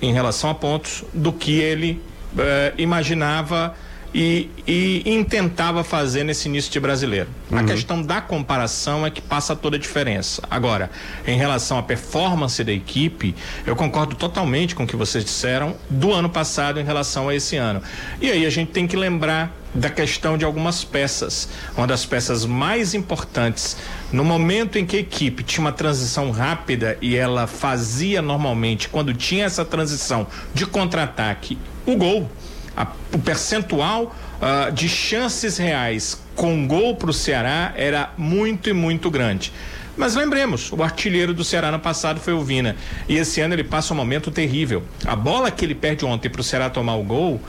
em 0.00 0.10
relação 0.10 0.48
a 0.48 0.54
pontos 0.54 1.04
do 1.12 1.34
que 1.34 1.60
ele 1.60 2.00
eh, 2.38 2.72
imaginava 2.78 3.74
e, 4.14 4.48
e 4.66 5.02
intentava 5.06 5.84
fazer 5.84 6.24
nesse 6.24 6.48
início 6.48 6.72
de 6.72 6.80
brasileiro. 6.80 7.28
Uhum. 7.50 7.58
A 7.58 7.64
questão 7.64 8.02
da 8.02 8.20
comparação 8.20 9.04
é 9.04 9.10
que 9.10 9.20
passa 9.20 9.54
toda 9.54 9.76
a 9.76 9.78
diferença. 9.78 10.42
Agora, 10.50 10.90
em 11.26 11.36
relação 11.36 11.78
à 11.78 11.82
performance 11.82 12.62
da 12.62 12.72
equipe, 12.72 13.34
eu 13.66 13.76
concordo 13.76 14.14
totalmente 14.14 14.74
com 14.74 14.84
o 14.84 14.86
que 14.86 14.96
vocês 14.96 15.24
disseram 15.24 15.76
do 15.90 16.12
ano 16.12 16.28
passado 16.28 16.80
em 16.80 16.84
relação 16.84 17.28
a 17.28 17.34
esse 17.34 17.56
ano. 17.56 17.82
E 18.20 18.30
aí 18.30 18.46
a 18.46 18.50
gente 18.50 18.70
tem 18.70 18.86
que 18.86 18.96
lembrar 18.96 19.54
da 19.74 19.90
questão 19.90 20.38
de 20.38 20.44
algumas 20.44 20.82
peças. 20.82 21.48
Uma 21.76 21.86
das 21.86 22.04
peças 22.04 22.44
mais 22.44 22.94
importantes, 22.94 23.76
no 24.10 24.24
momento 24.24 24.78
em 24.78 24.86
que 24.86 24.96
a 24.96 25.00
equipe 25.00 25.42
tinha 25.42 25.62
uma 25.62 25.72
transição 25.72 26.30
rápida 26.30 26.96
e 27.00 27.14
ela 27.14 27.46
fazia 27.46 28.22
normalmente, 28.22 28.88
quando 28.88 29.12
tinha 29.12 29.44
essa 29.44 29.64
transição 29.64 30.26
de 30.54 30.66
contra-ataque, 30.66 31.58
o 31.86 31.96
gol 31.96 32.30
a, 32.78 32.86
o 33.12 33.18
percentual 33.18 34.14
uh, 34.40 34.70
de 34.72 34.88
chances 34.88 35.58
reais 35.58 36.22
com 36.36 36.66
gol 36.68 36.94
para 36.94 37.10
o 37.10 37.12
Ceará 37.12 37.72
era 37.76 38.12
muito 38.16 38.70
e 38.70 38.72
muito 38.72 39.10
grande. 39.10 39.52
Mas 39.96 40.14
lembremos, 40.14 40.70
o 40.70 40.80
artilheiro 40.80 41.34
do 41.34 41.42
Ceará 41.42 41.72
no 41.72 41.80
passado 41.80 42.20
foi 42.20 42.32
o 42.32 42.40
Vina. 42.40 42.76
E 43.08 43.16
esse 43.16 43.40
ano 43.40 43.54
ele 43.56 43.64
passa 43.64 43.92
um 43.92 43.96
momento 43.96 44.30
terrível. 44.30 44.84
A 45.04 45.16
bola 45.16 45.50
que 45.50 45.64
ele 45.64 45.74
perde 45.74 46.04
ontem 46.04 46.28
para 46.28 46.40
o 46.40 46.44
Ceará 46.44 46.70
tomar 46.70 46.94
o 46.94 47.02
gol, 47.02 47.40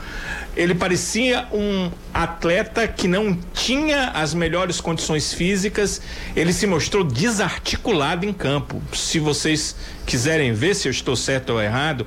ele 0.56 0.74
parecia 0.74 1.46
um 1.52 1.92
atleta 2.12 2.88
que 2.88 3.06
não 3.06 3.38
tinha 3.54 4.08
as 4.08 4.34
melhores 4.34 4.80
condições 4.80 5.32
físicas, 5.32 6.02
ele 6.34 6.52
se 6.52 6.66
mostrou 6.66 7.04
desarticulado 7.04 8.26
em 8.26 8.32
campo. 8.32 8.82
Se 8.92 9.20
vocês 9.20 9.76
quiserem 10.10 10.52
ver 10.52 10.74
se 10.74 10.88
eu 10.88 10.90
estou 10.90 11.14
certo 11.14 11.50
ou 11.50 11.62
errado, 11.62 12.04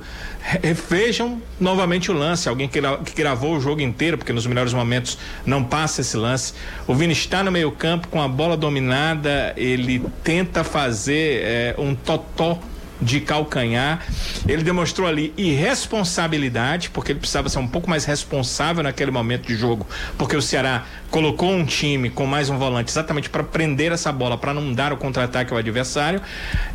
vejam 0.90 1.40
novamente 1.58 2.10
o 2.10 2.14
lance. 2.14 2.46
Alguém 2.50 2.68
que, 2.68 2.78
gravou 3.16 3.56
o 3.56 3.60
jogo 3.60 3.80
inteiro, 3.80 4.18
porque 4.18 4.32
nos 4.32 4.46
melhores 4.46 4.74
momentos 4.74 5.16
não 5.46 5.64
passa 5.64 6.02
esse 6.02 6.14
lance. 6.14 6.52
O 6.86 6.94
Vini 6.94 7.14
está 7.14 7.42
no 7.42 7.50
meio-campo 7.50 8.08
com 8.08 8.20
a 8.20 8.28
bola 8.28 8.58
dominada, 8.58 9.54
ele 9.56 10.04
tenta 10.22 10.62
fazer 10.62 11.40
é, 11.44 11.74
um 11.78 11.94
totó 11.94 12.60
de 13.00 13.20
calcanhar. 13.20 14.06
Ele 14.46 14.62
demonstrou 14.62 15.08
ali 15.08 15.32
irresponsabilidade, 15.36 16.90
porque 16.90 17.12
ele 17.12 17.20
precisava 17.20 17.48
ser 17.48 17.58
um 17.58 17.66
pouco 17.66 17.88
mais 17.88 18.04
responsável 18.04 18.82
naquele 18.82 19.10
momento 19.10 19.46
de 19.46 19.56
jogo, 19.56 19.86
porque 20.18 20.36
o 20.36 20.42
Ceará 20.42 20.84
colocou 21.14 21.48
um 21.48 21.64
time 21.64 22.10
com 22.10 22.26
mais 22.26 22.50
um 22.50 22.58
volante 22.58 22.90
exatamente 22.90 23.30
para 23.30 23.44
prender 23.44 23.92
essa 23.92 24.10
bola, 24.10 24.36
para 24.36 24.52
não 24.52 24.72
dar 24.72 24.92
o 24.92 24.96
contra-ataque 24.96 25.52
ao 25.52 25.58
adversário. 25.60 26.20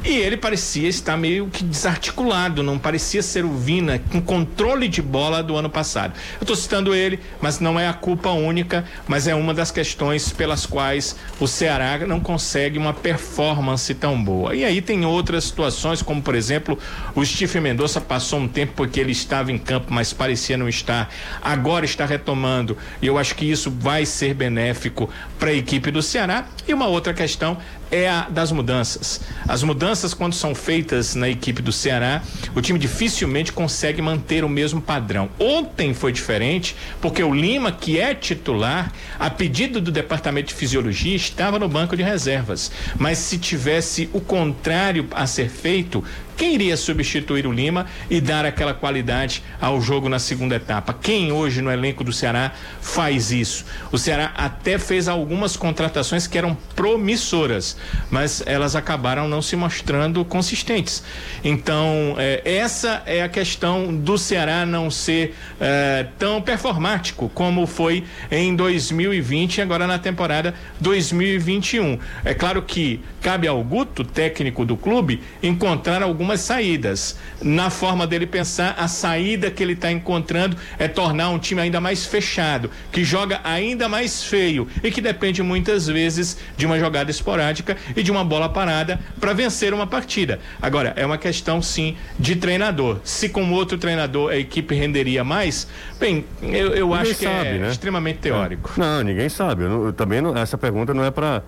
E 0.01 0.07
ele 0.07 0.37
parecia 0.37 0.87
estar 0.87 1.17
meio 1.17 1.47
que 1.47 1.61
desarticulado, 1.61 2.63
não 2.63 2.79
parecia 2.79 3.21
ser 3.21 3.43
o 3.43 3.51
Vina 3.51 3.99
com 4.09 4.21
controle 4.21 4.87
de 4.87 5.01
bola 5.01 5.43
do 5.43 5.57
ano 5.57 5.69
passado. 5.69 6.13
Eu 6.35 6.43
estou 6.43 6.55
citando 6.55 6.95
ele, 6.95 7.19
mas 7.41 7.59
não 7.59 7.77
é 7.77 7.89
a 7.89 7.91
culpa 7.91 8.29
única, 8.29 8.85
mas 9.09 9.27
é 9.27 9.35
uma 9.35 9.53
das 9.53 9.71
questões 9.71 10.31
pelas 10.31 10.65
quais 10.65 11.17
o 11.37 11.45
Ceará 11.45 11.97
não 12.07 12.21
consegue 12.21 12.77
uma 12.77 12.93
performance 12.93 13.93
tão 13.93 14.23
boa. 14.23 14.55
E 14.55 14.63
aí 14.63 14.81
tem 14.81 15.05
outras 15.05 15.43
situações, 15.43 16.01
como 16.01 16.21
por 16.21 16.33
exemplo, 16.33 16.79
o 17.13 17.25
Steve 17.25 17.59
Mendonça 17.59 17.99
passou 17.99 18.39
um 18.39 18.47
tempo 18.47 18.71
porque 18.77 19.01
ele 19.01 19.11
estava 19.11 19.51
em 19.51 19.57
campo, 19.57 19.87
mas 19.89 20.13
parecia 20.13 20.57
não 20.57 20.69
estar. 20.69 21.13
Agora 21.41 21.83
está 21.83 22.05
retomando. 22.05 22.77
E 23.01 23.07
eu 23.07 23.17
acho 23.17 23.35
que 23.35 23.43
isso 23.43 23.69
vai 23.69 24.05
ser 24.05 24.28
ser 24.29 24.33
benéfico 24.33 25.09
para 25.39 25.49
a 25.49 25.53
equipe 25.53 25.91
do 25.91 26.01
Ceará. 26.01 26.45
E 26.67 26.73
uma 26.73 26.87
outra 26.87 27.13
questão 27.13 27.57
é 27.91 28.09
a 28.09 28.29
das 28.29 28.51
mudanças. 28.51 29.21
As 29.47 29.63
mudanças, 29.63 30.13
quando 30.13 30.33
são 30.33 30.53
feitas 30.53 31.15
na 31.15 31.29
equipe 31.29 31.61
do 31.61 31.71
Ceará, 31.71 32.21
o 32.55 32.61
time 32.61 32.77
dificilmente 32.77 33.51
consegue 33.51 34.01
manter 34.01 34.43
o 34.43 34.49
mesmo 34.49 34.81
padrão. 34.81 35.29
Ontem 35.39 35.93
foi 35.93 36.11
diferente, 36.11 36.75
porque 37.01 37.23
o 37.23 37.33
Lima, 37.33 37.71
que 37.71 37.99
é 37.99 38.13
titular, 38.13 38.91
a 39.19 39.29
pedido 39.29 39.81
do 39.81 39.91
departamento 39.91 40.49
de 40.49 40.53
fisiologia, 40.53 41.15
estava 41.15 41.59
no 41.59 41.67
banco 41.67 41.95
de 41.95 42.03
reservas. 42.03 42.71
Mas 42.97 43.17
se 43.17 43.37
tivesse 43.37 44.09
o 44.13 44.21
contrário 44.21 45.07
a 45.11 45.25
ser 45.25 45.49
feito, 45.49 46.03
quem 46.39 46.53
iria 46.53 46.77
substituir 46.77 47.45
o 47.45 47.51
Lima 47.51 47.85
e 48.09 48.21
dar 48.21 48.45
aquela 48.45 48.73
qualidade 48.73 49.43
ao 49.59 49.81
jogo 49.81 50.07
na 50.07 50.19
segunda 50.19 50.55
etapa? 50.55 50.93
Quem 50.93 51.33
hoje 51.33 51.61
no 51.61 51.69
elenco 51.69 52.01
do 52.01 52.13
Ceará 52.13 52.53
faz 52.79 53.29
isso? 53.29 53.65
O 53.91 53.97
Ceará 53.97 54.31
até 54.37 54.79
fez 54.79 55.09
algumas 55.09 55.57
contratações 55.57 56.27
que 56.27 56.37
eram 56.37 56.57
promissoras, 56.77 57.75
mas 58.09 58.43
elas 58.45 58.75
acabaram 58.75 59.27
não 59.27 59.41
se 59.41 59.55
mostrando 59.55 60.23
consistentes. 60.25 61.03
Então, 61.43 62.15
é, 62.17 62.41
essa 62.43 63.03
é 63.05 63.21
a 63.21 63.29
questão 63.29 63.95
do 63.95 64.17
Ceará 64.17 64.65
não 64.65 64.89
ser 64.89 65.35
é, 65.59 66.05
tão 66.17 66.41
performático 66.41 67.29
como 67.33 67.65
foi 67.67 68.03
em 68.31 68.55
2020 68.55 69.57
e 69.57 69.61
agora 69.61 69.87
na 69.87 69.99
temporada 69.99 70.53
2021. 70.79 71.99
É 72.23 72.33
claro 72.33 72.61
que 72.61 73.01
cabe 73.21 73.47
ao 73.47 73.63
Guto, 73.63 74.03
técnico 74.03 74.65
do 74.65 74.77
clube, 74.77 75.21
encontrar 75.43 76.01
algumas 76.01 76.41
saídas. 76.41 77.17
Na 77.41 77.69
forma 77.69 78.07
dele 78.07 78.25
pensar, 78.25 78.75
a 78.77 78.87
saída 78.87 79.51
que 79.51 79.61
ele 79.61 79.73
está 79.73 79.91
encontrando 79.91 80.57
é 80.77 80.87
tornar 80.87 81.29
um 81.29 81.39
time 81.39 81.61
ainda 81.61 81.79
mais 81.79 82.05
fechado, 82.05 82.71
que 82.91 83.03
joga 83.03 83.41
ainda 83.43 83.87
mais 83.87 84.23
feio 84.23 84.67
e 84.83 84.91
que 84.91 85.01
depende 85.01 85.43
muitas 85.43 85.87
vezes 85.87 86.37
de 86.57 86.65
uma 86.65 86.79
jogada 86.79 87.11
esporádica 87.11 87.68
e 87.95 88.03
de 88.03 88.11
uma 88.11 88.23
bola 88.23 88.49
parada 88.49 88.99
para 89.19 89.33
vencer 89.33 89.73
uma 89.73 89.87
partida. 89.87 90.39
Agora, 90.61 90.93
é 90.95 91.05
uma 91.05 91.17
questão 91.17 91.61
sim 91.61 91.95
de 92.17 92.35
treinador. 92.35 92.99
Se 93.03 93.29
com 93.29 93.51
outro 93.51 93.77
treinador 93.77 94.31
a 94.31 94.37
equipe 94.37 94.75
renderia 94.75 95.23
mais, 95.23 95.67
bem, 95.99 96.25
eu, 96.41 96.73
eu 96.73 96.93
acho 96.93 97.15
que 97.15 97.25
sabe, 97.25 97.49
é 97.49 97.57
né? 97.57 97.69
extremamente 97.69 98.19
teórico. 98.19 98.71
É. 98.77 98.79
Não, 98.79 99.03
ninguém 99.03 99.29
sabe. 99.29 99.63
Eu, 99.63 99.87
eu 99.87 99.93
também 99.93 100.21
não, 100.21 100.35
essa 100.37 100.57
pergunta 100.57 100.93
não 100.93 101.03
é 101.03 101.11
para 101.11 101.43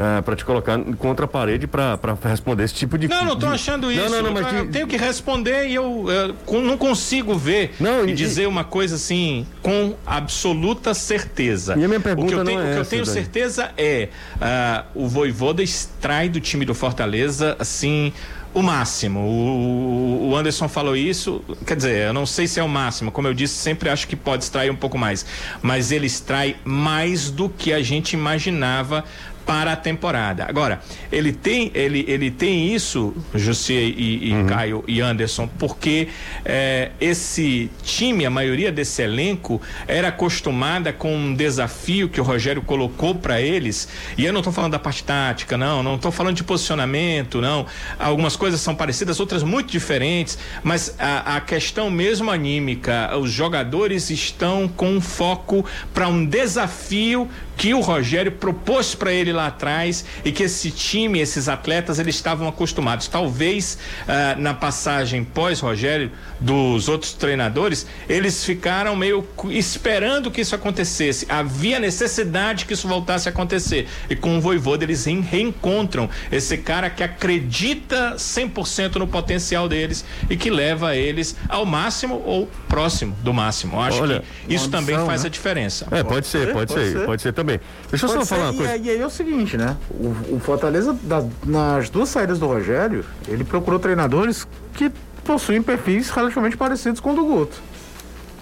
uh, 0.00 0.22
para 0.22 0.34
te 0.34 0.44
colocar 0.44 0.78
contra 0.98 1.26
a 1.26 1.28
parede 1.28 1.66
para 1.66 1.98
responder 2.24 2.64
esse 2.64 2.74
tipo 2.74 2.96
de 2.96 3.06
Não, 3.08 3.24
não 3.24 3.34
estou 3.34 3.48
achando 3.50 3.92
isso. 3.92 4.02
Não, 4.02 4.10
não, 4.10 4.22
não, 4.22 4.32
mas 4.32 4.52
eu, 4.52 4.70
tenho 4.70 4.86
que 4.86 4.96
responder 4.96 5.68
e 5.68 5.74
eu, 5.74 6.06
eu 6.08 6.60
não 6.62 6.78
consigo 6.78 7.36
ver 7.36 7.74
não, 7.78 8.06
e, 8.06 8.10
e, 8.10 8.14
dizer 8.14 8.48
uma 8.48 8.64
coisa 8.64 8.96
assim 8.96 9.46
com 9.62 9.94
absoluta 10.06 10.94
certeza. 10.94 11.76
E 11.78 11.84
a 11.84 11.88
minha 11.88 12.00
pergunta 12.00 12.26
o 12.26 12.28
que 12.28 12.34
eu 12.34 12.44
tenho, 12.44 12.60
é 12.60 12.70
o 12.70 12.74
que 12.74 12.80
eu 12.80 12.86
tenho 12.86 13.06
certeza 13.06 13.70
é 13.76 14.08
uh, 14.36 15.04
o 15.04 15.08
Voivoda 15.08 15.62
extrai 15.62 16.28
do 16.28 16.40
time 16.40 16.64
do 16.64 16.74
Fortaleza 16.74 17.56
assim 17.58 18.12
o 18.52 18.62
máximo. 18.62 19.20
O, 19.20 20.36
Anderson 20.36 20.68
falou 20.68 20.96
isso, 20.96 21.42
quer 21.66 21.76
dizer, 21.76 22.06
eu 22.08 22.12
não 22.12 22.26
sei 22.26 22.46
se 22.46 22.58
é 22.58 22.62
o 22.62 22.68
máximo, 22.68 23.12
como 23.12 23.28
eu 23.28 23.34
disse, 23.34 23.54
sempre 23.54 23.88
acho 23.88 24.08
que 24.08 24.16
pode 24.16 24.44
extrair 24.44 24.70
um 24.70 24.76
pouco 24.76 24.98
mais, 24.98 25.24
mas 25.62 25.92
ele 25.92 26.06
extrai 26.06 26.56
mais 26.64 27.30
do 27.30 27.48
que 27.48 27.72
a 27.72 27.82
gente 27.82 28.14
imaginava 28.14 29.04
para 29.46 29.72
a 29.72 29.76
temporada. 29.76 30.46
Agora, 30.48 30.80
ele 31.10 31.32
tem, 31.32 31.70
ele, 31.74 32.04
ele 32.06 32.30
tem 32.30 32.74
isso, 32.74 33.14
José 33.34 33.74
e, 33.74 34.28
e 34.28 34.32
uhum. 34.32 34.46
Caio 34.46 34.84
e 34.86 35.00
Anderson, 35.00 35.48
porque 35.58 36.08
é, 36.44 36.90
esse 37.00 37.70
time, 37.82 38.24
a 38.26 38.30
maioria 38.30 38.70
desse 38.70 39.02
elenco, 39.02 39.60
era 39.86 40.08
acostumada 40.08 40.92
com 40.92 41.14
um 41.14 41.34
desafio 41.34 42.08
que 42.08 42.20
o 42.20 42.24
Rogério 42.24 42.62
colocou 42.62 43.14
para 43.14 43.40
eles. 43.40 43.88
E 44.16 44.24
eu 44.24 44.32
não 44.32 44.40
estou 44.40 44.52
falando 44.52 44.72
da 44.72 44.78
parte 44.78 45.02
tática, 45.02 45.56
não, 45.56 45.82
não 45.82 45.96
estou 45.96 46.12
falando 46.12 46.36
de 46.36 46.44
posicionamento, 46.44 47.40
não. 47.40 47.66
Algumas 47.98 48.36
coisas 48.36 48.60
são 48.60 48.74
parecidas, 48.74 49.20
outras 49.20 49.42
muito 49.42 49.70
diferentes, 49.70 50.38
mas 50.62 50.94
a, 50.98 51.36
a 51.36 51.40
questão 51.40 51.90
mesmo 51.90 52.30
anímica, 52.30 53.16
os 53.16 53.30
jogadores 53.30 54.10
estão 54.10 54.68
com 54.68 55.00
foco 55.00 55.64
para 55.92 56.08
um 56.08 56.24
desafio 56.24 57.28
que 57.60 57.74
o 57.74 57.80
Rogério 57.80 58.32
propôs 58.32 58.94
para 58.94 59.12
ele 59.12 59.34
lá 59.34 59.48
atrás 59.48 60.02
e 60.24 60.32
que 60.32 60.44
esse 60.44 60.70
time, 60.70 61.20
esses 61.20 61.46
atletas, 61.46 61.98
eles 61.98 62.14
estavam 62.14 62.48
acostumados. 62.48 63.06
Talvez 63.06 63.76
uh, 64.04 64.40
na 64.40 64.54
passagem 64.54 65.22
pós-Rogério 65.22 66.10
dos 66.40 66.88
outros 66.88 67.12
treinadores, 67.12 67.86
eles 68.08 68.42
ficaram 68.42 68.96
meio 68.96 69.28
esperando 69.50 70.30
que 70.30 70.40
isso 70.40 70.54
acontecesse. 70.54 71.26
Havia 71.28 71.78
necessidade 71.78 72.64
que 72.64 72.72
isso 72.72 72.88
voltasse 72.88 73.28
a 73.28 73.30
acontecer. 73.30 73.86
E 74.08 74.16
com 74.16 74.38
o 74.38 74.40
Voivoda 74.40 74.84
eles 74.84 75.04
reencontram 75.04 76.08
esse 76.32 76.56
cara 76.56 76.88
que 76.88 77.02
acredita 77.02 78.14
100% 78.16 78.96
no 78.96 79.06
potencial 79.06 79.68
deles 79.68 80.02
e 80.30 80.36
que 80.36 80.48
leva 80.48 80.96
eles 80.96 81.36
ao 81.46 81.66
máximo 81.66 82.22
ou 82.24 82.48
próximo 82.68 83.14
do 83.22 83.34
máximo. 83.34 83.76
Eu 83.76 83.80
acho 83.82 84.02
Olha, 84.02 84.24
que 84.46 84.54
isso 84.54 84.70
também 84.70 84.96
faz 85.04 85.24
né? 85.24 85.26
a 85.26 85.30
diferença. 85.30 85.86
É, 85.90 86.02
pode 86.02 86.26
ser, 86.26 86.54
pode, 86.54 86.72
pode 86.72 86.72
ser, 86.72 86.92
ser, 86.92 87.04
pode 87.04 87.20
ser 87.20 87.32
também. 87.34 87.49
Deixa 87.90 88.06
eu 88.06 88.10
só 88.10 88.24
falar 88.24 88.50
uma 88.50 88.54
coisa. 88.54 88.76
E, 88.76 88.90
aí 88.90 89.00
é 89.00 89.06
o 89.06 89.10
seguinte, 89.10 89.56
né? 89.56 89.76
O, 89.90 90.36
o 90.36 90.40
Fortaleza, 90.40 90.96
da, 91.02 91.24
nas 91.44 91.88
duas 91.90 92.08
saídas 92.08 92.38
do 92.38 92.46
Rogério, 92.46 93.04
ele 93.26 93.44
procurou 93.44 93.78
treinadores 93.80 94.46
que 94.74 94.90
possuem 95.24 95.62
perfis 95.62 96.10
relativamente 96.10 96.56
parecidos 96.56 97.00
com 97.00 97.12
o 97.12 97.14
do 97.14 97.24
Guto. 97.24 97.56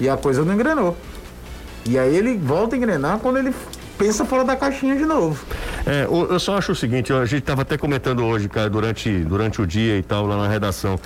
E 0.01 0.09
a 0.09 0.17
coisa 0.17 0.45
não 0.45 0.55
engrenou. 0.55 0.97
E 1.87 1.99
aí 1.99 2.15
ele 2.15 2.37
volta 2.37 2.75
a 2.75 2.79
engrenar 2.79 3.19
quando 3.19 3.39
ele 3.39 3.55
pensa 3.97 4.25
fora 4.25 4.45
da 4.45 4.55
caixinha 4.55 4.97
de 4.97 5.05
novo. 5.05 5.45
É, 5.85 6.07
eu 6.07 6.39
só 6.39 6.57
acho 6.57 6.73
o 6.73 6.75
seguinte, 6.75 7.13
a 7.13 7.25
gente 7.25 7.41
estava 7.41 7.63
até 7.63 7.77
comentando 7.77 8.25
hoje, 8.25 8.49
cara, 8.49 8.71
durante, 8.71 9.11
durante 9.25 9.61
o 9.61 9.67
dia 9.67 9.97
e 9.97 10.03
tal, 10.03 10.27
lá 10.27 10.37
na 10.37 10.49
redação. 10.49 11.01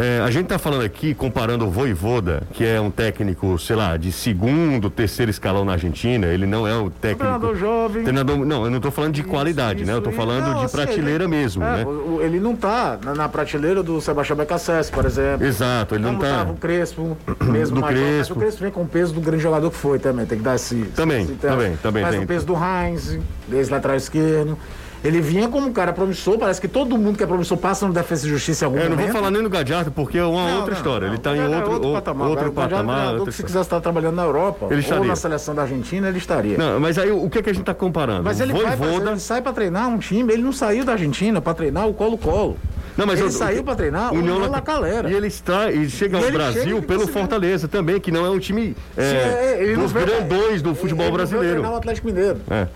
É, 0.00 0.18
a 0.24 0.30
gente 0.30 0.44
está 0.44 0.58
falando 0.58 0.82
aqui, 0.82 1.12
comparando 1.12 1.66
o 1.66 1.70
Voivoda, 1.70 2.42
que 2.54 2.64
é 2.64 2.80
um 2.80 2.90
técnico, 2.90 3.58
sei 3.58 3.76
lá, 3.76 3.98
de 3.98 4.10
segundo, 4.10 4.88
terceiro 4.88 5.30
escalão 5.30 5.62
na 5.62 5.72
Argentina. 5.72 6.26
Ele 6.28 6.46
não 6.46 6.66
é 6.66 6.74
o 6.74 6.88
técnico. 6.88 7.18
Treinador 7.18 7.54
jovem. 7.54 8.02
Treinador, 8.02 8.38
não, 8.38 8.64
eu 8.64 8.70
não 8.70 8.78
estou 8.78 8.90
falando 8.90 9.12
de 9.12 9.22
qualidade, 9.22 9.84
né? 9.84 9.92
Eu 9.92 9.98
estou 9.98 10.10
Isso, 10.10 10.18
falando 10.22 10.46
não, 10.46 10.58
de 10.60 10.64
assim, 10.64 10.76
prateleira 10.78 11.24
ele- 11.24 11.30
mesmo, 11.30 11.62
é, 11.62 11.84
né? 11.84 11.86
Ele 12.22 12.40
não 12.40 12.56
tá 12.56 12.98
na, 13.04 13.14
na 13.14 13.28
prateleira 13.28 13.82
do 13.82 14.00
Sebastião 14.00 14.38
Becassese, 14.38 14.90
por 14.90 15.04
exemplo. 15.04 15.46
Exato, 15.46 15.94
ele 15.94 16.02
não 16.04 16.16
tá. 16.16 16.28
tava 16.28 16.52
o 16.52 16.56
Crespo, 16.56 17.14
mesmo 17.44 17.74
Do 17.74 17.80
jovem, 17.82 17.96
mas 17.96 18.10
Crespo. 18.14 18.34
O 18.34 18.38
Crespo 18.38 18.62
vem 18.62 18.72
com 18.72 18.82
o 18.82 18.88
peso 18.88 19.12
do 19.12 19.20
grande 19.20 19.42
jogador 19.42 19.70
que 19.70 19.76
foi 19.76 19.98
também, 19.98 20.24
tem 20.24 20.38
que 20.38 20.44
dar 20.44 20.54
esse. 20.54 20.76
Também, 20.96 21.24
esse 21.24 21.34
também, 21.34 21.76
também 21.76 22.02
Mas 22.02 22.16
o 22.16 22.26
peso 22.26 22.46
do 22.46 22.54
Heinz, 22.54 23.18
desse 23.46 23.70
lateral 23.70 23.98
esquerdo. 23.98 24.56
Ele 25.02 25.18
vinha 25.20 25.48
como 25.48 25.66
um 25.66 25.72
cara 25.72 25.92
promissor, 25.94 26.36
parece 26.38 26.60
que 26.60 26.68
todo 26.68 26.98
mundo 26.98 27.16
que 27.16 27.24
é 27.24 27.26
promissor 27.26 27.56
passa 27.56 27.86
no 27.86 27.92
Defesa 27.94 28.26
e 28.26 28.30
Justiça 28.30 28.64
em 28.64 28.66
algum 28.66 28.78
É, 28.78 28.80
eu 28.84 28.90
não 28.90 28.96
vou 28.96 29.06
momento. 29.06 29.16
falar 29.16 29.30
nem 29.30 29.42
do 29.42 29.48
Gadiardo, 29.48 29.90
porque 29.90 30.18
é 30.18 30.24
uma 30.24 30.46
Não, 30.46 30.56
outra 30.58 30.72
não, 30.72 30.76
história. 30.76 31.06
não. 31.06 31.14
Ele 31.14 31.16
está 31.16 31.34
em 31.34 31.40
É 31.40 31.48
outro, 31.56 31.72
outro, 31.72 31.92
patamar. 31.92 32.28
outro 32.28 32.46
é 32.48 32.50
patamar. 32.50 33.20
que 33.24 33.32
se 33.32 33.42
quisesse 33.42 33.62
estar 33.64 33.80
trabalhando 33.80 34.16
na 34.16 34.24
Europa 34.24 34.66
Ele 34.66 34.74
ou 34.74 34.80
estaria. 34.80 35.06
na 35.06 35.16
seleção 35.16 35.54
da 35.54 35.62
Argentina, 35.62 36.06
ele 36.08 36.18
estaria. 36.18 36.58
Não, 36.58 36.78
mas 36.78 36.98
aí 36.98 37.10
o 37.10 37.30
que, 37.30 37.38
é 37.38 37.42
que 37.42 37.48
a 37.48 37.52
gente 37.52 37.62
está 37.62 37.72
comparando? 37.72 38.24
Mas 38.24 38.40
ele, 38.40 38.52
vai, 38.52 38.62
pra- 38.76 38.76
Voivoda. 38.76 39.10
ele 39.12 39.20
sai 39.20 39.40
pra 39.40 39.52
treinar 39.54 39.88
um 39.88 39.96
time, 39.98 40.32
ele 40.34 40.42
não 40.42 40.52
saiu 40.52 40.84
da 40.84 40.92
Argentina 40.92 41.40
pra 41.40 41.54
treinar 41.54 41.88
o 41.88 41.94
Colo-Colo. 41.94 42.58
Não, 42.96 43.06
mas 43.06 43.18
ele 43.18 43.28
eu- 43.28 43.32
saiu 43.32 43.64
pra 43.64 43.74
treinar 43.74 44.12
o 44.12 44.16
União 44.18 44.38
La- 44.38 44.60
Calera. 44.60 45.10
E 45.10 45.14
ele 45.14 45.28
está 45.28 45.70
e 45.70 45.88
chega 45.88 46.18
E 46.18 46.20
ao 46.20 46.26
ele 46.28 46.36
Brasil 46.36 46.62
chega 46.62 46.82
pelo 46.82 47.00
conseguiu. 47.00 47.20
Fortaleza 47.20 47.66
também, 47.68 47.98
que 47.98 48.10
não 48.12 48.26
é 48.26 48.28
um 48.28 48.38
time 48.38 48.76
é, 48.96 49.02
Sim, 49.02 49.16
é, 49.16 49.62
ele 49.62 49.76
não 49.76 49.84
dos 49.84 49.92
grandões 49.92 50.60
do 50.60 50.70
ele- 50.70 50.78
futebol 50.78 51.06
ele 51.06 51.16
brasileiro. 51.16 51.50
treinar 51.52 51.72
o 51.72 51.76
Atlético 51.76 52.06
Mineiro. 52.08 52.38
É. 52.50 52.66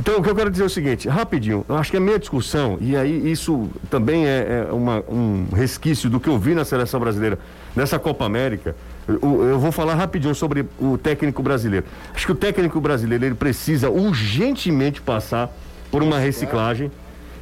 Então, 0.00 0.18
o 0.18 0.22
que 0.22 0.30
eu 0.30 0.34
quero 0.34 0.50
dizer 0.50 0.62
é 0.62 0.66
o 0.66 0.70
seguinte, 0.70 1.08
rapidinho, 1.08 1.64
eu 1.68 1.76
acho 1.76 1.90
que 1.90 1.96
a 1.96 2.00
minha 2.00 2.18
discussão, 2.18 2.78
e 2.80 2.96
aí 2.96 3.30
isso 3.30 3.68
também 3.90 4.26
é, 4.26 4.66
é 4.68 4.72
uma- 4.72 5.02
um 5.08 5.46
resquício 5.54 6.08
do 6.08 6.20
que 6.20 6.28
eu 6.28 6.38
vi 6.38 6.54
na 6.54 6.64
seleção 6.64 7.00
brasileira 7.00 7.38
nessa 7.74 7.98
Copa 7.98 8.24
América, 8.24 8.76
eu, 9.08 9.42
eu 9.44 9.58
vou 9.58 9.72
falar 9.72 9.94
rapidinho 9.96 10.34
sobre 10.34 10.64
o 10.78 10.96
técnico 10.96 11.42
brasileiro. 11.42 11.84
Acho 12.14 12.26
que 12.26 12.32
o 12.32 12.34
técnico 12.36 12.80
brasileiro 12.80 13.24
ele 13.24 13.34
precisa 13.34 13.90
urgentemente 13.90 15.00
passar 15.02 15.50
por 15.90 16.02
uma 16.02 16.18
reciclagem, 16.18 16.90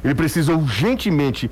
ele 0.03 0.15
precisa 0.15 0.53
urgentemente 0.53 1.51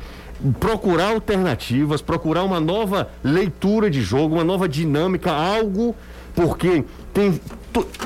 procurar 0.60 1.10
alternativas, 1.12 2.02
procurar 2.02 2.44
uma 2.44 2.60
nova 2.60 3.10
leitura 3.24 3.90
de 3.90 4.02
jogo, 4.02 4.36
uma 4.36 4.44
nova 4.44 4.68
dinâmica, 4.68 5.32
algo, 5.32 5.96
porque 6.34 6.84
tem, 7.14 7.40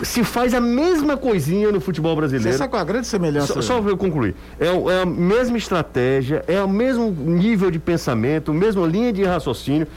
se 0.04 0.24
faz 0.24 0.54
a 0.54 0.62
mesma 0.62 1.18
coisinha 1.18 1.72
no 1.72 1.80
futebol 1.82 2.14
Você 2.16 2.20
brasileiro. 2.22 2.58
sabe 2.58 2.70
qual 2.70 2.80
é 2.80 2.84
a 2.84 2.86
grande 2.86 3.08
semelhança? 3.08 3.54
Só, 3.54 3.62
só 3.62 3.82
para 3.82 3.92
eu 3.92 3.98
concluir. 3.98 4.36
É, 4.60 4.68
é 4.68 5.02
a 5.02 5.06
mesma 5.06 5.58
estratégia, 5.58 6.44
é 6.48 6.62
o 6.64 6.70
mesmo 6.70 7.12
nível 7.12 7.70
de 7.70 7.80
pensamento, 7.80 8.54
mesma 8.54 8.86
linha 8.88 9.12
de 9.14 9.24
raciocínio. 9.24 9.88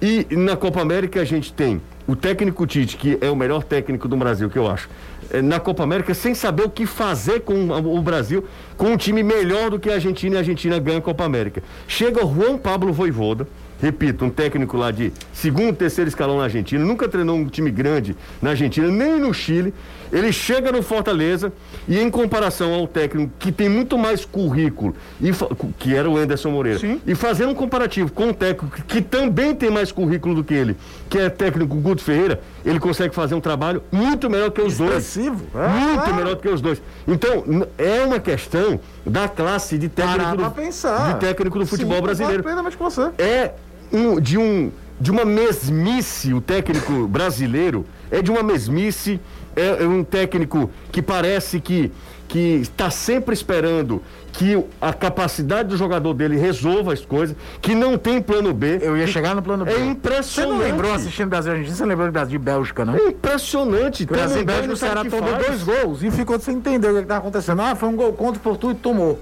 E 0.00 0.26
na 0.36 0.56
Copa 0.56 0.80
América 0.82 1.20
a 1.20 1.24
gente 1.24 1.52
tem 1.52 1.80
o 2.06 2.14
técnico 2.14 2.66
Tite, 2.66 2.96
que 2.96 3.18
é 3.20 3.30
o 3.30 3.34
melhor 3.36 3.64
técnico 3.64 4.06
do 4.06 4.16
Brasil, 4.16 4.48
que 4.50 4.58
eu 4.58 4.68
acho. 4.70 4.88
é, 5.30 5.40
Na 5.42 5.58
Copa 5.58 5.82
América, 5.82 6.12
sem 6.14 6.34
saber 6.34 6.64
o 6.64 6.70
que 6.70 6.84
fazer 6.86 7.40
com 7.40 7.70
o 7.70 8.02
Brasil, 8.02 8.44
com 8.76 8.88
um 8.92 8.96
time 8.96 9.22
melhor 9.22 9.70
do 9.70 9.78
que 9.80 9.90
a 9.90 9.94
Argentina 9.94 10.34
e 10.34 10.36
a 10.36 10.40
Argentina 10.40 10.78
ganha 10.78 10.98
a 10.98 11.00
Copa 11.00 11.24
América. 11.24 11.62
Chega 11.88 12.24
o 12.24 12.32
Juan 12.32 12.58
Pablo 12.58 12.92
Voivoda, 12.92 13.48
repito, 13.80 14.24
um 14.24 14.30
técnico 14.30 14.76
lá 14.76 14.90
de 14.90 15.12
segundo, 15.32 15.74
terceiro 15.74 16.08
escalão 16.08 16.38
na 16.38 16.44
Argentina, 16.44 16.84
nunca 16.84 17.08
treinou 17.08 17.36
um 17.36 17.46
time 17.46 17.70
grande 17.70 18.16
na 18.40 18.50
Argentina, 18.50 18.88
nem 18.88 19.18
no 19.20 19.32
Chile. 19.32 19.72
Ele 20.12 20.32
chega 20.32 20.70
no 20.72 20.82
Fortaleza 20.82 21.52
e 21.88 21.98
em 21.98 22.10
comparação 22.10 22.72
ao 22.74 22.86
técnico 22.86 23.32
que 23.38 23.50
tem 23.50 23.68
muito 23.68 23.96
mais 23.98 24.24
currículo, 24.24 24.94
e 25.20 25.30
que 25.78 25.94
era 25.94 26.08
o 26.08 26.16
Anderson 26.16 26.50
Moreira, 26.50 26.78
Sim. 26.78 27.00
e 27.06 27.14
fazendo 27.14 27.50
um 27.50 27.54
comparativo 27.54 28.10
com 28.12 28.30
o 28.30 28.34
técnico 28.34 28.82
que 28.82 29.00
também 29.00 29.54
tem 29.54 29.70
mais 29.70 29.92
currículo 29.92 30.34
do 30.36 30.44
que 30.44 30.54
ele, 30.54 30.76
que 31.08 31.18
é 31.18 31.28
técnico 31.28 31.74
Guto 31.76 32.02
Ferreira, 32.02 32.40
ele 32.64 32.80
consegue 32.80 33.14
fazer 33.14 33.34
um 33.34 33.40
trabalho 33.40 33.82
muito 33.92 34.28
melhor 34.28 34.50
que 34.50 34.60
os 34.60 34.76
dois. 34.76 35.04
Expressivo. 35.06 35.44
É, 35.54 35.68
Muito 35.68 36.14
melhor 36.14 36.34
do 36.34 36.42
que 36.42 36.48
os 36.48 36.60
dois. 36.60 36.82
Então, 37.06 37.44
é 37.78 38.04
uma 38.04 38.18
questão 38.18 38.80
da 39.04 39.28
classe 39.28 39.78
de 39.78 39.88
técnico, 39.88 40.36
do, 40.36 40.50
pensar. 40.50 41.14
de 41.14 41.20
técnico 41.20 41.58
do 41.58 41.66
futebol 41.66 41.96
Sim, 41.96 42.02
brasileiro 42.02 42.42
plenamente 42.42 42.76
com 42.76 42.84
você. 42.90 43.10
é 43.18 43.52
um, 43.92 44.20
de 44.20 44.36
um 44.38 44.70
de 44.98 45.10
uma 45.10 45.26
mesmice 45.26 46.32
o 46.32 46.40
técnico 46.40 47.06
brasileiro 47.06 47.84
é 48.10 48.22
de 48.22 48.30
uma 48.30 48.42
mesmice 48.42 49.20
é, 49.56 49.82
é 49.82 49.86
um 49.88 50.04
técnico 50.04 50.70
que 50.92 51.02
parece 51.02 51.60
que 51.60 51.90
que 52.28 52.56
está 52.56 52.90
sempre 52.90 53.32
esperando 53.32 54.02
que 54.32 54.60
a 54.80 54.92
capacidade 54.92 55.68
do 55.68 55.76
jogador 55.76 56.12
dele 56.12 56.36
resolva 56.36 56.92
as 56.92 57.04
coisas 57.04 57.36
que 57.62 57.72
não 57.72 57.96
tem 57.96 58.20
plano 58.20 58.52
B 58.52 58.80
Eu 58.82 58.96
ia 58.96 59.06
chegar 59.06 59.32
no 59.32 59.40
plano 59.40 59.64
B. 59.64 59.70
é 59.70 59.74
Você 59.76 59.84
impressionante 59.84 60.52
não 60.52 60.58
lembrou 60.58 60.92
assistindo 60.92 61.28
Brasil 61.28 61.52
Argentina? 61.52 61.76
Você 61.76 61.86
lembrou 61.86 62.08
de 62.08 62.12
Brasil 62.12 62.34
e 62.34 62.38
Bélgica, 62.38 62.84
não? 62.84 62.96
é 62.96 63.06
impressionante 63.10 64.02
O 64.02 64.06
Brasil 64.08 64.44
Bélgica, 64.44 64.72
o 64.74 64.76
Ceará 64.76 65.04
tomou 65.04 65.28
faz. 65.30 65.46
dois 65.46 65.62
gols 65.62 66.02
e 66.02 66.10
ficou 66.10 66.38
sem 66.40 66.56
entender 66.56 66.88
o 66.90 66.94
que 66.96 67.02
estava 67.02 67.20
acontecendo. 67.20 67.62
Ah, 67.62 67.76
foi 67.76 67.88
um 67.88 67.94
gol 67.94 68.12
contra 68.12 68.40
o 68.40 68.42
Porto 68.42 68.72
e 68.72 68.74
tomou. 68.74 69.20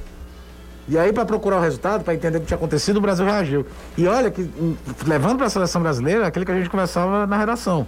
E 0.88 0.96
aí, 0.98 1.12
para 1.12 1.26
procurar 1.26 1.58
o 1.58 1.60
resultado, 1.60 2.04
para 2.04 2.14
entender 2.14 2.38
o 2.38 2.40
que 2.40 2.46
tinha 2.46 2.56
acontecido, 2.56 2.96
o 2.96 3.00
Brasil 3.02 3.24
reagiu. 3.26 3.66
E 3.98 4.06
olha 4.06 4.30
que, 4.30 4.40
hum, 4.42 4.74
levando 5.06 5.36
para 5.36 5.46
a 5.46 5.50
seleção 5.50 5.82
brasileira, 5.82 6.26
aquilo 6.26 6.44
que 6.46 6.52
a 6.52 6.56
gente 6.56 6.70
conversava 6.70 7.26
na 7.26 7.36
redação. 7.36 7.86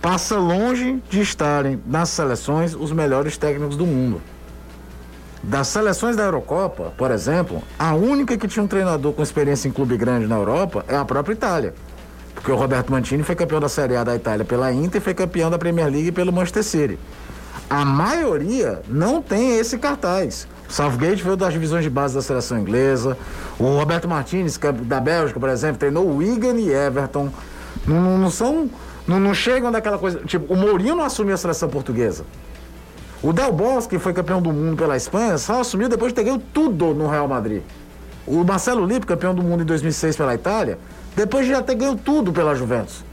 Passa 0.00 0.36
longe 0.36 1.02
de 1.10 1.20
estarem 1.20 1.80
nas 1.86 2.10
seleções 2.10 2.74
os 2.74 2.92
melhores 2.92 3.36
técnicos 3.36 3.76
do 3.76 3.86
mundo. 3.86 4.20
Das 5.42 5.68
seleções 5.68 6.16
da 6.16 6.24
Eurocopa, 6.24 6.92
por 6.96 7.10
exemplo, 7.10 7.62
a 7.78 7.94
única 7.94 8.36
que 8.36 8.48
tinha 8.48 8.62
um 8.62 8.66
treinador 8.66 9.12
com 9.12 9.22
experiência 9.22 9.68
em 9.68 9.72
clube 9.72 9.96
grande 9.96 10.26
na 10.26 10.36
Europa 10.36 10.84
é 10.88 10.96
a 10.96 11.04
própria 11.04 11.34
Itália. 11.34 11.74
Porque 12.34 12.50
o 12.50 12.56
Roberto 12.56 12.90
Mantini 12.90 13.22
foi 13.22 13.34
campeão 13.34 13.60
da 13.60 13.68
Série 13.68 13.96
A 13.96 14.04
da 14.04 14.14
Itália 14.14 14.44
pela 14.44 14.72
Inter 14.72 15.00
e 15.00 15.04
foi 15.04 15.14
campeão 15.14 15.50
da 15.50 15.58
Premier 15.58 15.88
League 15.90 16.12
pelo 16.12 16.32
Manchester 16.32 16.62
City. 16.64 16.98
A 17.70 17.84
maioria 17.84 18.82
não 18.88 19.22
tem 19.22 19.58
esse 19.58 19.78
cartaz. 19.78 20.46
O 20.68 20.72
Southgate 20.72 21.22
veio 21.22 21.36
das 21.36 21.52
divisões 21.52 21.82
de 21.84 21.90
base 21.90 22.14
da 22.14 22.22
seleção 22.22 22.58
inglesa. 22.58 23.16
O 23.58 23.64
Roberto 23.78 24.08
Martinez, 24.08 24.58
é 24.62 24.72
da 24.72 25.00
Bélgica, 25.00 25.40
por 25.40 25.48
exemplo, 25.48 25.78
treinou 25.78 26.16
Wigan 26.16 26.54
e 26.54 26.70
Everton. 26.70 27.30
Não- 27.86 28.18
não 28.18 28.30
são. 28.30 28.68
Não, 29.06 29.20
não 29.20 29.32
chegam 29.32 29.70
daquela 29.70 29.98
coisa. 29.98 30.20
Tipo, 30.20 30.52
o 30.52 30.56
Mourinho 30.56 30.96
não 30.96 31.04
assumiu 31.04 31.34
a 31.34 31.38
seleção 31.38 31.68
portuguesa. 31.68 32.24
O 33.22 33.32
Del 33.32 33.52
Bosque, 33.52 33.96
que 33.96 34.02
foi 34.02 34.12
campeão 34.12 34.42
do 34.42 34.52
mundo 34.52 34.76
pela 34.76 34.96
Espanha, 34.96 35.38
só 35.38 35.60
assumiu 35.60 35.88
depois 35.88 36.12
de 36.12 36.16
ter 36.16 36.24
ganho 36.24 36.38
tudo 36.38 36.94
no 36.94 37.08
Real 37.08 37.26
Madrid. 37.26 37.62
O 38.26 38.44
Marcelo 38.44 38.84
Lippe, 38.84 39.06
campeão 39.06 39.34
do 39.34 39.42
mundo 39.42 39.62
em 39.62 39.66
2006 39.66 40.16
pela 40.16 40.34
Itália, 40.34 40.78
depois 41.14 41.46
de 41.46 41.52
já 41.52 41.62
ter 41.62 41.76
ganho 41.76 41.96
tudo 41.96 42.32
pela 42.32 42.54
Juventus. 42.54 43.04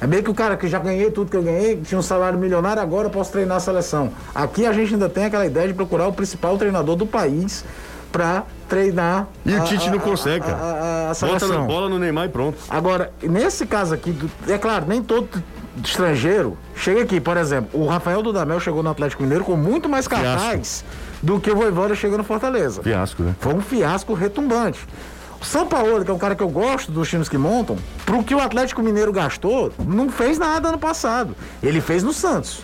É 0.00 0.06
meio 0.06 0.22
que 0.22 0.30
o 0.30 0.34
cara 0.34 0.56
que 0.56 0.66
já 0.66 0.78
ganhei 0.78 1.10
tudo 1.10 1.30
que 1.30 1.36
eu 1.36 1.42
ganhei, 1.42 1.76
tinha 1.76 1.98
um 1.98 2.02
salário 2.02 2.38
milionário, 2.38 2.80
agora 2.80 3.08
eu 3.08 3.10
posso 3.10 3.30
treinar 3.32 3.58
a 3.58 3.60
seleção. 3.60 4.10
Aqui 4.34 4.64
a 4.64 4.72
gente 4.72 4.94
ainda 4.94 5.10
tem 5.10 5.24
aquela 5.24 5.44
ideia 5.44 5.68
de 5.68 5.74
procurar 5.74 6.06
o 6.06 6.12
principal 6.12 6.56
treinador 6.56 6.96
do 6.96 7.06
país 7.06 7.64
para 8.10 8.44
treinar. 8.70 9.26
e 9.44 9.52
o 9.52 9.60
a- 9.62 9.64
Tite 9.64 9.88
a- 9.88 9.92
não 9.92 9.98
consegue 9.98 10.44
cara 10.46 10.56
a- 10.56 11.10
a 11.10 11.26
bota 11.26 11.46
na 11.48 11.58
bola 11.58 11.88
no 11.88 11.98
Neymar 11.98 12.26
e 12.26 12.28
pronto 12.28 12.56
Agora, 12.70 13.12
nesse 13.22 13.66
caso 13.66 13.92
aqui, 13.94 14.16
é 14.48 14.56
claro, 14.56 14.86
nem 14.88 15.02
todo 15.02 15.28
estrangeiro 15.84 16.56
chega 16.74 17.02
aqui. 17.02 17.20
Por 17.20 17.36
exemplo, 17.36 17.68
o 17.80 17.86
Rafael 17.86 18.22
Dudamel 18.22 18.60
chegou 18.60 18.82
no 18.82 18.90
Atlético 18.90 19.22
Mineiro 19.22 19.44
com 19.44 19.56
muito 19.56 19.88
mais 19.88 20.06
cartaz 20.08 20.84
do 21.22 21.38
que 21.40 21.50
o 21.50 21.56
Voivoda 21.56 21.94
chegou 21.94 22.16
no 22.16 22.24
Fortaleza. 22.24 22.82
fiasco 22.82 23.22
né 23.22 23.34
Foi 23.40 23.54
um 23.54 23.60
fiasco 23.60 24.14
retumbante. 24.14 24.80
O 25.40 25.44
São 25.44 25.66
Paulo, 25.66 26.04
que 26.04 26.10
é 26.10 26.14
um 26.14 26.18
cara 26.18 26.34
que 26.34 26.42
eu 26.42 26.50
gosto 26.50 26.92
dos 26.92 27.08
times 27.08 27.26
que 27.28 27.38
montam, 27.38 27.76
pro 28.04 28.22
que 28.22 28.34
o 28.34 28.40
Atlético 28.40 28.82
Mineiro 28.82 29.10
gastou, 29.10 29.72
não 29.86 30.10
fez 30.10 30.38
nada 30.38 30.68
ano 30.68 30.78
passado. 30.78 31.34
Ele 31.62 31.80
fez 31.80 32.02
no 32.02 32.12
Santos. 32.12 32.62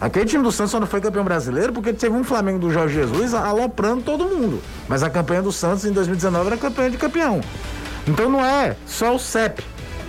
Aquele 0.00 0.26
time 0.26 0.44
do 0.44 0.52
Santos 0.52 0.70
só 0.70 0.78
não 0.78 0.86
foi 0.86 1.00
campeão 1.00 1.24
brasileiro 1.24 1.72
porque 1.72 1.92
teve 1.92 2.14
um 2.14 2.22
Flamengo 2.22 2.58
do 2.58 2.70
Jorge 2.70 2.94
Jesus 2.94 3.34
aloprando 3.34 4.02
todo 4.02 4.24
mundo. 4.24 4.62
Mas 4.88 5.02
a 5.02 5.10
campanha 5.10 5.42
do 5.42 5.50
Santos 5.50 5.84
em 5.84 5.92
2019 5.92 6.46
era 6.46 6.56
campanha 6.56 6.90
de 6.90 6.96
campeão. 6.96 7.40
Então 8.06 8.30
não 8.30 8.44
é 8.44 8.76
só 8.86 9.14
o 9.14 9.18
CEP. 9.18 9.64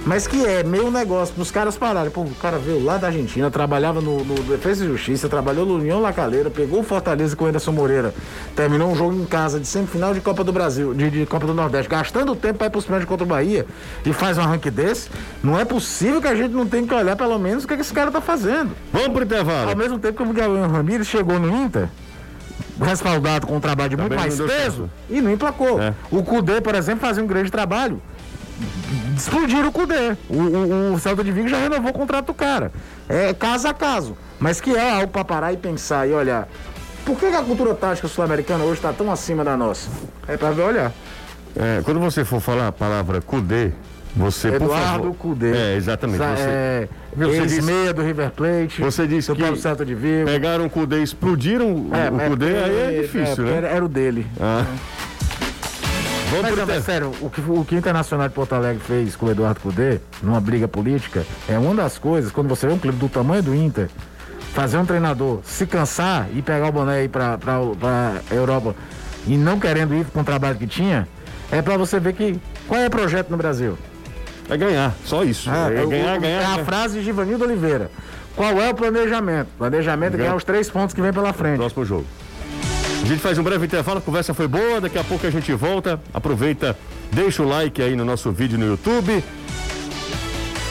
Mas 0.06 0.26
que 0.26 0.46
é 0.46 0.64
meio 0.64 0.90
negócio 0.90 1.36
pros 1.36 1.52
caras 1.52 1.78
pararem. 1.78 2.10
Pô, 2.10 2.22
o 2.22 2.36
cara 2.36 2.58
veio 2.58 2.84
lá 2.84 2.98
da 2.98 3.08
Argentina, 3.08 3.52
trabalhava 3.52 4.02
no, 4.02 4.24
no 4.24 4.36
Defesa 4.44 4.84
e 4.84 4.88
Justiça, 4.88 5.28
trabalhou 5.28 5.66
no 5.66 5.76
União 5.76 6.02
La 6.02 6.14
Calera, 6.14 6.50
pegou 6.50 6.80
o 6.80 6.84
Fortaleza 6.84 7.36
com 7.36 7.46
o 7.46 7.48
Anderson 7.48 7.72
Moreira, 7.72 8.14
terminou 8.56 8.92
um 8.92 8.96
jogo 8.96 9.14
em 9.14 9.26
casa 9.26 9.60
de 9.60 9.68
semifinal 9.68 10.14
de 10.14 10.22
Copa 10.22 10.44
do 10.44 10.52
Brasil, 10.52 10.94
de, 10.94 11.10
de 11.10 11.26
Copa 11.26 11.46
do 11.46 11.54
Nordeste, 11.54 11.90
gastando 11.90 12.36
tempo 12.36 12.60
para 12.60 12.68
ir 12.68 12.70
pros 12.70 12.86
pênaltis 12.86 13.08
contra 13.08 13.24
o 13.24 13.28
Bahia 13.28 13.66
e 14.06 14.14
faz 14.14 14.38
um 14.38 14.42
arranque 14.42 14.72
desse. 14.72 15.10
Não 15.44 15.60
é 15.60 15.66
possível 15.66 16.22
que 16.22 16.28
a 16.28 16.36
gente 16.36 16.54
não 16.54 16.66
tenha 16.66 16.88
que 16.88 16.94
olhar 16.94 17.16
pelo 17.16 17.38
menos 17.38 17.66
o 17.66 17.68
que, 17.68 17.76
que 17.76 17.82
esse 17.82 17.94
cara 17.94 18.10
tá 18.10 18.22
fazendo. 18.22 18.76
vamos 18.92 19.10
pro 19.10 19.20
Ao 19.20 19.26
intervalo 19.26 19.76
mesmo 19.76 20.00
tempo 20.00 20.18
que 20.18 20.24
o 20.24 20.26
Miguel 20.26 20.70
Ramírez 20.70 21.08
chegou 21.08 21.40
no 21.40 21.56
Inter, 21.56 21.90
respaldado 22.80 23.46
com 23.46 23.58
um 23.58 23.60
trabalho 23.60 23.90
de 23.90 23.98
muito 23.98 24.10
Também 24.10 24.26
mais 24.26 24.40
não 24.40 24.48
deu 24.48 24.56
peso, 24.56 24.90
e 25.10 25.22
não 25.22 25.32
emplacou. 25.32 25.82
É. 25.82 25.94
O 26.10 26.24
Cudê, 26.24 26.62
por 26.62 26.76
exemplo, 26.76 27.02
fazia 27.02 27.24
um 27.24 27.28
grande 27.28 27.52
trabalho. 27.52 28.02
Explodiram 29.20 29.68
o 29.68 29.72
Cudê. 29.72 30.16
O, 30.30 30.34
o, 30.36 30.94
o 30.94 31.00
Celta 31.00 31.24
de 31.24 31.32
Vigo 31.32 31.48
já 31.48 31.58
renovou 31.58 31.92
o 31.92 31.94
contrato 31.94 32.28
do 32.28 32.34
cara. 32.34 32.72
É 33.08 33.34
caso 33.34 33.68
a 33.68 33.74
caso. 33.74 34.18
Mas 34.40 34.62
que 34.62 34.76
é 34.76 34.92
algo 34.94 35.08
para 35.10 35.26
parar 35.26 35.54
e 35.54 35.58
pensar 35.58 36.08
e 36.08 36.14
olhar. 36.14 36.48
Por 37.06 37.18
que, 37.20 37.30
que 37.30 37.36
a 37.36 37.42
cultura 37.42 37.74
tática 37.74 38.08
sul-americana 38.08 38.64
hoje 38.64 38.76
está 38.76 38.94
tão 38.94 39.12
acima 39.12 39.44
da 39.44 39.58
nossa? 39.58 39.90
É 40.28 40.38
para 40.38 40.52
ver 40.52 40.62
olhar. 40.62 40.92
É, 41.56 41.82
quando 41.84 42.00
você 42.00 42.24
for 42.24 42.40
falar 42.40 42.68
a 42.68 42.72
palavra 42.72 43.20
Cudê, 43.22 43.72
Você, 44.16 44.50
por 44.52 44.64
Eduardo 44.64 44.86
favor. 45.04 45.16
Cudê. 45.16 45.52
É, 45.56 45.76
exatamente. 45.76 46.20
Sa- 46.20 46.36
Você, 46.36 46.42
é, 46.44 46.88
Você 47.16 47.42
ex-meia 47.42 47.94
do 47.94 48.02
River 48.02 48.32
Plate. 48.32 48.82
você 48.82 49.06
disse 49.08 49.34
que 49.34 49.56
Santo 49.58 49.84
de 49.86 49.96
Vigo. 49.96 50.26
pegaram 50.26 50.66
o 50.66 50.70
Cudê, 50.70 51.02
explodiram 51.04 51.68
o- 51.74 51.90
É, 51.94 52.10
o 52.10 52.30
Cudê, 52.30 52.56
aí 52.58 52.98
é 52.98 53.02
difícil, 53.02 53.46
é, 53.48 53.50
né? 53.52 53.58
Era, 53.58 53.68
era 53.68 53.86
o 53.86 53.90
dele. 53.90 54.26
Ah. 54.40 54.64
Vamos 56.30 56.42
Mas, 56.44 56.54
pro 56.54 56.66
não, 56.66 56.82
sério, 56.82 57.12
o 57.22 57.30
que, 57.30 57.42
o 57.42 57.66
que 57.66 57.76
o 57.76 57.78
Internacional 57.78 58.28
de 58.28 58.34
Porto 58.36 58.54
Alegre 58.54 58.82
fez 58.84 59.16
com 59.16 59.26
o 59.26 59.32
Eduardo 59.32 59.60
Cudê, 59.62 60.00
numa 60.22 60.40
briga 60.40 60.68
política, 60.68 61.26
é 61.48 61.58
uma 61.58 61.74
das 61.74 61.98
coisas, 61.98 62.32
quando 62.32 62.48
você 62.48 62.68
vê 62.68 62.74
um 62.74 62.78
clube 62.78 62.98
do 63.00 63.10
tamanho 63.10 63.42
do 63.42 63.56
Inter, 63.56 63.90
fazer 64.54 64.78
um 64.78 64.86
treinador 64.86 65.40
se 65.44 65.66
cansar 65.66 66.28
e 66.34 66.42
pegar 66.42 66.68
o 66.68 66.72
boné 66.72 67.04
ir 67.04 67.10
pra, 67.10 67.38
pra, 67.38 67.60
pra 67.80 68.14
Europa 68.32 68.76
e 69.26 69.36
não 69.38 69.60
querendo 69.60 69.96
ir 69.96 70.06
com 70.06 70.22
o 70.22 70.24
trabalho 70.24 70.58
que 70.58 70.68
tinha, 70.68 71.08
é 71.52 71.62
pra 71.64 71.78
você 71.78 72.00
ver 72.00 72.14
que 72.14 72.40
qual 72.68 72.80
é 72.80 72.86
o 72.88 72.92
projeto 72.92 73.30
no 73.32 73.38
Brasil. 73.38 73.76
É 74.48 74.56
ganhar, 74.58 74.94
só 75.06 75.24
isso. 75.24 75.50
Ah, 75.50 75.72
é 75.72 75.84
o- 75.84 75.88
ganhar, 75.90 76.18
o- 76.18 76.22
ganhar. 76.22 76.42
É 76.42 76.46
a 76.46 76.50
ganhar. 76.52 76.66
frase 76.66 77.00
de 77.00 77.06
Givanildo 77.06 77.44
Oliveira. 77.44 77.90
Qual 78.36 78.60
é 78.62 78.70
o 78.70 78.74
planejamento? 78.76 79.48
Planejamento 79.58 80.14
é 80.14 80.18
ganhar 80.18 80.36
os 80.36 80.44
três 80.44 80.70
pontos 80.70 80.94
que 80.94 81.02
vem 81.02 81.12
pela 81.12 81.34
frente. 81.34 81.58
Próximo 81.58 81.86
jogo. 81.86 82.06
A 83.04 83.06
gente 83.06 83.20
faz 83.22 83.38
um 83.38 83.44
breve 83.44 83.66
intervalo, 83.66 83.98
a 84.00 84.02
conversa 84.02 84.34
foi 84.34 84.48
boa, 84.48 84.80
daqui 84.82 84.98
a 84.98 85.04
pouco 85.04 85.26
a 85.26 85.30
gente 85.30 85.52
volta. 85.54 86.00
Aproveita, 86.14 86.78
deixa 87.12 87.42
o 87.42 87.48
like 87.48 87.82
aí 87.82 87.96
no 87.96 88.06
nosso 88.06 88.32
vídeo 88.32 88.58
no 88.58 88.66
YouTube. 88.68 89.24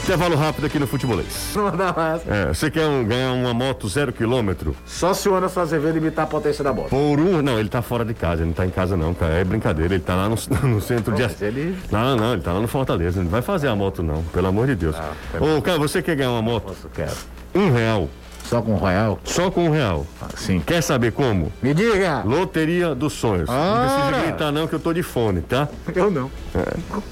Intervalo 0.04 0.36
rápido 0.36 0.64
aqui 0.66 0.78
no 0.78 0.86
Futebolês. 0.86 1.50
Não 1.54 1.70
dá 1.70 1.92
mais. 1.92 2.22
É, 2.26 2.46
você 2.48 2.70
quer 2.70 2.86
um- 2.86 3.04
ganhar 3.04 3.32
uma 3.32 3.52
moto 3.52 3.86
zero 3.88 4.10
quilômetro? 4.12 4.74
Só 4.86 5.12
se 5.12 5.28
o 5.28 5.34
Anderson 5.34 5.60
Azevedo 5.60 5.98
imitar 5.98 6.24
a 6.24 6.28
potência 6.28 6.62
da 6.64 6.72
bola. 6.72 6.88
Por 6.88 7.18
um. 7.20 7.42
Não, 7.42 7.58
ele 7.58 7.68
tá 7.68 7.82
fora 7.82 8.04
de 8.06 8.14
casa, 8.14 8.36
ele 8.42 8.46
não 8.46 8.54
tá 8.54 8.64
em 8.64 8.70
casa 8.70 8.96
não, 8.96 9.12
cara. 9.12 9.34
É 9.34 9.44
brincadeira, 9.44 9.94
ele 9.94 10.02
tá 10.02 10.14
lá 10.14 10.28
no, 10.28 10.36
no 10.68 10.80
centro 10.80 11.14
de. 11.14 11.22
mas 11.24 11.42
ele- 11.42 11.76
Não, 11.90 12.16
não, 12.16 12.32
ele 12.34 12.42
tá 12.42 12.52
lá 12.52 12.60
no 12.60 12.68
Fortaleza. 12.68 13.22
Não 13.22 13.28
vai 13.30 13.42
fazer 13.42 13.68
a 13.68 13.76
moto, 13.76 14.02
não, 14.02 14.22
pelo 14.32 14.46
amor 14.46 14.66
de 14.66 14.76
Deus. 14.76 14.96
Ô, 15.40 15.60
cara, 15.60 15.78
você 15.78 16.00
quer 16.00 16.16
ganhar 16.16 16.30
uma 16.30 16.42
moto? 16.42 16.68
Nossa, 16.68 16.88
quero. 16.94 17.12
Um 17.54 17.70
real. 17.72 18.08
Só 18.48 18.62
com 18.62 18.72
o 18.72 18.76
Royal? 18.76 19.18
Só 19.24 19.50
com 19.50 19.66
um 19.66 19.70
real. 19.70 20.06
Sim. 20.36 20.58
Quer 20.60 20.82
saber 20.82 21.12
como? 21.12 21.52
Me 21.62 21.74
diga! 21.74 22.22
Loteria 22.24 22.94
dos 22.94 23.12
Sonhos. 23.12 23.48
Não 23.48 23.54
Ora! 23.54 23.88
precisa 24.08 24.22
gritar 24.26 24.50
não, 24.52 24.66
que 24.66 24.74
eu 24.74 24.80
tô 24.80 24.92
de 24.92 25.02
fone, 25.02 25.42
tá? 25.42 25.68
Eu 25.94 26.10
não. 26.10 26.30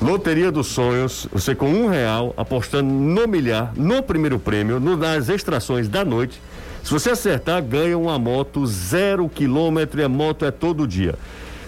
Loteria 0.00 0.50
dos 0.50 0.68
Sonhos, 0.68 1.28
você 1.32 1.54
com 1.54 1.68
um 1.68 1.88
real, 1.88 2.32
apostando 2.36 2.90
no 2.90 3.26
milhar, 3.28 3.72
no 3.76 4.02
primeiro 4.02 4.38
prêmio, 4.38 4.80
no- 4.80 4.96
nas 4.96 5.28
extrações 5.28 5.88
da 5.88 6.04
noite. 6.04 6.40
Se 6.82 6.90
você 6.92 7.10
acertar, 7.10 7.62
ganha 7.62 7.98
uma 7.98 8.18
moto 8.18 8.64
zero 8.66 9.28
quilômetro 9.28 10.00
e 10.00 10.04
a 10.04 10.08
moto 10.08 10.44
é 10.44 10.50
todo 10.50 10.86
dia. 10.86 11.16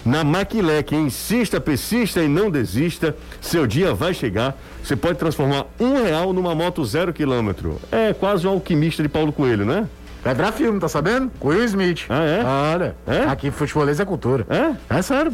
Na 0.09 0.25
Maquilec, 0.25 0.95
insista, 0.97 1.61
persista 1.61 2.23
e 2.23 2.29
não 2.29 2.51
desista. 2.51 3.15
Seu 3.43 3.67
dia 3.67 3.93
vai 3.93 4.15
chegar. 4.15 4.57
Você 4.83 4.97
pode 4.97 5.19
transformar 5.19 5.67
um 5.79 6.03
real 6.03 6.33
numa 6.33 6.55
moto 6.55 6.83
zero 6.83 7.13
quilômetro. 7.13 7.79
É 7.93 8.15
quase 8.15 8.47
o 8.47 8.51
alquimista 8.51 9.03
de 9.03 9.09
Paulo 9.11 9.31
Coelho, 9.35 9.67
né? 9.67 9.87
Vai 10.25 10.35
virar 10.35 10.53
filme, 10.53 10.81
tá 10.81 10.89
sabendo? 10.89 11.31
Com 11.39 11.49
Will 11.49 11.63
Smith. 11.67 12.07
Ah, 12.09 12.25
é? 12.25 12.43
Olha, 12.75 12.97
É? 13.07 13.25
aqui 13.25 13.51
futebolês 13.51 14.01
é 14.01 14.05
cultura. 14.07 14.47
É? 14.49 14.97
É 14.97 15.03
sério. 15.03 15.31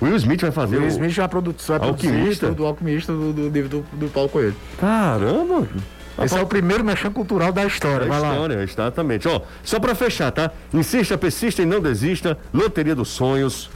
Will 0.00 0.14
Smith 0.14 0.40
vai 0.40 0.52
fazer 0.52 0.76
Will. 0.78 0.86
Smith 0.86 1.18
é 1.18 1.22
a 1.22 1.28
produção, 1.28 1.74
é 1.74 1.84
Alquimista? 1.84 2.48
do 2.52 2.64
alquimista 2.64 3.12
do, 3.12 3.32
do 3.32 3.48
livro 3.48 3.68
do, 3.68 3.84
do 3.92 4.06
Paulo 4.08 4.28
Coelho. 4.28 4.54
Caramba! 4.78 5.66
Esse 6.22 6.38
é 6.38 6.40
o 6.40 6.46
primeiro 6.46 6.84
mexão 6.84 7.10
cultural 7.12 7.50
da 7.52 7.64
história. 7.64 8.04
É 8.04 8.08
Vai 8.08 8.20
lá. 8.20 8.30
história, 8.30 8.62
exatamente. 8.62 9.26
Ó, 9.26 9.40
só 9.64 9.80
pra 9.80 9.96
fechar, 9.96 10.30
tá? 10.30 10.52
Insista, 10.72 11.18
persista 11.18 11.60
e 11.62 11.66
não 11.66 11.80
desista. 11.80 12.38
Loteria 12.54 12.94
dos 12.94 13.08
Sonhos. 13.08 13.68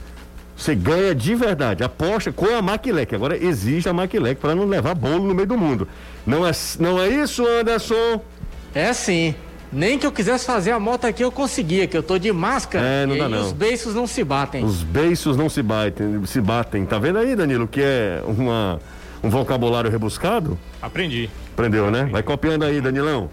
Você 0.56 0.74
ganha 0.74 1.14
de 1.14 1.34
verdade. 1.34 1.84
Aposta 1.84 2.32
com 2.32 2.46
a 2.46 2.62
Maquilec. 2.62 3.14
Agora 3.14 3.36
existe 3.36 3.88
a 3.88 3.92
Maquilec 3.92 4.40
para 4.40 4.54
não 4.54 4.64
levar 4.64 4.94
bolo 4.94 5.24
no 5.26 5.34
meio 5.34 5.46
do 5.46 5.58
mundo. 5.58 5.86
Não 6.26 6.46
é, 6.46 6.50
não 6.80 7.00
é 7.00 7.08
isso, 7.08 7.46
Anderson? 7.46 8.20
É 8.74 8.92
sim. 8.92 9.34
Nem 9.72 9.98
que 9.98 10.06
eu 10.06 10.12
quisesse 10.12 10.46
fazer 10.46 10.70
a 10.70 10.78
moto 10.80 11.04
aqui 11.06 11.22
eu 11.22 11.30
conseguia, 11.30 11.86
que 11.86 11.96
eu 11.96 12.02
tô 12.02 12.18
de 12.18 12.32
máscara 12.32 12.86
É, 12.86 13.04
não 13.06 13.16
e 13.16 13.18
dá 13.18 13.28
não. 13.28 13.42
os 13.42 13.52
beiços 13.52 13.94
não 13.94 14.06
se 14.06 14.22
batem. 14.24 14.64
Os 14.64 14.82
beiços 14.82 15.36
não 15.36 15.48
se 15.48 15.60
batem, 15.62 16.24
se 16.24 16.40
batem. 16.40 16.86
Tá 16.86 16.98
vendo 16.98 17.18
aí, 17.18 17.34
Danilo, 17.34 17.66
que 17.66 17.82
é 17.82 18.22
uma, 18.26 18.80
um 19.22 19.28
vocabulário 19.28 19.90
rebuscado? 19.90 20.56
Aprendi. 20.80 21.28
Aprendeu, 21.52 21.90
né? 21.90 22.08
Vai 22.10 22.22
copiando 22.22 22.62
aí, 22.64 22.80
Danilão. 22.80 23.28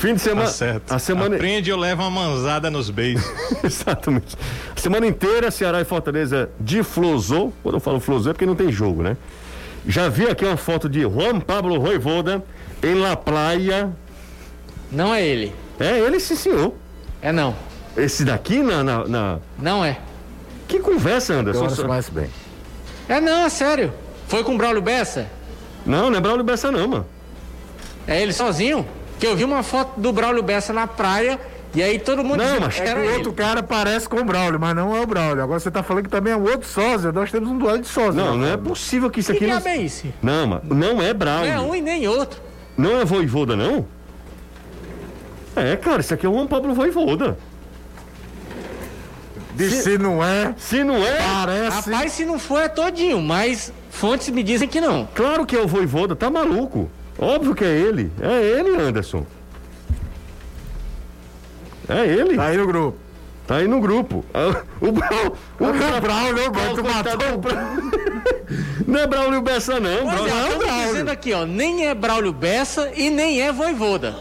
Fim 0.00 0.14
de 0.14 0.20
semana. 0.22 0.46
Tá 0.46 0.52
certo. 0.52 0.92
A 0.92 0.98
semana. 0.98 1.36
Aprende 1.36 1.68
eu 1.68 1.76
levo 1.76 2.00
uma 2.00 2.10
manzada 2.10 2.70
nos 2.70 2.88
beijos. 2.88 3.22
Exatamente. 3.62 4.34
A 4.74 4.80
semana 4.80 5.06
inteira, 5.06 5.50
Ceará 5.50 5.78
e 5.78 5.84
Fortaleza 5.84 6.48
de 6.58 6.82
Flozou. 6.82 7.52
Quando 7.62 7.74
eu 7.74 7.80
falo 7.80 8.00
Flozou 8.00 8.30
é 8.30 8.32
porque 8.32 8.46
não 8.46 8.56
tem 8.56 8.72
jogo, 8.72 9.02
né? 9.02 9.14
Já 9.86 10.08
vi 10.08 10.26
aqui 10.26 10.42
uma 10.42 10.56
foto 10.56 10.88
de 10.88 11.02
Juan 11.02 11.38
Pablo 11.38 11.78
Roivoda 11.78 12.42
em 12.82 12.94
La 12.94 13.14
Playa. 13.14 13.90
Não 14.90 15.14
é 15.14 15.22
ele. 15.22 15.54
É 15.78 15.98
ele, 15.98 16.18
sim, 16.18 16.34
senhor. 16.34 16.72
É 17.20 17.30
não. 17.30 17.54
Esse 17.94 18.24
daqui 18.24 18.62
na. 18.62 18.82
na, 18.82 19.06
na- 19.06 19.38
Não 19.58 19.84
é. 19.84 19.98
Que 20.66 20.78
conversa, 20.80 21.34
Anderson? 21.34 21.68
Você 21.68 21.84
conhece 21.84 22.10
bem. 22.10 22.30
É 23.06 23.20
não, 23.20 23.44
é 23.44 23.50
sério. 23.50 23.92
Foi 24.28 24.42
com 24.44 24.54
o 24.54 24.56
Braulio 24.56 24.80
Bessa? 24.80 25.26
Não, 25.84 26.08
não 26.08 26.16
é 26.16 26.20
Braulio 26.22 26.44
Bessa, 26.44 26.70
não, 26.72 26.88
mano. 26.88 27.06
É 28.06 28.22
ele 28.22 28.32
sozinho? 28.32 28.86
Que 29.20 29.26
eu 29.26 29.36
vi 29.36 29.44
uma 29.44 29.62
foto 29.62 30.00
do 30.00 30.12
Braulio 30.12 30.42
Bessa 30.42 30.72
na 30.72 30.86
praia 30.86 31.38
e 31.74 31.82
aí 31.82 31.98
todo 31.98 32.24
mundo 32.24 32.42
Não, 32.42 32.60
mas 32.60 32.74
que 32.74 32.80
É 32.82 32.88
era 32.88 33.00
que 33.00 33.06
o 33.08 33.14
outro 33.14 33.32
cara 33.32 33.62
parece 33.62 34.08
com 34.08 34.16
o 34.16 34.24
Braulio, 34.24 34.58
mas 34.58 34.74
não 34.74 34.96
é 34.96 35.00
o 35.00 35.06
Braulio. 35.06 35.42
Agora 35.42 35.60
você 35.60 35.70
tá 35.70 35.82
falando 35.82 36.04
que 36.04 36.10
também 36.10 36.32
é 36.32 36.36
um 36.36 36.42
outro 36.42 36.66
sósia. 36.66 37.12
Nós 37.12 37.30
temos 37.30 37.48
um 37.48 37.58
duelo 37.58 37.78
de 37.78 37.86
sósia. 37.86 38.12
Não, 38.24 38.36
não 38.36 38.46
é 38.48 38.56
possível 38.56 39.08
que 39.10 39.20
isso 39.20 39.30
Que 39.30 39.36
aqui 39.36 39.46
não. 39.46 39.60
diabo 39.60 39.68
é 39.68 39.82
esse? 39.84 40.12
Não, 40.22 40.46
mano. 40.46 40.62
Não 40.74 41.00
é 41.02 41.08
Não 41.08 41.14
Braulio. 41.14 41.52
é 41.52 41.60
um 41.60 41.74
e 41.74 41.80
nem 41.80 42.08
outro. 42.08 42.40
Não 42.76 42.98
é 43.00 43.04
Voivoda, 43.04 43.54
não? 43.54 43.86
É, 45.54 45.76
cara, 45.76 46.00
isso 46.00 46.14
aqui 46.14 46.24
é 46.24 46.28
o 46.28 46.32
Juan 46.32 46.46
Pablo 46.46 46.72
Voivoda. 46.74 47.36
De 49.54 49.68
se 49.70 49.98
não 49.98 50.24
é, 50.24 50.54
Se 50.56 50.82
não 50.82 50.96
é. 50.96 51.18
parece. 51.18 51.90
Rapaz, 51.90 52.12
se 52.12 52.24
não 52.24 52.38
for 52.38 52.62
é 52.62 52.68
todinho, 52.68 53.20
mas 53.20 53.72
fontes 53.90 54.28
me 54.30 54.42
dizem 54.42 54.66
que 54.66 54.80
não. 54.80 55.06
Claro 55.14 55.44
que 55.44 55.54
é 55.54 55.60
o 55.60 55.66
Voivoda, 55.68 56.16
tá 56.16 56.30
maluco. 56.30 56.88
Óbvio 57.20 57.54
que 57.54 57.64
é 57.64 57.68
ele. 57.68 58.10
É 58.20 58.42
ele, 58.42 58.80
Anderson. 58.80 59.26
É 61.88 62.06
ele. 62.06 62.36
Tá 62.36 62.46
aí 62.46 62.56
no 62.56 62.66
grupo. 62.66 62.98
Tá 63.46 63.56
aí 63.56 63.68
no 63.68 63.80
grupo. 63.80 64.24
Ah, 64.32 64.62
O 64.80 64.92
Brau. 64.92 65.36
O 65.58 65.66
Brau. 65.72 66.00
Braulio, 66.00 66.50
Brau, 66.50 66.64
mas 66.66 66.74
tu 66.74 66.82
coitado 66.82 67.18
matou 67.18 67.32
do 67.32 67.38
Brau. 67.38 67.58
Não 68.86 69.00
é 69.00 69.06
Braulio 69.06 69.40
Bessa, 69.42 69.78
não. 69.78 69.90
Pois 70.02 70.14
Braulio- 70.14 70.34
é, 70.34 70.48
estamos 70.52 70.84
dizendo 70.86 71.10
aqui, 71.10 71.32
ó, 71.32 71.44
nem 71.44 71.86
é 71.86 71.94
Braulio 71.94 72.32
Bessa 72.32 72.90
e 72.96 73.08
nem 73.10 73.40
é 73.40 73.52
Voivoda. 73.52 74.16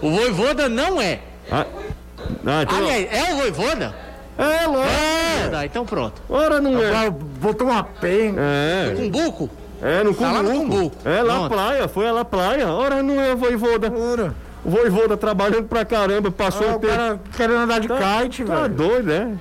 O 0.00 0.10
Voivoda 0.10 0.68
não 0.68 1.00
é. 1.00 1.18
Ah, 1.50 1.66
ah, 2.46 2.62
então, 2.62 2.78
Aliás, 2.78 3.08
é 3.12 3.32
o 3.32 3.36
Voivoda? 3.38 3.94
é, 4.38 4.66
lógico. 4.66 4.94
É, 5.44 5.48
tá, 5.48 5.66
então 5.66 5.84
pronto. 5.84 6.22
Ora, 6.28 6.60
não 6.60 6.80
é. 6.80 7.10
Botou 7.10 7.66
uma 7.68 7.82
penga. 7.82 8.40
É, 8.40 8.94
Com 8.96 9.10
buco? 9.10 9.50
É 9.82 10.02
no 10.04 10.14
Tá 10.14 10.32
lá 10.32 10.42
no 10.42 10.50
Cumbuco. 10.50 10.76
Cumbuco. 10.90 11.08
É 11.08 11.22
lá 11.22 11.34
Pronto. 11.34 11.50
praia, 11.54 11.88
foi 11.88 12.08
a 12.08 12.12
lá 12.12 12.24
praia. 12.24 12.68
Ora, 12.68 13.02
não 13.02 13.20
é 13.20 13.34
Voivoda. 13.34 13.92
Ora. 13.92 14.34
O 14.64 14.70
Voivoda 14.70 15.16
trabalhando 15.16 15.64
pra 15.64 15.84
caramba, 15.84 16.30
passou 16.30 16.68
Ah, 16.68 16.76
o 16.76 16.78
tempo. 16.78 16.92
cara 16.94 17.20
querendo 17.36 17.56
andar 17.60 17.80
de 17.80 17.88
kite, 17.88 18.44
Tá 18.44 18.62
velho. 18.62 18.74
doido, 18.74 19.06
né? 19.06 19.38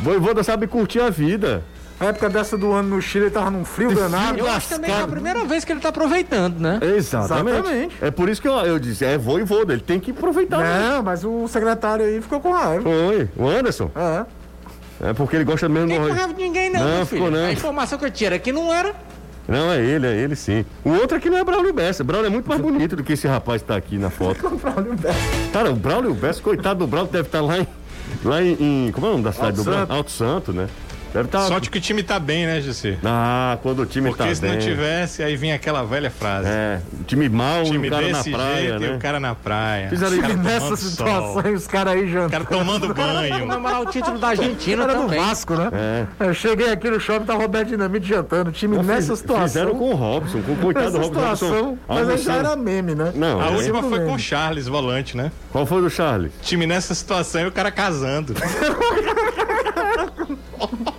Voivoda 0.00 0.42
sabe 0.42 0.66
curtir 0.66 1.00
a 1.00 1.10
vida. 1.10 1.62
A 1.98 2.06
época 2.06 2.28
dessa 2.28 2.58
do 2.58 2.72
ano 2.72 2.96
no 2.96 3.00
Chile, 3.00 3.24
ele 3.26 3.30
tava 3.30 3.50
num 3.50 3.64
frio 3.64 3.94
danado. 3.94 4.38
Eu 4.38 4.50
acho 4.50 4.68
também 4.68 4.90
que 4.90 4.96
é 4.98 5.02
a 5.02 5.06
primeira 5.06 5.44
vez 5.46 5.64
que 5.64 5.72
ele 5.72 5.80
tá 5.80 5.88
aproveitando, 5.88 6.58
né? 6.58 6.78
Exatamente. 6.82 7.56
Exatamente. 7.58 7.96
É 8.02 8.10
por 8.10 8.28
isso 8.28 8.40
que 8.42 8.46
eu, 8.48 8.52
eu 8.52 8.78
disse, 8.78 9.02
é 9.02 9.16
voivoda, 9.16 9.72
ele 9.72 9.80
tem 9.80 9.98
que 9.98 10.10
aproveitar. 10.10 10.58
Não, 10.62 11.02
mas 11.02 11.24
o 11.24 11.48
secretário 11.48 12.04
aí 12.04 12.20
ficou 12.20 12.38
com 12.38 12.52
raiva. 12.52 12.82
Foi, 12.82 13.30
o 13.34 13.48
Anderson. 13.48 13.90
É. 13.96 15.08
É 15.08 15.12
porque 15.14 15.36
ele 15.36 15.44
gosta 15.44 15.68
mesmo 15.70 15.88
do 15.88 15.94
com 15.94 16.00
Roy. 16.02 16.12
raiva 16.12 16.34
de 16.34 16.42
ninguém, 16.42 16.70
não, 16.70 16.80
Não, 16.80 16.96
meu 16.98 17.06
ficou 17.06 17.28
filho. 17.28 17.40
não. 17.40 17.46
A 17.48 17.52
informação 17.52 17.98
que 17.98 18.04
eu 18.04 18.10
tinha 18.10 18.28
era 18.28 18.38
que 18.38 18.52
não 18.52 18.72
era. 18.74 18.94
Não, 19.48 19.70
é 19.70 19.80
ele, 19.80 20.06
é 20.06 20.16
ele 20.16 20.34
sim. 20.34 20.64
O 20.84 20.90
outro 20.90 21.16
aqui 21.16 21.30
não 21.30 21.38
é 21.38 21.44
Braulio 21.44 21.72
Bessa. 21.72 22.02
Braulio 22.02 22.26
é 22.26 22.30
muito 22.30 22.48
mais 22.48 22.60
bonito 22.60 22.96
do 22.96 23.04
que 23.04 23.12
esse 23.12 23.26
rapaz 23.28 23.62
que 23.62 23.68
tá 23.68 23.76
aqui 23.76 23.96
na 23.96 24.10
foto. 24.10 24.40
Cara, 25.52 25.70
o 25.70 25.76
Braulio 25.76 26.14
Bessa, 26.14 26.40
coitado 26.42 26.80
do 26.80 26.86
Braulio, 26.86 27.10
deve 27.12 27.28
estar 27.28 27.40
lá 27.40 27.58
em. 27.58 27.66
Lá 28.24 28.42
em, 28.42 28.86
em- 28.88 28.92
Como 28.92 29.06
é 29.06 29.10
o 29.10 29.12
nome 29.12 29.24
da 29.24 29.32
cidade 29.32 29.50
Alto 29.58 29.62
do 29.62 29.70
Braulio? 29.70 29.94
Alto 29.94 30.10
Santo, 30.10 30.52
né? 30.52 30.68
Deve 31.16 31.28
estar. 31.28 31.40
Sorte 31.46 31.70
que 31.70 31.78
o 31.78 31.80
time 31.80 32.02
tá 32.02 32.18
bem, 32.18 32.44
né, 32.46 32.60
José? 32.60 32.98
Ah, 33.02 33.56
quando 33.62 33.80
o 33.80 33.86
time 33.86 34.10
Porque 34.10 34.22
tá 34.22 34.34
se 34.34 34.42
bem. 34.42 34.52
não 34.52 34.58
tivesse, 34.58 35.22
aí 35.22 35.34
vinha 35.34 35.54
aquela 35.54 35.82
velha 35.82 36.10
frase. 36.10 36.46
É, 36.46 36.78
o 37.00 37.04
time 37.04 37.26
mal, 37.30 37.62
O 37.62 37.64
time 37.64 37.88
o 37.88 37.90
cara 37.90 38.08
na 38.08 38.18
desse 38.18 38.30
praia, 38.30 38.60
jeito 38.68 38.80
né? 38.80 38.88
e 38.88 38.96
o 38.96 38.98
cara 38.98 39.18
na 39.18 39.34
praia. 39.34 39.88
Fizeram 39.88 40.18
cara 40.20 40.36
nessa 40.36 40.76
situação, 40.76 41.42
sol, 41.42 41.52
os 41.54 41.66
caras 41.66 41.94
aí 41.94 42.04
O 42.04 42.08
jantando. 42.08 42.30
cara 42.32 42.44
tomando 42.44 42.92
banho. 42.92 43.40
Comemorar 43.46 43.80
o 43.80 43.86
título 43.86 44.18
da 44.18 44.28
Argentina 44.28 44.82
Era 44.82 44.94
do 44.94 45.00
também. 45.04 45.18
Vasco, 45.18 45.54
né? 45.54 45.70
É. 45.72 46.06
Eu 46.26 46.34
cheguei 46.34 46.70
aqui 46.70 46.90
no 46.90 47.00
shopping, 47.00 47.24
tá 47.24 47.32
Roberto 47.32 47.68
Dinamite 47.68 48.06
jantando. 48.06 48.50
O 48.50 48.52
time 48.52 48.76
nessa 48.82 49.12
Fiz- 49.12 49.20
situação. 49.20 49.46
Fizeram 49.48 49.74
com 49.74 49.92
o 49.92 49.94
Robson, 49.94 50.42
com 50.42 50.52
o 50.52 50.56
coitado 50.56 50.90
do 50.90 50.98
Nessa 50.98 51.10
Robson. 51.14 51.34
situação. 51.34 51.78
Robson 51.88 51.90
Mas 52.04 52.08
aí 52.10 52.18
já 52.18 52.34
era 52.34 52.54
meme, 52.56 52.94
né? 52.94 53.12
Não, 53.14 53.40
A 53.40 53.46
é. 53.46 53.50
última 53.56 53.82
foi 53.82 54.00
com 54.04 54.12
o 54.12 54.18
Charles, 54.18 54.66
volante, 54.68 55.16
né? 55.16 55.32
Qual 55.50 55.64
foi 55.64 55.80
do 55.80 55.88
Charles? 55.88 56.30
Time 56.42 56.66
nessa 56.66 56.94
situação 56.94 57.40
e 57.40 57.46
o 57.46 57.52
cara 57.52 57.70
casando. 57.70 58.34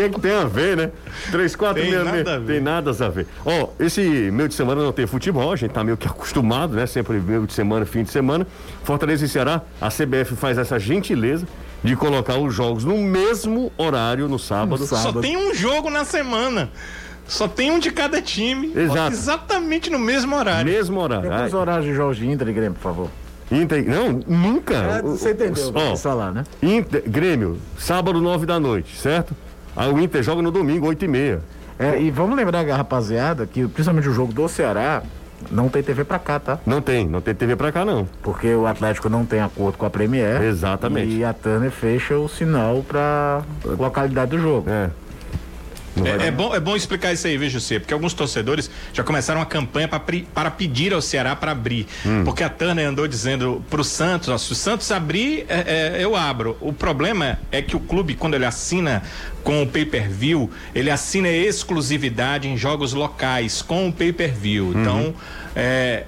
Que 0.00 0.08
que 0.08 0.20
tem 0.20 0.32
a 0.32 0.44
ver, 0.44 0.76
né? 0.76 0.90
3, 1.30 1.56
4, 1.56 1.82
Tem. 1.82 2.44
Tem 2.46 2.60
nada 2.60 2.90
a 2.90 3.08
ver. 3.08 3.26
Ó, 3.44 3.68
esse 3.78 4.00
meio 4.00 4.48
de 4.48 4.54
semana 4.54 4.82
não 4.82 4.92
tem 4.92 5.06
futebol, 5.06 5.52
a 5.52 5.56
gente 5.56 5.72
tá 5.72 5.84
meio 5.84 5.96
que 5.96 6.06
acostumado, 6.06 6.74
né? 6.74 6.86
Sempre 6.86 7.18
meio 7.18 7.46
de 7.46 7.52
semana, 7.52 7.84
fim 7.84 8.02
de 8.02 8.10
semana. 8.10 8.46
Fortaleza 8.82 9.26
e 9.26 9.28
Ceará, 9.28 9.60
a 9.80 9.88
CBF 9.88 10.36
faz 10.36 10.56
essa 10.56 10.78
gentileza 10.78 11.46
de 11.82 11.94
colocar 11.96 12.38
os 12.38 12.54
jogos 12.54 12.84
no 12.84 12.96
mesmo 12.96 13.70
horário 13.76 14.26
no 14.28 14.38
sábado. 14.38 14.86
Só 14.86 15.12
tem 15.12 15.36
um 15.36 15.54
jogo 15.54 15.90
na 15.90 16.04
semana. 16.04 16.70
Só 17.26 17.46
tem 17.46 17.70
um 17.70 17.78
de 17.78 17.90
cada 17.90 18.22
time. 18.22 18.72
Exato. 18.74 19.12
Exatamente 19.12 19.90
no 19.90 19.98
mesmo 19.98 20.34
horário. 20.34 20.70
Mesmo 20.70 20.98
horário. 20.98 21.28
Tem 21.28 21.46
os 21.46 21.54
Ai, 21.54 21.60
horários 21.60 21.86
de 21.86 21.94
jogos 21.94 22.16
de 22.16 22.28
Inter 22.28 22.48
e 22.48 22.52
Grêmio, 22.52 22.74
por 22.74 22.82
favor. 22.82 23.10
Inter, 23.52 23.84
não, 23.88 24.12
nunca. 24.26 24.74
É, 24.74 25.02
você 25.02 25.32
entendeu, 25.32 25.72
Ó, 25.74 25.86
vou 25.88 25.96
falar, 25.96 26.32
né? 26.32 26.44
Inter, 26.62 27.02
Grêmio, 27.06 27.58
sábado, 27.78 28.20
9 28.20 28.46
da 28.46 28.58
noite, 28.58 28.96
certo? 28.96 29.34
O 29.76 29.98
Inter 29.98 30.22
joga 30.22 30.42
no 30.42 30.50
domingo, 30.50 30.86
8 30.86 31.04
e 31.04 31.08
meia. 31.08 31.40
É, 31.78 32.00
e 32.00 32.10
vamos 32.10 32.36
lembrar, 32.36 32.66
rapaziada, 32.66 33.46
que 33.46 33.66
principalmente 33.66 34.08
o 34.08 34.12
jogo 34.12 34.32
do 34.32 34.46
Ceará 34.48 35.02
não 35.50 35.68
tem 35.68 35.82
TV 35.82 36.04
pra 36.04 36.18
cá, 36.18 36.38
tá? 36.38 36.58
Não 36.66 36.82
tem, 36.82 37.08
não 37.08 37.20
tem 37.20 37.34
TV 37.34 37.56
pra 37.56 37.72
cá, 37.72 37.84
não. 37.84 38.06
Porque 38.22 38.54
o 38.54 38.66
Atlético 38.66 39.08
não 39.08 39.24
tem 39.24 39.40
acordo 39.40 39.78
com 39.78 39.86
a 39.86 39.90
Premier. 39.90 40.42
Exatamente. 40.42 41.16
E 41.16 41.24
a 41.24 41.32
Turner 41.32 41.70
fecha 41.70 42.18
o 42.18 42.28
sinal 42.28 42.84
pra 42.86 43.42
localidade 43.64 44.30
do 44.32 44.38
jogo. 44.38 44.68
É. 44.68 44.90
É, 46.04 46.28
é 46.28 46.30
bom, 46.30 46.54
é 46.54 46.60
bom 46.60 46.76
explicar 46.76 47.12
isso 47.12 47.26
aí, 47.26 47.36
viu, 47.36 47.50
José? 47.50 47.78
Porque 47.78 47.92
alguns 47.92 48.14
torcedores 48.14 48.70
já 48.92 49.02
começaram 49.02 49.40
a 49.40 49.46
campanha 49.46 49.88
pra 49.88 50.00
para 50.32 50.50
pedir 50.50 50.92
ao 50.92 51.02
Ceará 51.02 51.34
para 51.34 51.52
abrir. 51.52 51.86
Hum. 52.06 52.24
Porque 52.24 52.42
a 52.42 52.48
Turner 52.48 52.88
andou 52.88 53.06
dizendo 53.08 53.62
pro 53.68 53.82
Santos: 53.82 54.28
ó, 54.28 54.38
se 54.38 54.52
o 54.52 54.54
Santos 54.54 54.90
abrir, 54.92 55.44
é, 55.48 55.96
é, 55.98 56.04
eu 56.04 56.16
abro. 56.16 56.56
O 56.60 56.72
problema 56.72 57.38
é 57.50 57.60
que 57.60 57.76
o 57.76 57.80
clube, 57.80 58.14
quando 58.14 58.34
ele 58.34 58.46
assina 58.46 59.02
com 59.42 59.62
o 59.62 59.66
pay 59.66 59.84
per 59.84 60.08
view, 60.08 60.50
ele 60.74 60.90
assina 60.90 61.28
exclusividade 61.28 62.48
em 62.48 62.56
jogos 62.56 62.92
locais 62.92 63.62
com 63.62 63.88
o 63.88 63.92
pay 63.92 64.12
per 64.12 64.32
view. 64.32 64.66
Uhum. 64.66 64.80
Então, 64.80 65.14
é. 65.54 66.04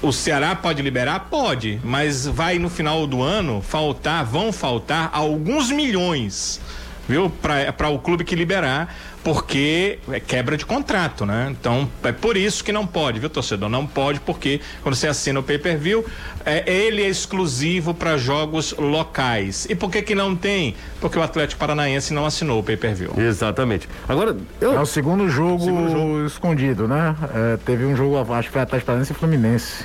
O 0.00 0.10
Ceará 0.10 0.56
pode 0.56 0.82
liberar? 0.82 1.28
Pode, 1.30 1.80
mas 1.84 2.26
vai 2.26 2.58
no 2.58 2.68
final 2.68 3.06
do 3.06 3.22
ano 3.22 3.62
faltar, 3.62 4.24
vão 4.24 4.52
faltar 4.52 5.10
alguns 5.12 5.70
milhões 5.70 6.60
viu? 7.08 7.30
Para 7.30 7.88
o 7.88 7.98
clube 7.98 8.24
que 8.24 8.34
liberar, 8.34 8.94
porque 9.22 9.98
é 10.10 10.18
quebra 10.18 10.56
de 10.56 10.66
contrato, 10.66 11.24
né? 11.24 11.48
Então, 11.50 11.88
é 12.02 12.12
por 12.12 12.36
isso 12.36 12.64
que 12.64 12.72
não 12.72 12.86
pode, 12.86 13.20
viu, 13.20 13.30
torcedor? 13.30 13.68
Não 13.68 13.86
pode, 13.86 14.20
porque 14.20 14.60
quando 14.82 14.94
você 14.94 15.06
assina 15.06 15.38
o 15.40 15.42
pay-per-view, 15.42 16.04
é, 16.44 16.70
ele 16.70 17.02
é 17.02 17.08
exclusivo 17.08 17.94
para 17.94 18.16
jogos 18.16 18.74
locais. 18.76 19.66
E 19.70 19.74
por 19.74 19.90
que 19.90 20.02
que 20.02 20.14
não 20.14 20.34
tem? 20.34 20.74
Porque 21.00 21.18
o 21.18 21.22
Atlético 21.22 21.60
Paranaense 21.60 22.12
não 22.12 22.26
assinou 22.26 22.60
o 22.60 22.62
pay-per-view. 22.62 23.12
Exatamente. 23.16 23.88
Agora, 24.08 24.36
eu. 24.60 24.74
É 24.74 24.80
o 24.80 24.86
segundo 24.86 25.28
jogo, 25.28 25.64
Segundo 25.64 25.90
jogo. 25.90 26.26
escondido, 26.26 26.88
né? 26.88 27.14
É, 27.34 27.56
teve 27.64 27.84
um 27.84 27.94
jogo, 27.94 28.18
acho 28.34 28.48
que 28.48 28.52
foi 28.52 28.62
Atlético 28.62 28.86
Paranaense 28.86 29.12
e 29.12 29.14
Fluminense. 29.14 29.84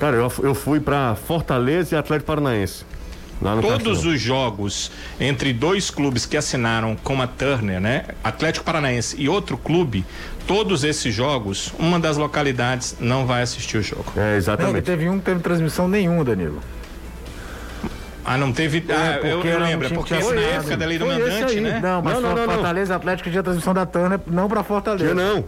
Cara, 0.00 0.16
eu, 0.16 0.32
eu 0.42 0.54
fui 0.54 0.80
pra 0.80 1.14
Fortaleza 1.14 1.94
e 1.94 1.98
Atlético 1.98 2.26
Paranaense. 2.26 2.84
Lá 3.42 3.56
no 3.56 3.62
Todos 3.62 3.78
Castelão. 3.82 4.14
os 4.14 4.20
jogos 4.20 4.90
entre 5.20 5.52
dois 5.52 5.90
clubes 5.90 6.24
que 6.24 6.36
assinaram 6.36 6.96
com 6.96 7.20
a 7.20 7.26
Turner, 7.26 7.80
né? 7.80 8.04
Atlético 8.22 8.64
Paranaense 8.64 9.16
e 9.18 9.28
outro 9.28 9.58
clube, 9.58 10.04
todos 10.46 10.84
esses 10.84 11.12
jogos, 11.14 11.72
uma 11.78 11.98
das 11.98 12.16
localidades 12.16 12.96
não 13.00 13.26
vai 13.26 13.42
assistir 13.42 13.76
o 13.78 13.82
jogo. 13.82 14.12
É, 14.16 14.30
Não, 14.30 14.36
exatamente. 14.36 14.84
teve 14.84 15.08
um 15.08 15.18
que 15.18 15.24
teve 15.24 15.40
transmissão 15.40 15.88
nenhuma, 15.88 16.24
Danilo. 16.24 16.60
Ah, 18.24 18.38
não 18.38 18.52
teve. 18.52 18.82
ah, 18.88 19.18
eu, 19.26 19.36
porque 19.36 19.48
eu 19.48 19.58
lembro, 19.60 19.86
é 19.86 19.90
porque 19.90 20.16
que 20.16 20.32
na 20.32 20.40
época 20.40 20.76
da 20.78 20.86
lei 20.86 20.98
do 20.98 21.04
mandante, 21.06 21.60
né? 21.60 21.80
Não, 21.82 22.00
mas 22.00 22.14
Não, 22.14 22.20
não, 22.22 22.34
não, 22.34 22.46
não. 22.46 22.54
Fortaleza 22.54 22.96
Atlético 22.96 23.28
tinha 23.30 23.42
transmissão 23.42 23.74
da 23.74 23.84
Turner, 23.84 24.18
não 24.26 24.48
pra 24.48 24.62
Fortaleza. 24.64 25.04
Tinha 25.04 25.14
não. 25.14 25.44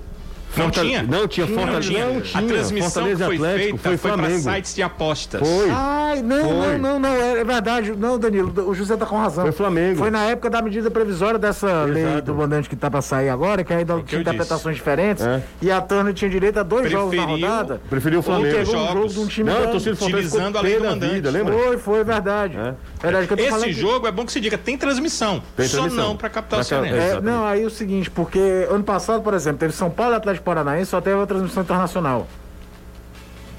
Não 0.57 0.65
Fortale- 0.65 0.89
tinha? 0.89 1.03
Não, 1.03 1.29
tinha 1.29 1.47
Não 1.47 1.55
Fortaleza. 1.55 1.89
tinha. 1.91 2.07
Não 2.07 2.21
tinha. 2.23 2.43
A 2.43 2.47
transmissão 2.47 2.91
Fortaleza 2.91 3.19
que 3.29 3.37
foi 3.37 3.49
Atlético 3.49 3.79
feita 3.79 3.89
foi 3.89 3.97
foi 3.99 4.11
para 4.11 4.19
Flamengo. 4.23 4.43
sites 4.43 4.75
de 4.75 4.83
apostas. 4.83 5.41
Foi. 5.41 5.71
Ai, 5.71 6.23
não, 6.23 6.41
Foi. 6.41 6.79
não, 6.79 6.79
não, 6.79 6.99
não, 7.01 7.09
é, 7.11 7.41
é 7.41 7.45
verdade. 7.45 7.93
Não, 7.97 8.19
Danilo, 8.19 8.69
o 8.69 8.75
José 8.75 8.97
tá 8.97 9.05
com 9.05 9.17
razão. 9.19 9.43
Foi 9.45 9.53
Flamengo. 9.53 9.99
Foi 9.99 10.11
na 10.11 10.25
época 10.25 10.49
da 10.49 10.63
medida 10.63 10.91
previsória 10.91 11.39
dessa 11.39 11.83
lei 11.85 12.03
Exato. 12.05 12.23
do 12.23 12.35
mandante 12.35 12.69
que 12.71 12.77
tá 12.77 12.91
pra 12.91 13.03
sair 13.03 13.29
agora, 13.29 13.63
que 13.65 13.73
ainda 13.73 13.95
que 13.95 14.01
eu 14.01 14.05
tinha 14.05 14.21
interpretações 14.23 14.77
diferentes. 14.77 15.25
É. 15.27 15.43
E 15.61 15.71
a 15.71 15.81
Turner 15.81 16.15
tinha 16.15 16.31
direito 16.31 16.59
a 16.59 16.63
dois 16.63 16.91
jogos 16.91 17.15
na 17.15 17.25
Preferiu- 17.27 17.47
rodada. 17.49 17.81
Preferiu 17.91 18.19
o 18.21 18.23
Flamengo. 18.23 18.57
Pegou 18.57 18.75
um 18.75 18.79
Jogos. 18.79 18.93
jogo 18.95 19.09
de 19.09 19.19
um 19.21 19.27
time 19.27 19.51
Não, 19.51 19.57
a 19.57 19.61
grande. 19.61 19.73
torcida 19.85 20.05
Utilizando 20.07 20.57
a 20.59 20.61
lei 20.63 20.77
do 20.77 20.83
da 20.85 20.91
mandante. 20.91 21.15
vida, 21.15 21.31
lembra? 21.31 21.53
Foi, 21.55 21.77
foi, 21.79 22.05
verdade. 22.05 22.57
É. 22.57 22.75
Verdade, 23.03 23.27
que 23.27 23.33
eu 23.35 23.37
tô 23.37 23.45
falando 23.45 23.65
Esse 23.67 23.75
que- 23.75 23.81
jogo 23.81 24.07
é 24.07 24.13
bom 24.13 24.25
que 24.25 24.33
se 24.33 24.41
diga, 24.41 24.57
tem 24.57 24.79
transmissão. 24.79 25.43
Tem 25.55 25.67
só 25.69 25.79
transmissão. 25.83 26.09
não 26.09 26.17
para 26.17 26.31
capital 26.31 26.61
Pra 26.61 26.69
ca- 26.69 26.83
cearense. 26.83 27.17
É, 27.17 27.21
não, 27.21 27.45
aí 27.47 27.63
é 27.63 27.67
o 27.67 27.71
seguinte, 27.71 28.11
porque 28.11 28.39
ano 28.71 28.83
passado, 28.85 29.23
por 29.23 29.35
exemplo, 29.35 29.59
teve 29.59 29.73
São 29.75 29.91
Paulo 29.91 30.15
e 30.15 30.17
Atlético 30.37 30.45
Paranaense, 30.45 30.91
só 30.91 31.01
teve 31.01 31.21
a 31.21 31.27
transmissão 31.27 31.63
internacional. 31.63 32.27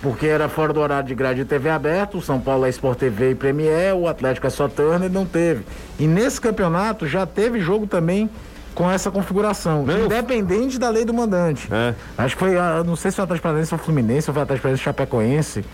Porque 0.01 0.27
era 0.27 0.47
fora 0.47 0.71
do 0.71 0.79
horário 0.79 1.07
de 1.07 1.15
grade 1.15 1.39
de 1.39 1.45
TV 1.45 1.69
aberto, 1.69 2.19
o 2.19 2.21
São 2.21 2.39
Paulo 2.39 2.65
é 2.65 2.69
Sport 2.69 2.99
TV 2.99 3.31
e 3.31 3.35
Premier, 3.35 3.95
o 3.95 4.07
Atlético 4.07 4.45
é 4.45 4.49
só 4.49 4.67
Turner, 4.67 5.11
não 5.11 5.25
teve. 5.25 5.63
E 5.99 6.05
nesse 6.05 6.39
campeonato 6.39 7.07
já 7.07 7.25
teve 7.25 7.59
jogo 7.59 7.87
também 7.87 8.29
com 8.75 8.89
essa 8.89 9.09
configuração, 9.09 9.83
Não. 9.83 10.05
independente 10.05 10.77
da 10.77 10.87
lei 10.89 11.03
do 11.03 11.11
mandante. 11.13 11.67
É. 11.71 11.95
Acho 12.15 12.35
que 12.35 12.39
foi, 12.39 12.55
ah, 12.57 12.83
não 12.85 12.95
sei 12.95 13.09
se 13.09 13.15
foi 13.15 13.23
o 13.23 13.25
Atlético 13.25 13.43
Paranaense 13.43 13.73
ou 13.73 13.79
Fluminense, 13.79 14.29
ou 14.29 14.33
foi 14.35 14.41
o 14.41 14.43
Atlético 14.43 14.61
Paranaense 14.63 14.83
Chapecoense. 14.83 15.65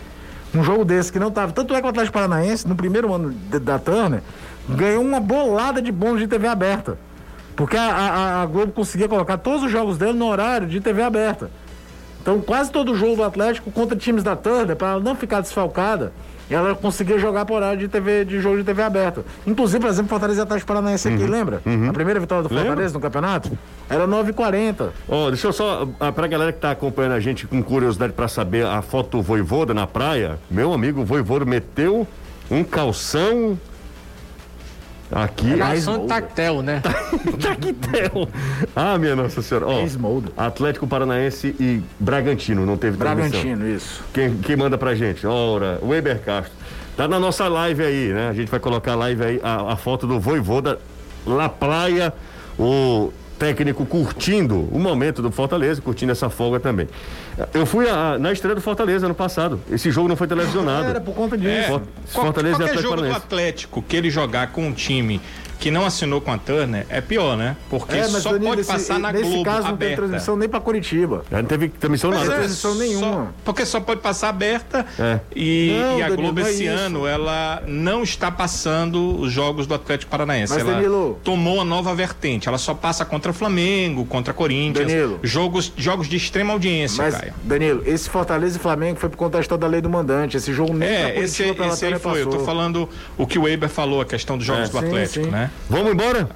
Um 0.56 0.64
jogo 0.64 0.86
desse 0.86 1.12
que 1.12 1.20
não 1.20 1.30
tava. 1.30 1.52
Tanto 1.52 1.74
é 1.76 1.82
que 1.82 1.86
o 1.86 1.90
Atlético 1.90 2.14
Paranaense, 2.14 2.66
no 2.66 2.76
primeiro 2.76 3.14
ano 3.14 3.32
de- 3.32 3.60
da 3.60 3.78
Turner, 3.78 4.22
ganhou 4.70 5.04
uma 5.04 5.20
bolada 5.20 5.82
de 5.82 5.92
bônus 5.92 6.22
de 6.22 6.28
TV 6.28 6.48
aberta. 6.48 6.98
Porque 7.56 7.78
a, 7.78 7.84
a- 7.92 8.42
a 8.42 8.46
Globo 8.46 8.72
conseguia 8.72 9.08
colocar 9.08 9.38
todos 9.38 9.64
os 9.64 9.72
jogos 9.72 9.98
dele 9.98 10.14
no 10.14 10.28
horário 10.28 10.68
de 10.68 10.80
TV 10.82 11.02
aberta. 11.04 11.50
Então, 12.22 12.40
quase 12.40 12.72
todo 12.72 12.96
jogo 12.96 13.18
do 13.18 13.24
Atlético 13.24 13.70
contra 13.72 13.98
times 13.98 14.24
da 14.24 14.36
Turner, 14.36 14.76
para 14.78 14.92
ela 14.92 15.00
não 15.02 15.14
ficar 15.14 15.42
desfalcada, 15.42 16.14
ela 16.50 16.74
conseguia 16.74 17.18
jogar 17.20 17.46
por 17.46 17.56
horário 17.56 17.80
de 17.80 17.88
TV 17.90 18.24
de 18.24 18.40
jogo 18.40 18.58
de 18.58 18.64
TV 18.64 18.82
aberta. 18.82 19.26
Inclusive, 19.46 19.80
por 19.82 19.90
exemplo, 19.90 20.10
Fortaleza 20.10 20.40
e 20.42 20.44
Atlético 20.44 20.68
Paranaense 20.68 21.08
aqui, 21.10 21.24
lembra? 21.26 21.62
A 21.90 21.94
primeira 21.94 22.20
vitória 22.20 22.44
do. 22.44 22.50
Fortaleza 22.50 22.94
no 22.94 23.00
campeonato 23.02 23.52
era 23.90 24.08
9h40. 24.08 24.90
Ó, 25.10 25.30
deixa 25.30 25.48
eu 25.48 25.54
só, 25.54 25.88
ah, 26.00 26.12
pra 26.12 26.28
galera 26.28 26.54
que 26.54 26.60
tá 26.60 26.72
acompanhando 26.72 27.14
a 27.14 27.20
gente 27.20 27.46
com 27.46 27.62
curiosidade 27.62 28.14
pra 28.14 28.28
saber 28.30 28.66
a 28.66 28.82
foto 28.82 29.18
do 29.18 29.22
Voivoda 29.24 29.74
na 29.74 29.86
praia, 29.86 30.40
meu 30.50 30.72
amigo, 30.74 31.02
o 31.02 31.06
Voivoda 31.06 31.44
meteu 31.44 32.08
um 32.52 32.64
calção 32.64 33.58
aqui. 35.14 35.58
Calção 35.58 36.08
tactel, 36.08 36.62
né? 36.62 36.82
Taquetel. 37.42 38.28
Ah, 38.76 38.98
minha 38.98 39.16
Nossa 39.16 39.42
Senhora. 39.42 39.68
Ó, 39.68 39.80
Ex-moldo. 39.82 40.32
Atlético 40.36 40.88
Paranaense 40.88 41.56
e 41.60 41.82
Bragantino, 42.00 42.66
não 42.66 42.78
teve 42.78 42.98
transmissão. 42.98 43.30
Bragantino, 43.30 43.70
isso. 43.70 44.04
Quem, 44.14 44.38
quem 44.38 44.56
manda 44.56 44.78
pra 44.78 44.96
gente? 44.96 45.26
Ora, 45.26 45.80
o 45.82 45.90
Weber 45.90 46.20
Castro. 46.22 46.54
Tá 46.96 47.08
na 47.08 47.20
nossa 47.20 47.48
live 47.48 47.84
aí, 47.84 48.14
né? 48.14 48.30
A 48.30 48.34
gente 48.34 48.50
vai 48.50 48.60
colocar 48.60 48.94
a 48.94 48.96
live 48.96 49.24
aí, 49.24 49.40
a, 49.44 49.74
a 49.74 49.76
foto 49.76 50.06
do 50.06 50.20
Voivoda 50.20 50.80
La 51.26 51.50
Praia, 51.50 52.14
o 52.58 53.12
técnico 53.44 53.86
curtindo 53.86 54.70
o 54.72 54.80
momento 54.80 55.22
do 55.22 55.30
Fortaleza, 55.30 55.82
curtindo 55.82 56.12
essa 56.14 56.30
folga 56.30 56.60
também. 56.62 56.88
Eu 57.54 57.66
fui 57.66 57.90
a- 57.90 58.18
na 58.18 58.32
estreia 58.32 58.56
do 58.56 58.62
Fortaleza 58.62 59.06
ano 59.06 59.16
passado. 59.16 59.60
Esse 59.70 59.92
jogo 59.92 60.08
não 60.08 60.16
foi 60.16 60.28
televisionado. 60.28 60.86
Era 60.88 61.02
por 61.02 61.14
conta 61.14 61.38
disso. 61.38 61.52
É, 61.52 61.82
Fortaleza 62.08 62.56
e 62.56 62.60
qualquer 62.60 62.70
Atlético 62.70 62.82
jogo 62.82 63.02
do. 63.02 63.12
Atlético 63.16 63.82
que 63.82 63.96
ele 63.98 64.10
jogar 64.10 64.48
com 64.54 64.66
um 64.68 64.72
time 64.72 65.20
que 65.64 65.72
não 65.72 65.86
assinou 65.86 66.20
com 66.20 66.30
a 66.30 66.38
Turner 66.38 66.86
é 66.90 67.00
pior, 67.00 67.38
né? 67.38 67.56
Porque 67.70 67.96
É, 67.96 68.04
só 68.04 68.32
Danilo, 68.34 68.50
pode 68.50 68.62
esse- 68.62 68.70
passar 68.72 69.00
na 69.00 69.14
nesse 69.14 69.24
Globo 69.30 69.44
caso 69.46 69.58
não 69.60 69.64
tem 69.64 69.74
aberta. 69.74 69.96
transmissão 69.96 70.36
nem 70.36 70.50
pra 70.50 70.60
Curitiba. 70.60 71.24
Não 71.32 71.44
teve 71.46 71.70
transmissão 71.70 72.12
nada. 72.12 72.26
é, 72.26 72.36
transmissão 72.36 72.74
só- 72.74 72.78
nenhuma. 72.80 73.34
porque 73.46 73.66
só 73.66 73.80
pode 73.80 74.02
passar 74.02 74.28
aberta 74.28 74.86
É. 75.00 75.20
e, 75.34 75.78
Não, 75.82 76.00
e 76.00 76.02
a 76.04 76.10
Danilo, 76.10 76.18
Globo 76.18 76.40
não 76.42 76.48
é 76.48 76.52
esse 76.52 76.66
isso. 76.66 76.74
ano 76.76 77.08
ela 77.08 77.64
não 77.66 78.04
está 78.04 78.30
passando 78.30 79.18
os 79.22 79.32
jogos 79.32 79.66
do 79.66 79.74
Atlético 79.74 80.12
Paranaense. 80.12 80.52
Mas, 80.54 80.62
ela 80.64 80.74
Danilo- 80.74 81.18
tomou 81.24 81.56
uma 81.56 81.64
nova 81.66 81.96
vertente. 81.96 82.50
Ela 82.50 82.58
só 82.58 82.74
passa 82.74 83.06
contra 83.06 83.32
Flamengo, 83.32 84.04
contra 84.06 84.34
Corinthians. 84.34 84.86
Danilo. 84.88 85.20
Jogos, 85.24 85.72
jogos 85.78 86.10
de 86.10 86.18
extrema 86.18 86.52
audiência, 86.52 87.02
Mas, 87.06 87.16
Caio. 87.16 87.34
Danilo, 87.42 87.84
esse 87.86 88.10
Fortaleza 88.10 88.58
e 88.58 88.60
Flamengo 88.60 89.00
foi 89.00 89.08
por 89.10 89.16
conta 89.16 89.38
da 89.38 89.42
história 89.42 89.62
da 89.62 89.68
lei 89.68 89.80
do 89.80 89.90
mandante. 89.90 90.36
Esse 90.36 90.52
jogo 90.52 90.74
nem 90.74 90.90
pra 90.90 90.98
É, 90.98 91.12
Curitiba 91.14 91.24
esse, 91.24 91.74
esse 91.74 91.86
aí 91.86 92.00
foi. 92.00 92.20
Eu 92.22 92.26
tô 92.26 92.32
passou. 92.32 92.46
falando 92.46 92.90
o 93.18 93.26
que 93.26 93.40
o 93.40 93.44
Weber 93.44 93.70
falou, 93.70 94.02
a 94.02 94.06
questão 94.06 94.38
dos 94.38 94.46
jogos 94.46 94.64
É. 94.68 94.72
do 94.72 94.80
Sim, 94.80 94.86
Atlético, 94.88 95.26
sim. 95.26 95.32
né? 95.32 95.50
Vamos 95.70 95.92
embora? 95.92 96.28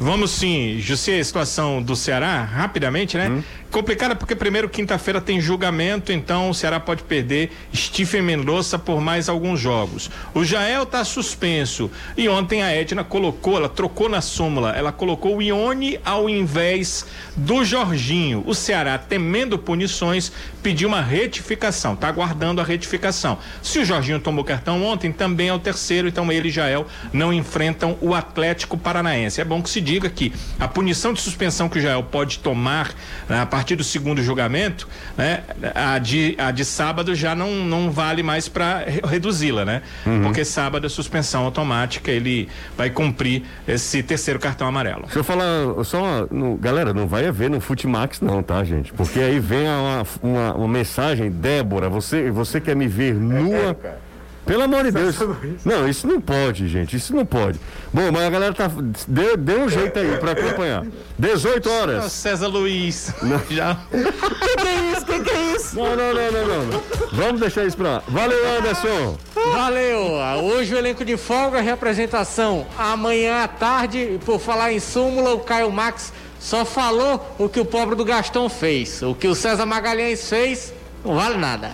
Vamos 0.00 0.30
sim, 0.30 0.78
José, 0.78 1.18
a 1.18 1.24
situação 1.24 1.82
do 1.82 1.96
Ceará, 1.96 2.44
rapidamente, 2.44 3.16
né? 3.16 3.28
Hum. 3.28 3.42
Complicada 3.70 4.16
porque 4.16 4.34
primeiro 4.34 4.66
quinta-feira 4.66 5.20
tem 5.20 5.40
julgamento, 5.42 6.10
então 6.10 6.48
o 6.48 6.54
Ceará 6.54 6.80
pode 6.80 7.02
perder 7.02 7.52
Stephen 7.74 8.22
Mendonça 8.22 8.78
por 8.78 8.98
mais 8.98 9.28
alguns 9.28 9.60
jogos. 9.60 10.10
O 10.32 10.42
Jael 10.42 10.86
tá 10.86 11.04
suspenso 11.04 11.90
e 12.16 12.30
ontem 12.30 12.62
a 12.62 12.70
Edna 12.70 13.04
colocou, 13.04 13.58
ela 13.58 13.68
trocou 13.68 14.08
na 14.08 14.22
súmula, 14.22 14.70
ela 14.70 14.90
colocou 14.90 15.36
o 15.36 15.42
Ione 15.42 16.00
ao 16.02 16.30
invés 16.30 17.04
do 17.36 17.62
Jorginho. 17.62 18.42
O 18.46 18.54
Ceará, 18.54 18.96
temendo 18.96 19.58
punições, 19.58 20.32
pediu 20.62 20.88
uma 20.88 21.02
retificação, 21.02 21.94
tá 21.94 22.08
aguardando 22.08 22.62
a 22.62 22.64
retificação. 22.64 23.36
Se 23.62 23.80
o 23.80 23.84
Jorginho 23.84 24.18
tomou 24.18 24.44
cartão 24.44 24.82
ontem, 24.82 25.12
também 25.12 25.48
é 25.48 25.52
o 25.52 25.58
terceiro, 25.58 26.08
então 26.08 26.32
ele 26.32 26.48
e 26.48 26.52
Jael 26.52 26.86
não 27.12 27.34
enfrentam 27.34 27.98
o 28.00 28.14
Atlético 28.14 28.78
Paranaense. 28.78 29.42
É 29.42 29.44
bom 29.44 29.60
que 29.60 29.68
se 29.68 29.82
diga 29.88 30.10
que 30.10 30.32
a 30.60 30.68
punição 30.68 31.14
de 31.14 31.20
suspensão 31.20 31.68
que 31.68 31.78
o 31.78 31.80
Jael 31.80 32.02
pode 32.02 32.40
tomar 32.40 32.92
né, 33.26 33.40
a 33.40 33.46
partir 33.46 33.74
do 33.74 33.82
segundo 33.82 34.22
julgamento, 34.22 34.86
né, 35.16 35.42
a, 35.74 35.98
de, 35.98 36.34
a 36.38 36.50
de 36.50 36.64
sábado 36.64 37.14
já 37.14 37.34
não, 37.34 37.50
não 37.64 37.90
vale 37.90 38.22
mais 38.22 38.48
para 38.48 38.84
reduzi-la, 39.08 39.64
né? 39.64 39.82
Uhum. 40.04 40.22
Porque 40.24 40.44
sábado 40.44 40.86
a 40.86 40.90
suspensão 40.90 41.44
automática 41.44 42.10
ele 42.10 42.48
vai 42.76 42.90
cumprir 42.90 43.44
esse 43.66 44.02
terceiro 44.02 44.38
cartão 44.38 44.68
amarelo. 44.68 45.02
Deixa 45.04 45.20
eu 45.20 45.24
falar 45.24 45.84
só, 45.84 46.26
no, 46.30 46.56
galera, 46.56 46.92
não 46.92 47.06
vai 47.06 47.26
haver 47.26 47.48
no 47.48 47.60
Futimax 47.60 48.20
não, 48.20 48.42
tá, 48.42 48.62
gente? 48.64 48.92
Porque 48.92 49.20
aí 49.20 49.40
vem 49.40 49.66
uma, 49.66 50.06
uma, 50.22 50.54
uma 50.54 50.68
mensagem, 50.68 51.30
Débora, 51.30 51.88
você, 51.88 52.30
você 52.30 52.60
quer 52.60 52.76
me 52.76 52.86
ver 52.86 53.14
nua? 53.14 53.76
É, 53.82 54.07
pelo 54.48 54.62
amor 54.62 54.82
de 54.82 54.90
Deus. 54.90 55.16
Não, 55.62 55.86
isso 55.86 56.06
não 56.06 56.18
pode, 56.18 56.66
gente. 56.68 56.96
Isso 56.96 57.14
não 57.14 57.26
pode. 57.26 57.60
Bom, 57.92 58.10
mas 58.10 58.22
a 58.22 58.30
galera 58.30 58.54
tá. 58.54 58.70
Deu, 59.06 59.36
deu 59.36 59.60
um 59.60 59.68
jeito 59.68 59.98
aí 59.98 60.16
pra 60.16 60.32
acompanhar. 60.32 60.86
18 61.18 61.70
horas. 61.70 62.10
César 62.10 62.48
Luiz. 62.48 63.12
Não. 63.22 63.38
Já. 63.50 63.76
que 63.90 64.56
que 64.56 64.66
é 64.66 64.92
isso? 64.92 65.04
Que 65.04 65.20
que 65.20 65.30
é 65.30 65.54
isso? 65.54 65.76
Não, 65.76 65.94
não, 65.94 66.14
não, 66.14 66.32
não, 66.32 66.64
não. 66.64 66.82
Vamos 67.12 67.40
deixar 67.42 67.66
isso 67.66 67.76
pra 67.76 67.88
lá. 67.88 68.02
Valeu, 68.08 68.58
Anderson. 68.58 69.18
Valeu. 69.34 70.02
Hoje 70.42 70.74
o 70.74 70.78
elenco 70.78 71.04
de 71.04 71.18
folga, 71.18 71.60
representação 71.60 72.66
amanhã 72.78 73.44
à 73.44 73.48
tarde. 73.48 74.18
Por 74.24 74.40
falar 74.40 74.72
em 74.72 74.80
súmula, 74.80 75.34
o 75.34 75.40
Caio 75.40 75.70
Max 75.70 76.10
só 76.40 76.64
falou 76.64 77.36
o 77.38 77.50
que 77.50 77.60
o 77.60 77.66
pobre 77.66 77.94
do 77.94 78.04
Gastão 78.04 78.48
fez. 78.48 79.02
O 79.02 79.14
que 79.14 79.28
o 79.28 79.34
César 79.34 79.66
Magalhães 79.66 80.26
fez, 80.26 80.72
não 81.04 81.16
vale 81.16 81.36
nada. 81.36 81.72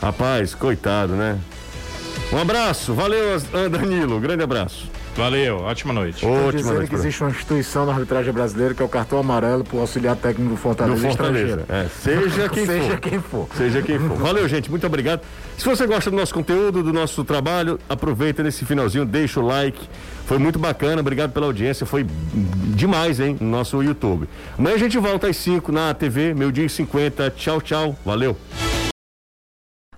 Rapaz, 0.00 0.54
coitado, 0.54 1.14
né? 1.14 1.40
Um 2.32 2.38
abraço, 2.38 2.92
valeu, 2.94 3.38
Danilo, 3.70 4.18
grande 4.18 4.42
abraço. 4.42 4.90
Valeu, 5.16 5.58
ótima 5.58 5.92
noite. 5.92 6.26
Ótima 6.26 6.72
noite. 6.72 6.88
que 6.88 6.96
existe 6.96 7.22
uma 7.22 7.30
instituição 7.30 7.86
na 7.86 7.92
arbitragem 7.92 8.32
brasileira 8.32 8.74
que 8.74 8.82
é 8.82 8.84
o 8.84 8.88
cartão 8.88 9.20
amarelo 9.20 9.62
para 9.62 9.76
o 9.76 9.80
auxiliar 9.80 10.16
técnico 10.16 10.50
do 10.50 10.56
Fortaleza. 10.56 11.00
Do 11.00 11.06
Fortaleza. 11.06 11.64
É, 11.68 11.86
seja 11.88 12.48
quem 12.48 12.66
seja 12.66 12.90
for. 12.90 12.98
quem 13.00 13.20
for. 13.20 13.48
Seja 13.56 13.82
quem 13.82 13.98
for. 14.00 14.16
Valeu, 14.16 14.48
gente. 14.48 14.68
Muito 14.68 14.84
obrigado. 14.84 15.20
Se 15.56 15.64
você 15.64 15.86
gosta 15.86 16.10
do 16.10 16.16
nosso 16.16 16.34
conteúdo, 16.34 16.82
do 16.82 16.92
nosso 16.92 17.22
trabalho, 17.22 17.78
aproveita 17.88 18.42
nesse 18.42 18.64
finalzinho, 18.64 19.04
deixa 19.04 19.38
o 19.38 19.46
like. 19.46 19.88
Foi 20.26 20.38
muito 20.38 20.58
bacana, 20.58 21.00
obrigado 21.00 21.30
pela 21.30 21.46
audiência. 21.46 21.86
Foi 21.86 22.04
demais, 22.74 23.20
hein, 23.20 23.36
no 23.40 23.48
nosso 23.48 23.80
YouTube. 23.84 24.28
Amanhã 24.58 24.74
a 24.74 24.78
gente 24.78 24.98
volta 24.98 25.28
às 25.28 25.36
5 25.36 25.70
na 25.70 25.94
TV, 25.94 26.34
meu 26.34 26.50
dia 26.50 26.64
e 26.64 26.68
50. 26.68 27.30
Tchau, 27.36 27.60
tchau. 27.60 27.96
Valeu. 28.04 28.36